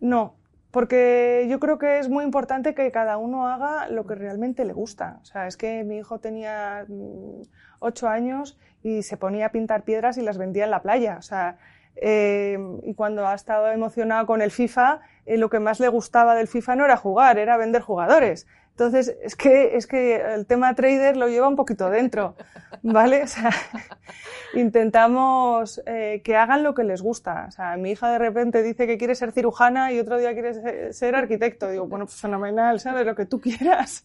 no, 0.00 0.36
porque 0.70 1.46
yo 1.48 1.58
creo 1.58 1.78
que 1.78 1.98
es 1.98 2.08
muy 2.08 2.24
importante 2.24 2.74
que 2.74 2.90
cada 2.90 3.16
uno 3.16 3.48
haga 3.48 3.88
lo 3.88 4.06
que 4.06 4.14
realmente 4.14 4.64
le 4.64 4.72
gusta. 4.72 5.20
O 5.22 5.24
sea, 5.24 5.46
es 5.46 5.56
que 5.56 5.84
mi 5.84 5.96
hijo 5.98 6.20
tenía 6.20 6.84
mm, 6.86 7.42
ocho 7.78 8.08
años 8.08 8.58
y 8.82 9.02
se 9.02 9.16
ponía 9.16 9.46
a 9.46 9.52
pintar 9.52 9.84
piedras 9.84 10.18
y 10.18 10.22
las 10.22 10.38
vendía 10.38 10.64
en 10.64 10.70
la 10.70 10.82
playa. 10.82 11.16
O 11.18 11.22
sea, 11.22 11.58
eh, 11.96 12.58
y 12.82 12.94
cuando 12.94 13.26
ha 13.26 13.34
estado 13.34 13.70
emocionado 13.72 14.26
con 14.26 14.42
el 14.42 14.50
FIFA, 14.50 15.00
eh, 15.24 15.38
lo 15.38 15.48
que 15.48 15.60
más 15.60 15.80
le 15.80 15.88
gustaba 15.88 16.34
del 16.34 16.46
FIFA 16.46 16.76
no 16.76 16.84
era 16.84 16.96
jugar, 16.96 17.38
era 17.38 17.56
vender 17.56 17.80
jugadores. 17.82 18.46
Entonces, 18.76 19.16
es 19.22 19.36
que, 19.36 19.74
es 19.74 19.86
que 19.86 20.16
el 20.34 20.44
tema 20.44 20.74
trader 20.74 21.16
lo 21.16 21.28
lleva 21.28 21.48
un 21.48 21.56
poquito 21.56 21.88
dentro, 21.88 22.36
¿vale? 22.82 23.22
O 23.22 23.26
sea, 23.26 23.48
intentamos 24.54 25.80
eh, 25.86 26.20
que 26.22 26.36
hagan 26.36 26.62
lo 26.62 26.74
que 26.74 26.84
les 26.84 27.00
gusta. 27.00 27.46
O 27.48 27.50
sea, 27.50 27.78
mi 27.78 27.92
hija 27.92 28.10
de 28.10 28.18
repente 28.18 28.62
dice 28.62 28.86
que 28.86 28.98
quiere 28.98 29.14
ser 29.14 29.32
cirujana 29.32 29.92
y 29.92 29.98
otro 29.98 30.18
día 30.18 30.34
quiere 30.34 30.92
ser 30.92 31.14
arquitecto. 31.14 31.70
Digo, 31.70 31.86
bueno, 31.86 32.04
pues 32.04 32.20
fenomenal, 32.20 32.78
¿sabes? 32.78 33.06
Lo 33.06 33.14
que 33.14 33.24
tú 33.24 33.40
quieras. 33.40 34.04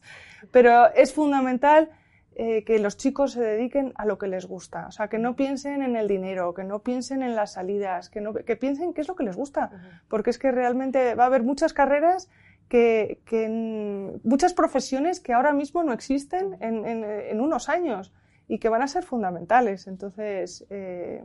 Pero 0.54 0.90
es 0.94 1.14
fundamental 1.14 1.90
eh, 2.36 2.64
que 2.64 2.80
los 2.80 2.96
chicos 2.96 3.34
se 3.34 3.42
dediquen 3.42 3.92
a 3.96 4.06
lo 4.06 4.18
que 4.18 4.28
les 4.28 4.46
gusta. 4.46 4.88
O 4.88 4.92
sea, 4.92 5.10
que 5.10 5.18
no 5.18 5.36
piensen 5.36 5.84
en 5.84 5.98
el 5.98 6.08
dinero, 6.08 6.54
que 6.54 6.64
no 6.64 6.80
piensen 6.80 7.24
en 7.24 7.36
las 7.36 7.52
salidas, 7.52 8.10
que, 8.10 8.22
no, 8.22 8.34
que 8.34 8.56
piensen 8.56 8.94
qué 8.94 9.02
es 9.02 9.10
lo 9.10 9.18
que 9.18 9.26
les 9.26 9.36
gusta. 9.36 9.70
Porque 10.08 10.30
es 10.30 10.40
que 10.40 10.50
realmente 10.50 11.14
va 11.16 11.24
a 11.24 11.28
haber 11.28 11.44
muchas 11.44 11.74
carreras 11.74 12.30
que, 12.72 13.20
que 13.26 13.44
en 13.44 14.22
muchas 14.24 14.54
profesiones 14.54 15.20
que 15.20 15.34
ahora 15.34 15.52
mismo 15.52 15.84
no 15.84 15.92
existen 15.92 16.56
en, 16.62 16.86
en, 16.86 17.04
en, 17.04 17.42
unos 17.42 17.68
años 17.68 18.14
y 18.48 18.60
que 18.60 18.70
van 18.70 18.82
a 18.82 18.88
ser 18.88 19.04
fundamentales. 19.04 19.88
Entonces. 19.88 20.66
Eh... 20.70 21.22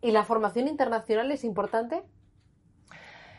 ¿Y 0.00 0.12
la 0.12 0.24
formación 0.24 0.66
internacional 0.66 1.30
es 1.30 1.44
importante? 1.44 2.02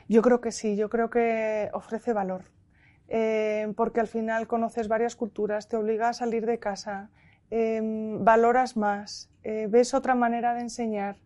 Yo 0.08 0.21
creo 0.21 0.41
que 0.41 0.51
sí, 0.51 0.75
yo 0.75 0.89
creo 0.89 1.10
que 1.10 1.71
ofrece 1.73 2.13
valor. 2.13 2.43
Eh, 3.08 3.73
porque 3.75 3.99
al 3.99 4.08
final 4.08 4.45
conoces 4.45 4.88
varias 4.88 5.15
culturas, 5.15 5.67
te 5.67 5.75
obliga 5.75 6.10
a 6.10 6.13
salir 6.13 6.45
de 6.45 6.60
casa, 6.60 7.10
eh, 7.49 7.82
valoras 8.19 8.77
más, 8.77 9.32
eh, 9.43 9.65
ves 9.67 9.95
otra 9.95 10.13
manera 10.13 10.53
de 10.53 10.62
enseñar. 10.62 11.17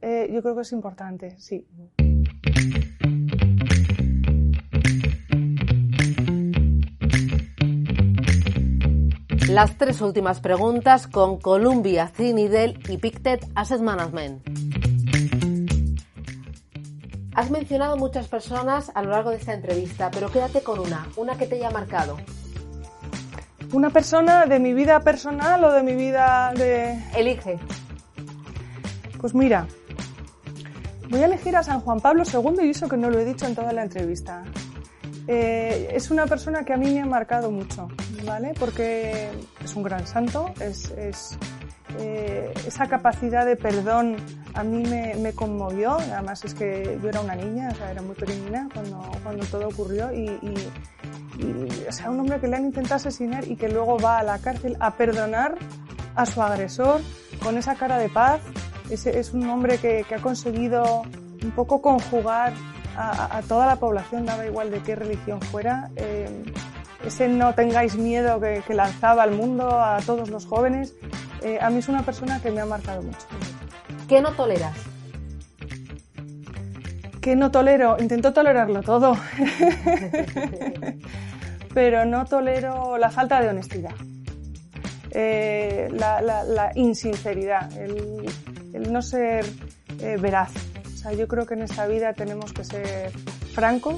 Eh, 0.00 0.30
yo 0.32 0.42
creo 0.42 0.56
que 0.56 0.62
es 0.62 0.72
importante, 0.72 1.38
sí. 1.38 1.64
Las 9.58 9.76
tres 9.76 10.00
últimas 10.02 10.38
preguntas 10.38 11.08
con 11.08 11.40
Columbia, 11.40 12.12
Trinidad 12.14 12.74
y 12.88 12.96
Pictet 12.96 13.44
Asset 13.56 13.80
Management. 13.80 14.40
Has 17.34 17.50
mencionado 17.50 17.96
muchas 17.96 18.28
personas 18.28 18.92
a 18.94 19.02
lo 19.02 19.10
largo 19.10 19.30
de 19.30 19.38
esta 19.38 19.54
entrevista, 19.54 20.12
pero 20.12 20.30
quédate 20.30 20.62
con 20.62 20.78
una, 20.78 21.08
una 21.16 21.36
que 21.36 21.48
te 21.48 21.56
haya 21.56 21.72
marcado. 21.72 22.18
¿Una 23.72 23.90
persona 23.90 24.46
de 24.46 24.60
mi 24.60 24.74
vida 24.74 25.00
personal 25.00 25.64
o 25.64 25.72
de 25.72 25.82
mi 25.82 25.96
vida 25.96 26.52
de...? 26.54 27.02
Elige. 27.16 27.58
Pues 29.20 29.34
mira, 29.34 29.66
voy 31.10 31.20
a 31.20 31.26
elegir 31.26 31.56
a 31.56 31.64
San 31.64 31.80
Juan 31.80 31.98
Pablo 31.98 32.22
II 32.32 32.64
y 32.64 32.70
eso 32.70 32.88
que 32.88 32.96
no 32.96 33.10
lo 33.10 33.18
he 33.18 33.24
dicho 33.24 33.44
en 33.44 33.56
toda 33.56 33.72
la 33.72 33.82
entrevista. 33.82 34.44
Eh, 35.26 35.90
es 35.92 36.12
una 36.12 36.26
persona 36.26 36.64
que 36.64 36.72
a 36.72 36.76
mí 36.76 36.94
me 36.94 37.00
ha 37.00 37.06
marcado 37.06 37.50
mucho, 37.50 37.88
¿vale? 38.24 38.54
Porque 38.58 39.30
es 39.64 39.74
un 39.74 39.82
gran 39.82 40.06
santo, 40.06 40.52
es, 40.60 40.90
es 40.92 41.38
eh, 41.98 42.52
esa 42.66 42.86
capacidad 42.86 43.46
de 43.46 43.56
perdón 43.56 44.16
a 44.54 44.62
mí 44.62 44.82
me, 44.84 45.14
me, 45.16 45.32
conmovió, 45.32 45.92
además 45.92 46.44
es 46.44 46.54
que 46.54 46.98
yo 47.02 47.08
era 47.08 47.20
una 47.20 47.34
niña, 47.34 47.70
o 47.72 47.74
sea, 47.74 47.90
era 47.90 48.02
muy 48.02 48.14
pequeñina 48.14 48.68
cuando, 48.72 49.00
cuando 49.22 49.46
todo 49.46 49.68
ocurrió 49.68 50.12
y, 50.12 50.26
y, 50.42 50.54
o 51.88 51.92
sea, 51.92 52.10
un 52.10 52.20
hombre 52.20 52.40
que 52.40 52.48
le 52.48 52.56
han 52.56 52.64
intentado 52.64 52.96
asesinar 52.96 53.46
y 53.46 53.56
que 53.56 53.68
luego 53.68 53.98
va 53.98 54.18
a 54.18 54.22
la 54.22 54.38
cárcel 54.38 54.76
a 54.80 54.96
perdonar 54.96 55.56
a 56.14 56.26
su 56.26 56.42
agresor 56.42 57.00
con 57.42 57.56
esa 57.56 57.76
cara 57.76 57.98
de 57.98 58.08
paz. 58.08 58.40
Es, 58.90 59.06
es 59.06 59.32
un 59.32 59.48
hombre 59.48 59.78
que, 59.78 60.04
que, 60.08 60.14
ha 60.16 60.18
conseguido 60.20 61.02
un 61.42 61.50
poco 61.52 61.80
conjugar 61.80 62.52
a, 62.96 63.38
a, 63.38 63.42
toda 63.42 63.66
la 63.66 63.76
población, 63.76 64.26
daba 64.26 64.44
igual 64.46 64.70
de 64.70 64.80
qué 64.82 64.96
religión 64.96 65.40
fuera. 65.40 65.90
Eh, 65.96 66.44
ese 67.08 67.28
no 67.28 67.54
tengáis 67.54 67.96
miedo 67.96 68.40
que, 68.40 68.62
que, 68.66 68.74
lanzaba 68.74 69.22
al 69.22 69.32
mundo 69.32 69.80
a 69.80 69.98
todos 70.04 70.30
los 70.30 70.46
jóvenes, 70.46 70.94
eh, 71.42 71.58
a 71.60 71.70
mí 71.70 71.78
es 71.78 71.88
una 71.88 72.02
persona 72.02 72.40
que 72.40 72.50
me 72.50 72.60
ha 72.60 72.66
marcado 72.66 73.02
mucho. 73.02 73.26
¿Qué 74.08 74.20
no 74.20 74.32
toleras? 74.32 74.76
¿Qué 77.20 77.34
no 77.34 77.50
tolero? 77.50 77.96
Intento 77.98 78.32
tolerarlo 78.32 78.82
todo. 78.82 79.16
Pero 81.74 82.04
no 82.04 82.24
tolero 82.24 82.96
la 82.96 83.10
falta 83.10 83.40
de 83.40 83.48
honestidad. 83.48 83.94
Eh, 85.10 85.88
la, 85.92 86.20
la, 86.20 86.44
la, 86.44 86.72
insinceridad, 86.74 87.72
el, 87.78 88.30
el 88.74 88.92
no 88.92 89.02
ser 89.02 89.44
eh, 90.00 90.16
veraz. 90.20 90.52
O 90.94 90.96
sea, 90.96 91.12
yo 91.12 91.26
creo 91.26 91.46
que 91.46 91.54
en 91.54 91.62
esta 91.62 91.86
vida 91.86 92.12
tenemos 92.12 92.52
que 92.52 92.64
ser 92.64 93.10
francos, 93.54 93.96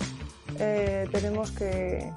eh, 0.59 1.09
tenemos 1.13 1.51
que, 1.53 2.11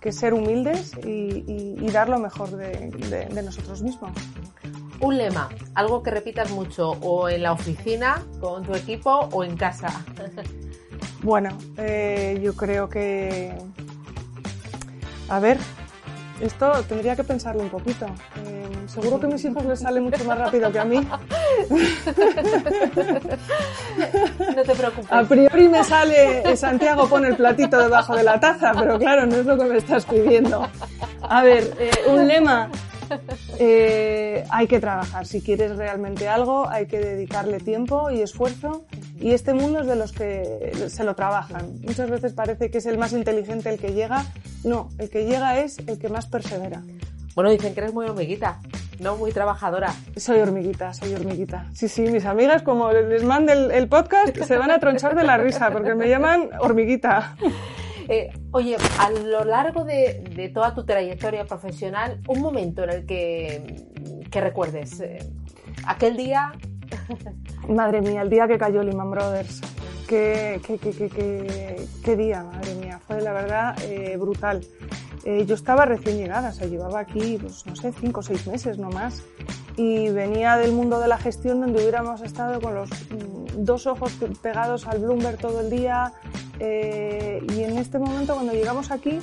que, 0.00 0.12
ser 0.12 0.34
humildes 0.34 0.92
y, 1.04 1.44
y, 1.46 1.76
y, 1.80 1.90
dar 1.90 2.08
lo 2.08 2.18
mejor 2.18 2.50
de, 2.50 2.90
de, 2.90 3.26
de, 3.26 3.42
nosotros 3.42 3.82
mismos. 3.82 4.12
Un 5.00 5.18
lema, 5.18 5.48
algo 5.74 6.02
que 6.02 6.10
repitas 6.10 6.50
mucho 6.50 6.90
o 6.90 7.28
en 7.28 7.42
la 7.42 7.52
oficina, 7.52 8.22
con 8.40 8.64
tu 8.64 8.74
equipo 8.74 9.28
o 9.32 9.44
en 9.44 9.56
casa. 9.56 10.04
Bueno, 11.22 11.50
eh, 11.76 12.40
yo 12.42 12.54
creo 12.54 12.88
que... 12.88 13.54
A 15.28 15.38
ver, 15.38 15.58
esto 16.40 16.72
tendría 16.88 17.14
que 17.16 17.24
pensarlo 17.24 17.62
un 17.62 17.68
poquito. 17.68 18.06
Eh, 18.46 18.68
seguro 18.86 19.20
que 19.20 19.26
a 19.26 19.28
mis 19.28 19.44
hijos 19.44 19.64
les 19.64 19.80
sale 19.80 20.00
mucho 20.00 20.24
más 20.24 20.38
rápido 20.38 20.72
que 20.72 20.78
a 20.78 20.84
mí. 20.84 21.06
No 24.56 24.62
te 24.62 24.74
preocupes. 24.74 25.12
A 25.12 25.22
priori 25.22 25.68
me 25.68 25.84
sale 25.84 26.56
Santiago 26.56 27.06
pone 27.08 27.28
el 27.28 27.36
platito 27.36 27.78
debajo 27.78 28.16
de 28.16 28.22
la 28.22 28.40
taza, 28.40 28.72
pero 28.78 28.98
claro, 28.98 29.26
no 29.26 29.36
es 29.36 29.46
lo 29.46 29.58
que 29.58 29.64
me 29.64 29.78
estás 29.78 30.04
pidiendo. 30.04 30.66
A 31.22 31.42
ver, 31.42 31.74
eh, 31.78 31.90
un 32.08 32.26
lema. 32.26 32.70
Eh, 33.58 34.44
hay 34.50 34.66
que 34.66 34.80
trabajar. 34.80 35.26
Si 35.26 35.42
quieres 35.42 35.76
realmente 35.76 36.28
algo, 36.28 36.68
hay 36.68 36.86
que 36.86 36.98
dedicarle 36.98 37.58
tiempo 37.58 38.10
y 38.10 38.22
esfuerzo. 38.22 38.84
Y 39.20 39.32
este 39.32 39.52
mundo 39.52 39.80
es 39.80 39.86
de 39.86 39.96
los 39.96 40.12
que 40.12 40.72
se 40.88 41.04
lo 41.04 41.14
trabajan. 41.14 41.80
Muchas 41.82 42.08
veces 42.08 42.32
parece 42.32 42.70
que 42.70 42.78
es 42.78 42.86
el 42.86 42.96
más 42.96 43.12
inteligente 43.12 43.68
el 43.68 43.78
que 43.78 43.92
llega. 43.92 44.24
No, 44.64 44.88
el 44.98 45.10
que 45.10 45.26
llega 45.26 45.58
es 45.60 45.78
el 45.86 45.98
que 45.98 46.08
más 46.08 46.26
persevera. 46.26 46.82
Bueno, 47.34 47.50
dicen 47.50 47.74
que 47.74 47.80
eres 47.80 47.92
muy 47.94 48.06
hormiguita, 48.06 48.58
no 48.98 49.16
muy 49.16 49.32
trabajadora. 49.32 49.94
Soy 50.16 50.40
hormiguita, 50.40 50.92
soy 50.94 51.14
hormiguita. 51.14 51.66
Sí, 51.72 51.88
sí, 51.88 52.02
mis 52.02 52.24
amigas, 52.24 52.62
como 52.62 52.90
les 52.92 53.22
mande 53.22 53.52
el, 53.52 53.70
el 53.70 53.88
podcast, 53.88 54.36
se 54.36 54.56
van 54.56 54.70
a 54.70 54.78
tronchar 54.78 55.14
de 55.14 55.24
la 55.24 55.36
risa 55.36 55.70
porque 55.70 55.94
me 55.94 56.08
llaman 56.08 56.50
hormiguita. 56.60 57.36
Eh, 58.12 58.28
oye, 58.50 58.76
a 58.98 59.08
lo 59.08 59.44
largo 59.44 59.84
de, 59.84 60.50
toda 60.52 60.74
tu 60.74 60.84
trayectoria 60.84 61.44
profesional, 61.44 62.20
un 62.26 62.40
momento 62.40 62.82
en 62.82 62.90
el 62.90 63.06
que, 63.06 63.86
que 64.28 64.40
recuerdes, 64.40 65.00
eh, 65.00 65.18
aquel 65.86 66.16
día... 66.16 66.50
Madre 67.68 68.00
mía, 68.00 68.22
el 68.22 68.28
día 68.28 68.48
que 68.48 68.58
cayó 68.58 68.82
Lehman 68.82 69.12
Brothers. 69.12 69.60
Qué, 70.08 70.60
qué, 70.66 70.76
qué 72.04 72.16
día, 72.16 72.42
madre 72.42 72.74
mía. 72.74 73.00
Fue 73.06 73.20
la 73.20 73.32
verdad 73.32 73.76
eh, 73.84 74.16
brutal. 74.16 74.60
Eh, 75.24 75.44
yo 75.46 75.54
estaba 75.54 75.84
recién 75.84 76.16
llegada, 76.16 76.48
o 76.48 76.52
sea, 76.52 76.66
llevaba 76.66 76.98
aquí, 76.98 77.38
pues 77.40 77.64
no 77.64 77.76
sé, 77.76 77.92
cinco 77.92 78.18
o 78.18 78.22
seis 78.24 78.44
meses 78.48 78.76
no 78.76 78.90
más. 78.90 79.22
Y 79.76 80.08
venía 80.08 80.56
del 80.56 80.72
mundo 80.72 80.98
de 80.98 81.06
la 81.06 81.16
gestión 81.16 81.60
donde 81.60 81.80
hubiéramos 81.80 82.22
estado 82.22 82.60
con 82.60 82.74
los 82.74 82.90
mm, 82.90 83.64
dos 83.64 83.86
ojos 83.86 84.18
pegados 84.42 84.88
al 84.88 84.98
Bloomberg 84.98 85.38
todo 85.38 85.60
el 85.60 85.70
día. 85.70 86.12
Eh, 86.60 87.42
y 87.56 87.62
en 87.62 87.78
este 87.78 87.98
momento, 87.98 88.34
cuando 88.34 88.52
llegamos 88.52 88.90
aquí, 88.90 89.18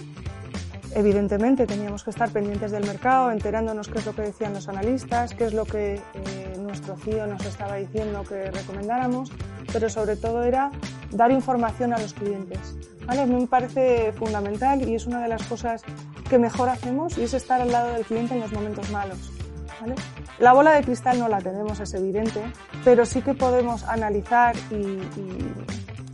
evidentemente 0.93 1.67
teníamos 1.67 2.03
que 2.03 2.09
estar 2.09 2.29
pendientes 2.31 2.71
del 2.71 2.85
mercado, 2.85 3.31
enterándonos 3.31 3.87
qué 3.87 3.99
es 3.99 4.05
lo 4.05 4.15
que 4.15 4.23
decían 4.23 4.53
los 4.53 4.67
analistas, 4.67 5.35
qué 5.35 5.45
es 5.45 5.53
lo 5.53 5.65
que 5.65 5.95
eh, 5.95 6.57
nuestro 6.59 6.97
CIO 6.97 7.27
nos 7.27 7.45
estaba 7.45 7.75
diciendo 7.75 8.23
que 8.23 8.49
recomendáramos, 8.49 9.31
pero 9.71 9.89
sobre 9.89 10.15
todo 10.15 10.43
era 10.43 10.71
dar 11.11 11.31
información 11.31 11.93
a 11.93 11.99
los 11.99 12.13
clientes. 12.13 12.75
¿vale? 13.05 13.25
Me 13.27 13.45
parece 13.45 14.11
fundamental 14.13 14.87
y 14.87 14.95
es 14.95 15.05
una 15.05 15.21
de 15.21 15.27
las 15.27 15.43
cosas 15.43 15.83
que 16.29 16.39
mejor 16.39 16.69
hacemos 16.69 17.17
y 17.17 17.23
es 17.23 17.33
estar 17.33 17.61
al 17.61 17.71
lado 17.71 17.93
del 17.93 18.03
cliente 18.03 18.33
en 18.33 18.41
los 18.41 18.51
momentos 18.51 18.89
malos. 18.89 19.31
¿vale? 19.79 19.95
La 20.39 20.53
bola 20.53 20.73
de 20.73 20.83
cristal 20.83 21.19
no 21.19 21.27
la 21.27 21.39
tenemos, 21.39 21.79
es 21.79 21.93
evidente, 21.93 22.41
pero 22.83 23.05
sí 23.05 23.21
que 23.21 23.33
podemos 23.33 23.83
analizar 23.83 24.55
y, 24.71 24.75
y, 24.75 25.53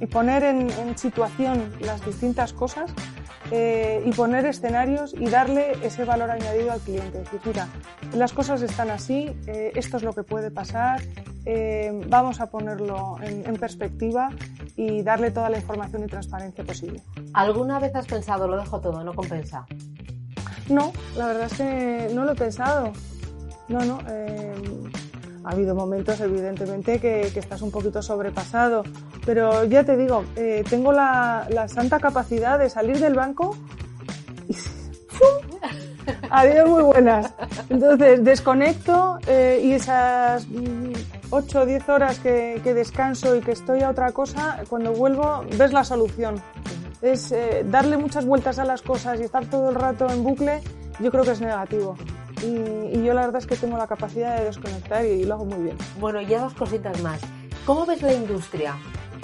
y 0.03 0.07
poner 0.07 0.43
en, 0.43 0.69
en 0.69 0.97
situación 0.97 1.71
las 1.79 2.05
distintas 2.05 2.51
cosas 2.51 2.93
eh, 3.51 4.03
y 4.05 4.11
poner 4.11 4.45
escenarios 4.45 5.13
y 5.13 5.29
darle 5.29 5.77
ese 5.81 6.03
valor 6.03 6.29
añadido 6.29 6.73
al 6.73 6.81
cliente. 6.81 7.21
Es 7.21 7.31
decir, 7.31 7.39
mira, 7.45 7.67
las 8.13 8.33
cosas 8.33 8.61
están 8.61 8.89
así, 8.89 9.33
eh, 9.47 9.71
esto 9.75 9.95
es 9.97 10.03
lo 10.03 10.11
que 10.11 10.23
puede 10.23 10.51
pasar, 10.51 11.01
eh, 11.45 12.01
vamos 12.07 12.41
a 12.41 12.49
ponerlo 12.49 13.17
en, 13.21 13.45
en, 13.45 13.55
perspectiva 13.55 14.29
y 14.75 15.03
darle 15.03 15.31
toda 15.31 15.49
la 15.49 15.57
información 15.57 16.03
y 16.03 16.07
transparencia 16.07 16.65
posible. 16.65 17.01
¿Alguna 17.33 17.79
vez 17.79 17.95
has 17.95 18.05
pensado, 18.05 18.47
lo 18.47 18.57
dejo 18.57 18.81
todo, 18.81 19.03
no 19.05 19.13
compensa? 19.13 19.65
No, 20.69 20.91
la 21.15 21.27
verdad 21.27 21.45
es 21.45 21.57
que 21.57 22.11
no 22.13 22.25
lo 22.25 22.33
he 22.33 22.35
pensado. 22.35 22.91
No, 23.69 23.79
no. 23.85 23.99
Ha 25.43 25.51
habido 25.51 25.75
momentos, 25.75 26.19
evidentemente, 26.21 26.99
que, 26.99 27.29
que, 27.33 27.39
estás 27.39 27.61
un 27.61 27.71
poquito 27.71 28.01
sobrepasado, 28.01 28.83
pero 29.25 29.63
ya 29.65 29.83
te 29.83 29.97
digo, 29.97 30.23
eh, 30.35 30.63
tengo 30.69 30.91
la, 30.91 31.47
la, 31.49 31.67
santa 31.67 31.99
capacidad 31.99 32.57
de 32.57 32.69
salir 32.69 32.99
del 32.99 33.13
banco 33.13 33.55
y 34.47 34.53
¡fum! 35.07 35.53
Adiós, 36.29 36.69
muy 36.69 36.83
buenas. 36.83 37.33
Entonces, 37.69 38.23
desconecto 38.23 39.19
eh, 39.27 39.61
y 39.63 39.73
esas 39.73 40.45
8 41.29 41.61
o 41.61 41.65
10 41.65 41.89
horas 41.89 42.19
que, 42.19 42.59
que, 42.63 42.73
descanso 42.73 43.35
y 43.35 43.41
que 43.41 43.51
estoy 43.51 43.81
a 43.81 43.89
otra 43.89 44.11
cosa, 44.11 44.63
cuando 44.69 44.93
vuelvo 44.93 45.45
ves 45.57 45.73
la 45.73 45.83
solución. 45.83 46.41
Es 47.01 47.31
eh, 47.31 47.65
darle 47.69 47.97
muchas 47.97 48.25
vueltas 48.25 48.59
a 48.59 48.65
las 48.65 48.81
cosas 48.81 49.19
y 49.19 49.23
estar 49.23 49.45
todo 49.45 49.69
el 49.69 49.75
rato 49.75 50.09
en 50.09 50.23
bucle, 50.23 50.61
yo 50.99 51.11
creo 51.11 51.23
que 51.23 51.31
es 51.31 51.41
negativo. 51.41 51.97
Y, 52.43 52.97
y, 52.97 53.03
yo 53.03 53.13
la 53.13 53.21
verdad 53.21 53.41
es 53.41 53.47
que 53.47 53.55
tengo 53.55 53.77
la 53.77 53.87
capacidad 53.87 54.37
de 54.37 54.45
desconectar 54.45 55.05
y 55.05 55.23
lo 55.23 55.35
hago 55.35 55.45
muy 55.45 55.63
bien. 55.63 55.77
Bueno, 55.99 56.21
ya 56.21 56.41
dos 56.41 56.53
cositas 56.53 57.01
más. 57.01 57.21
¿Cómo 57.65 57.85
ves 57.85 58.01
la 58.01 58.13
industria 58.13 58.75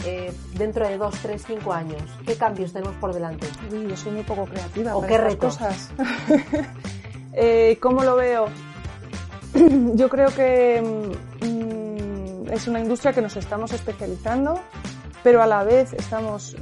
eh, 0.06 0.32
dentro 0.54 0.88
de 0.88 0.98
dos, 0.98 1.14
tres, 1.22 1.44
cinco 1.46 1.74
años? 1.74 2.02
¿Qué 2.26 2.36
cambios 2.36 2.72
tenemos 2.72 2.96
por 2.96 3.14
delante? 3.14 3.48
Uy, 3.72 3.88
yo 3.88 3.98
soy 3.98 4.14
muy 4.14 4.24
poco 4.24 4.46
creativa. 4.46 4.96
¿O 4.96 5.06
qué 5.06 5.18
retos? 5.18 5.58
Cosas. 5.58 5.92
eh, 7.34 7.78
¿Cómo 7.82 8.04
lo 8.06 8.16
veo? 8.16 8.48
yo 9.96 10.08
creo 10.08 10.30
que 10.30 11.12
mm, 11.42 12.52
es 12.52 12.68
una 12.68 12.80
industria 12.80 13.12
que 13.12 13.22
nos 13.22 13.36
estamos 13.36 13.74
especializando, 13.74 14.60
pero 15.24 15.44
a 15.44 15.48
la 15.48 15.66
vez 15.66 15.92
estamos 15.92 16.56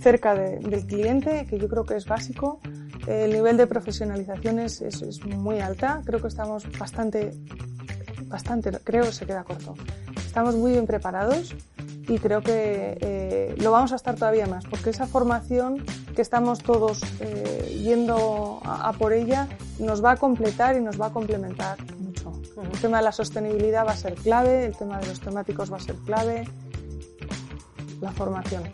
cerca 0.00 0.34
de, 0.34 0.58
del 0.58 0.84
cliente, 0.84 1.46
que 1.48 1.58
yo 1.58 1.68
creo 1.68 1.84
que 1.84 1.94
es 1.94 2.06
básico 2.06 2.60
el 3.06 3.32
nivel 3.32 3.56
de 3.56 3.66
profesionalización 3.66 4.58
es, 4.58 4.80
es, 4.80 5.02
es, 5.02 5.24
muy 5.24 5.60
alta. 5.60 6.02
Creo 6.04 6.20
que 6.20 6.28
estamos 6.28 6.66
bastante, 6.78 7.32
bastante, 8.26 8.70
creo 8.82 9.04
que 9.04 9.12
se 9.12 9.26
queda 9.26 9.44
corto. 9.44 9.74
Estamos 10.16 10.54
muy 10.54 10.72
bien 10.72 10.86
preparados 10.86 11.54
y 12.08 12.18
creo 12.18 12.42
que 12.42 12.98
eh, 13.00 13.54
lo 13.58 13.70
vamos 13.70 13.92
a 13.92 13.96
estar 13.96 14.14
todavía 14.14 14.46
más, 14.46 14.64
porque 14.66 14.90
esa 14.90 15.06
formación 15.06 15.84
que 16.14 16.22
estamos 16.22 16.60
todos 16.62 17.00
eh, 17.20 17.80
yendo 17.82 18.60
a, 18.64 18.88
a, 18.88 18.92
por 18.92 19.12
ella 19.12 19.48
nos 19.78 20.04
va 20.04 20.12
a 20.12 20.16
completar 20.16 20.76
y 20.76 20.80
nos 20.80 21.00
va 21.00 21.06
a 21.06 21.10
complementar 21.10 21.78
mucho. 21.98 22.30
Uh 22.30 22.62
-huh. 22.62 22.72
El 22.72 22.80
tema 22.80 22.98
de 22.98 23.04
la 23.04 23.12
sostenibilidad 23.12 23.86
va 23.86 23.92
a 23.92 23.96
ser 23.96 24.14
clave, 24.14 24.66
el 24.66 24.76
tema 24.76 24.98
de 24.98 25.06
los 25.06 25.20
temáticos 25.20 25.72
va 25.72 25.76
a 25.76 25.80
ser 25.80 25.96
clave, 26.04 26.48
la 28.00 28.12
formación. 28.12 28.64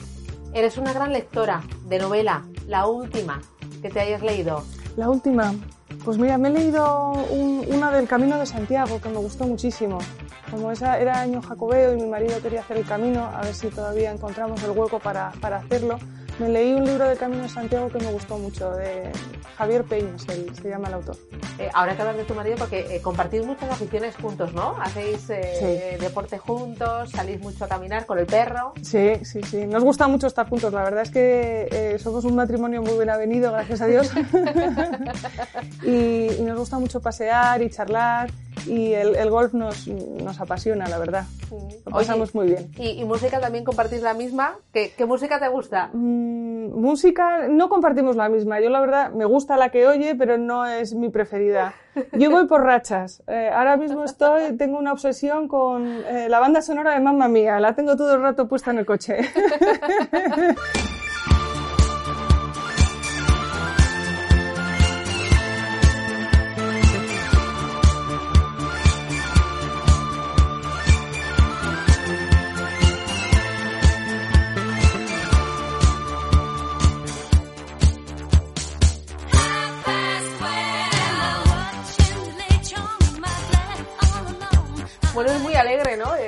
Eres 0.53 0.77
una 0.79 0.93
gran 0.93 1.13
lectora 1.13 1.63
de 1.89 1.99
novela, 1.99 2.45
la 2.67 2.87
última, 2.87 3.41
que 3.81 3.91
te 3.91 4.01
hayas 4.01 4.23
leído? 4.23 4.65
La 4.97 5.09
última. 5.09 5.55
Pues 6.05 6.19
mira, 6.19 6.39
me 6.39 6.49
he 6.49 6.53
leído 6.53 7.13
un, 7.31 7.67
una 7.71 7.91
del 7.91 8.07
Camino 8.07 8.39
de 8.39 8.47
Santiago 8.47 9.01
que 9.01 9.09
me 9.09 9.19
gustó 9.19 9.47
muchísimo. 9.47 9.99
Como 10.51 10.71
esa 10.71 10.99
era 10.99 11.21
año 11.21 11.43
jacobeo 11.43 11.95
y 11.95 12.01
mi 12.01 12.09
marido 12.09 12.41
quería 12.41 12.61
hacer 12.61 12.79
el 12.79 12.87
camino, 12.87 13.25
a 13.25 13.43
ver 13.43 13.55
si 13.55 13.69
todavía 13.69 14.11
encontramos 14.11 14.63
el 14.63 14.71
hueco 14.71 14.99
para, 14.99 15.33
para 15.41 15.59
hacerlo. 15.59 15.99
Me 16.41 16.49
leí 16.49 16.73
un 16.73 16.87
libro 16.87 17.07
de 17.07 17.17
Camino 17.17 17.43
de 17.43 17.51
Santiago 17.51 17.91
que 17.91 17.99
me 17.99 18.11
gustó 18.11 18.39
mucho, 18.39 18.71
de 18.71 19.13
Javier 19.59 19.85
Peñas, 19.85 20.23
se 20.23 20.71
llama 20.71 20.89
el 20.89 20.95
autor. 20.95 21.19
Eh, 21.59 21.69
ahora 21.75 21.95
que 21.95 22.01
hablas 22.01 22.17
de 22.17 22.25
tu 22.25 22.35
marido, 22.35 22.57
porque 22.57 22.97
eh, 22.97 23.03
compartís 23.03 23.45
muchas 23.45 23.71
aficiones 23.71 24.17
juntos, 24.17 24.55
¿no? 24.55 24.75
Hacéis 24.81 25.29
eh, 25.29 25.99
deporte 26.01 26.39
juntos, 26.39 27.11
salís 27.11 27.43
mucho 27.43 27.67
a 27.67 27.69
caminar 27.69 28.07
con 28.07 28.19
el 28.19 28.25
perro. 28.25 28.73
Sí, 28.81 29.17
sí, 29.23 29.43
sí. 29.43 29.67
Nos 29.67 29.85
gusta 29.85 30.09
mucho 30.09 30.29
estar 30.29 30.49
juntos. 30.49 30.73
La 30.73 30.83
verdad 30.83 31.03
es 31.03 31.11
que 31.11 31.99
somos 32.03 32.25
un 32.25 32.37
matrimonio 32.37 32.81
muy 32.81 32.95
bien 32.95 33.11
avenido, 33.11 33.53
gracias 33.53 33.83
a 33.83 33.87
Dios. 33.87 34.11
y, 35.83 36.33
y 36.39 36.43
nos 36.43 36.59
gusta 36.59 36.79
mucho 36.79 37.03
pasear 37.03 37.61
y 37.61 37.69
charlar 37.69 38.31
y 38.67 38.93
el, 38.93 39.31
golf 39.31 39.53
nos, 39.53 39.87
nos, 39.89 40.41
apasiona, 40.41 40.87
la 40.89 40.99
verdad. 40.99 41.25
Lo 41.51 41.93
pasamos 41.93 42.35
muy 42.35 42.47
bien. 42.47 42.71
¿y, 42.79 43.05
música 43.05 43.41
también 43.41 43.65
compartís 43.65 44.03
la 44.03 44.15
misma? 44.15 44.57
¿Qué, 44.73 44.93
qué 44.97 45.07
música 45.07 45.39
te 45.39 45.49
gusta? 45.49 45.91
Mm, 45.93 46.30
música, 46.75 47.49
no 47.49 47.69
compartimos 47.69 48.17
la 48.17 48.29
misma. 48.29 48.61
Yo 48.61 48.71
la 48.71 48.81
verdad 48.81 49.13
me 49.13 49.25
gusta 49.25 49.57
la 49.57 49.71
que 49.71 49.87
oye, 49.87 50.15
pero 50.15 50.39
no 50.39 50.67
es 50.67 50.95
mi 50.95 51.09
preferida. 51.09 51.75
Yo 52.13 52.31
voy 52.31 52.47
por 52.47 52.63
rachas. 52.63 53.23
Eh, 53.27 53.51
ahora 53.53 53.77
mismo 53.77 54.05
estoy, 54.05 54.57
tengo 54.57 54.79
una 54.79 54.93
obsesión 54.93 55.49
con 55.49 55.87
eh, 55.87 56.29
la 56.29 56.39
banda 56.39 56.63
sonora 56.63 56.93
de 56.93 57.01
Mamma 57.01 57.29
Mía. 57.29 57.61
La 57.61 57.75
tengo 57.75 57.97
todo 57.97 58.15
el 58.15 58.23
rato 58.23 58.49
puesta 58.49 58.71
en 58.71 58.79
el 58.79 58.87
coche. 58.87 59.19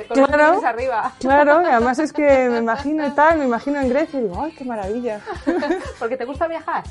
con 0.07 0.23
claro, 0.23 0.55
los 0.55 0.63
arriba. 0.63 1.13
Claro, 1.19 1.61
y 1.61 1.65
además 1.65 1.99
es 1.99 2.13
que 2.13 2.49
me 2.49 2.57
imagino 2.59 3.05
y 3.05 3.11
tal, 3.11 3.39
me 3.39 3.45
imagino 3.45 3.79
en 3.79 3.89
Grecia 3.89 4.19
y 4.19 4.23
digo, 4.23 4.41
¡ay, 4.41 4.51
qué 4.51 4.63
maravilla! 4.65 5.19
¿Porque 5.99 6.17
te 6.17 6.25
gusta 6.25 6.47
viajar? 6.47 6.83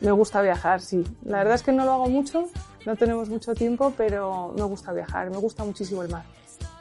Me 0.00 0.12
gusta 0.12 0.40
viajar, 0.40 0.80
sí. 0.80 1.04
La 1.24 1.38
verdad 1.38 1.54
es 1.54 1.62
que 1.62 1.72
no 1.72 1.84
lo 1.84 1.92
hago 1.92 2.08
mucho, 2.08 2.48
no 2.86 2.96
tenemos 2.96 3.28
mucho 3.28 3.54
tiempo, 3.54 3.92
pero 3.96 4.54
me 4.56 4.62
gusta 4.62 4.92
viajar, 4.92 5.30
me 5.30 5.36
gusta 5.36 5.64
muchísimo 5.64 6.02
el 6.02 6.10
mar. 6.10 6.22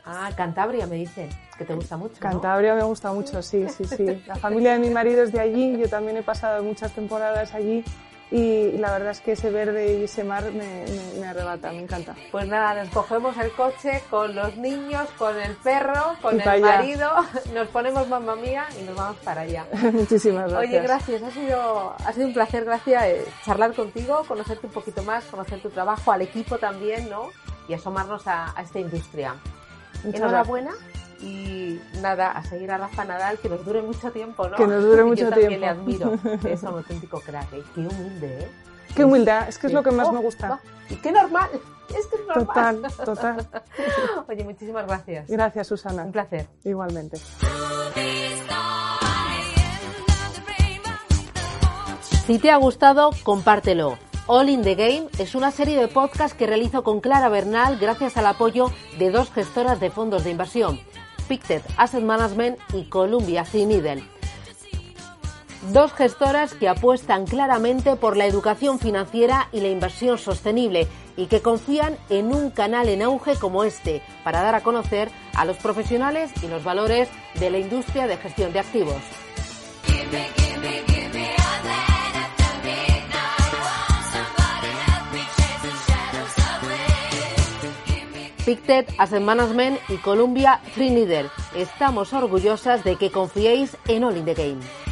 Ah, 0.05 0.31
Cantabria 0.35 0.87
me 0.87 0.95
dicen 0.95 1.29
que 1.57 1.65
te 1.65 1.75
gusta 1.75 1.97
mucho. 1.97 2.15
Cantabria 2.19 2.73
me 2.73 2.83
gusta 2.83 3.11
mucho, 3.11 3.43
sí, 3.43 3.67
sí, 3.69 3.83
sí. 3.85 4.23
La 4.25 4.35
familia 4.35 4.73
de 4.73 4.79
mi 4.79 4.89
marido 4.89 5.23
es 5.23 5.31
de 5.31 5.39
allí, 5.39 5.77
yo 5.77 5.87
también 5.87 6.17
he 6.17 6.23
pasado 6.23 6.63
muchas 6.63 6.91
temporadas 6.93 7.53
allí 7.53 7.83
y 8.31 8.73
la 8.73 8.91
verdad 8.91 9.11
es 9.11 9.21
que 9.21 9.31
ese 9.31 9.49
verde 9.49 9.99
y 9.99 10.03
ese 10.03 10.23
mar 10.23 10.51
me, 10.51 10.85
arrebata, 11.25 11.71
me 11.71 11.81
encanta. 11.81 12.15
Pues 12.31 12.47
nada, 12.47 12.83
nos 12.83 12.93
cogemos 12.93 13.35
el 13.37 13.51
coche 13.51 14.03
con 14.09 14.35
los 14.35 14.55
niños, 14.55 15.09
con 15.17 15.39
el 15.39 15.55
perro, 15.55 16.15
con 16.21 16.39
el 16.39 16.61
marido, 16.61 17.09
nos 17.53 17.67
ponemos 17.69 18.07
mamá 18.07 18.35
mía 18.35 18.67
y 18.79 18.83
nos 18.83 18.95
vamos 18.95 19.17
para 19.23 19.41
allá. 19.41 19.65
Muchísimas 19.93 20.51
gracias. 20.51 20.69
Oye, 20.69 20.81
gracias, 20.81 21.23
ha 21.23 21.31
sido, 21.31 21.95
ha 22.05 22.13
sido 22.13 22.27
un 22.27 22.33
placer, 22.33 22.65
gracias, 22.65 23.03
eh, 23.03 23.25
charlar 23.43 23.73
contigo, 23.73 24.23
conocerte 24.27 24.67
un 24.67 24.73
poquito 24.73 25.01
más, 25.01 25.25
conocer 25.25 25.59
tu 25.61 25.69
trabajo, 25.69 26.11
al 26.11 26.21
equipo 26.21 26.59
también, 26.59 27.09
¿no? 27.09 27.29
Y 27.67 27.73
asomarnos 27.73 28.27
a, 28.27 28.53
esta 28.61 28.79
industria. 28.79 29.35
Enhorabuena 30.03 30.71
y 31.21 31.79
nada, 32.01 32.31
a 32.31 32.43
seguir 32.43 32.71
a 32.71 32.77
Rafa 32.77 33.05
Nadal, 33.05 33.37
que 33.39 33.49
nos 33.49 33.65
dure 33.65 33.81
mucho 33.81 34.11
tiempo, 34.11 34.47
¿no? 34.47 34.55
Que 34.55 34.67
nos 34.67 34.83
dure 34.83 35.03
mucho 35.05 35.29
Yo 35.29 35.31
tiempo. 35.31 35.59
le 35.59 35.67
admiro, 35.67 36.13
es 36.47 36.63
un 36.63 36.69
auténtico 36.69 37.19
crack, 37.19 37.53
¿eh? 37.53 37.63
qué 37.73 37.81
humilde, 37.81 38.39
¿eh? 38.39 38.51
Qué 38.95 39.05
humildad, 39.05 39.47
es 39.47 39.57
que 39.57 39.67
es 39.67 39.73
lo 39.73 39.83
que 39.83 39.91
más 39.91 40.07
oh, 40.07 40.13
me 40.13 40.19
gusta. 40.19 40.59
Y 40.89 40.95
qué 40.95 41.11
normal, 41.11 41.49
es 41.89 42.07
que 42.07 42.15
es 42.15 42.27
normal. 42.27 42.81
Total, 42.81 43.05
total. 43.05 43.47
Oye, 44.27 44.43
muchísimas 44.43 44.87
gracias. 44.87 45.29
Gracias, 45.29 45.67
Susana. 45.67 46.03
Un 46.03 46.11
placer. 46.11 46.47
Igualmente. 46.63 47.17
Si 52.25 52.39
te 52.39 52.51
ha 52.51 52.57
gustado, 52.57 53.11
compártelo. 53.23 53.97
All 54.27 54.49
in 54.49 54.61
the 54.61 54.75
Game 54.75 55.07
es 55.17 55.33
una 55.33 55.49
serie 55.49 55.79
de 55.79 55.87
podcasts 55.87 56.37
que 56.37 56.45
realizo 56.45 56.83
con 56.83 56.99
Clara 56.99 57.29
Bernal 57.29 57.79
gracias 57.79 58.15
al 58.15 58.27
apoyo 58.27 58.71
de 58.99 59.09
dos 59.09 59.31
gestoras 59.31 59.79
de 59.79 59.89
fondos 59.89 60.23
de 60.23 60.29
inversión 60.29 60.79
Pictet 61.29 61.63
Asset 61.77 62.03
Management 62.03 62.59
y 62.73 62.83
Columbia 62.85 63.45
Needle. 63.53 64.03
Dos 65.71 65.93
gestoras 65.93 66.53
que 66.53 66.67
apuestan 66.67 67.25
claramente 67.25 67.95
por 67.95 68.17
la 68.17 68.25
educación 68.25 68.79
financiera 68.79 69.47
y 69.51 69.59
la 69.59 69.67
inversión 69.67 70.17
sostenible 70.17 70.87
y 71.15 71.27
que 71.27 71.41
confían 71.41 71.97
en 72.09 72.33
un 72.33 72.49
canal 72.49 72.89
en 72.89 73.01
auge 73.01 73.35
como 73.35 73.63
este 73.63 74.01
para 74.23 74.41
dar 74.41 74.55
a 74.55 74.61
conocer 74.61 75.09
a 75.35 75.45
los 75.45 75.57
profesionales 75.57 76.31
y 76.41 76.47
los 76.47 76.63
valores 76.63 77.09
de 77.39 77.49
la 77.49 77.59
industria 77.59 78.07
de 78.07 78.17
gestión 78.17 78.51
de 78.51 78.59
activos. 78.59 79.01
Pictet 88.49 88.89
Asset 88.97 89.21
Management 89.21 89.77
y 89.89 89.97
Columbia 89.97 90.59
Free 90.73 90.89
Leader. 90.89 91.29
Estamos 91.55 92.13
orgullosas 92.13 92.83
de 92.83 92.95
que 92.95 93.11
confiéis 93.11 93.77
en 93.87 94.03
All 94.03 94.17
in 94.17 94.25
the 94.25 94.33
Game. 94.33 94.88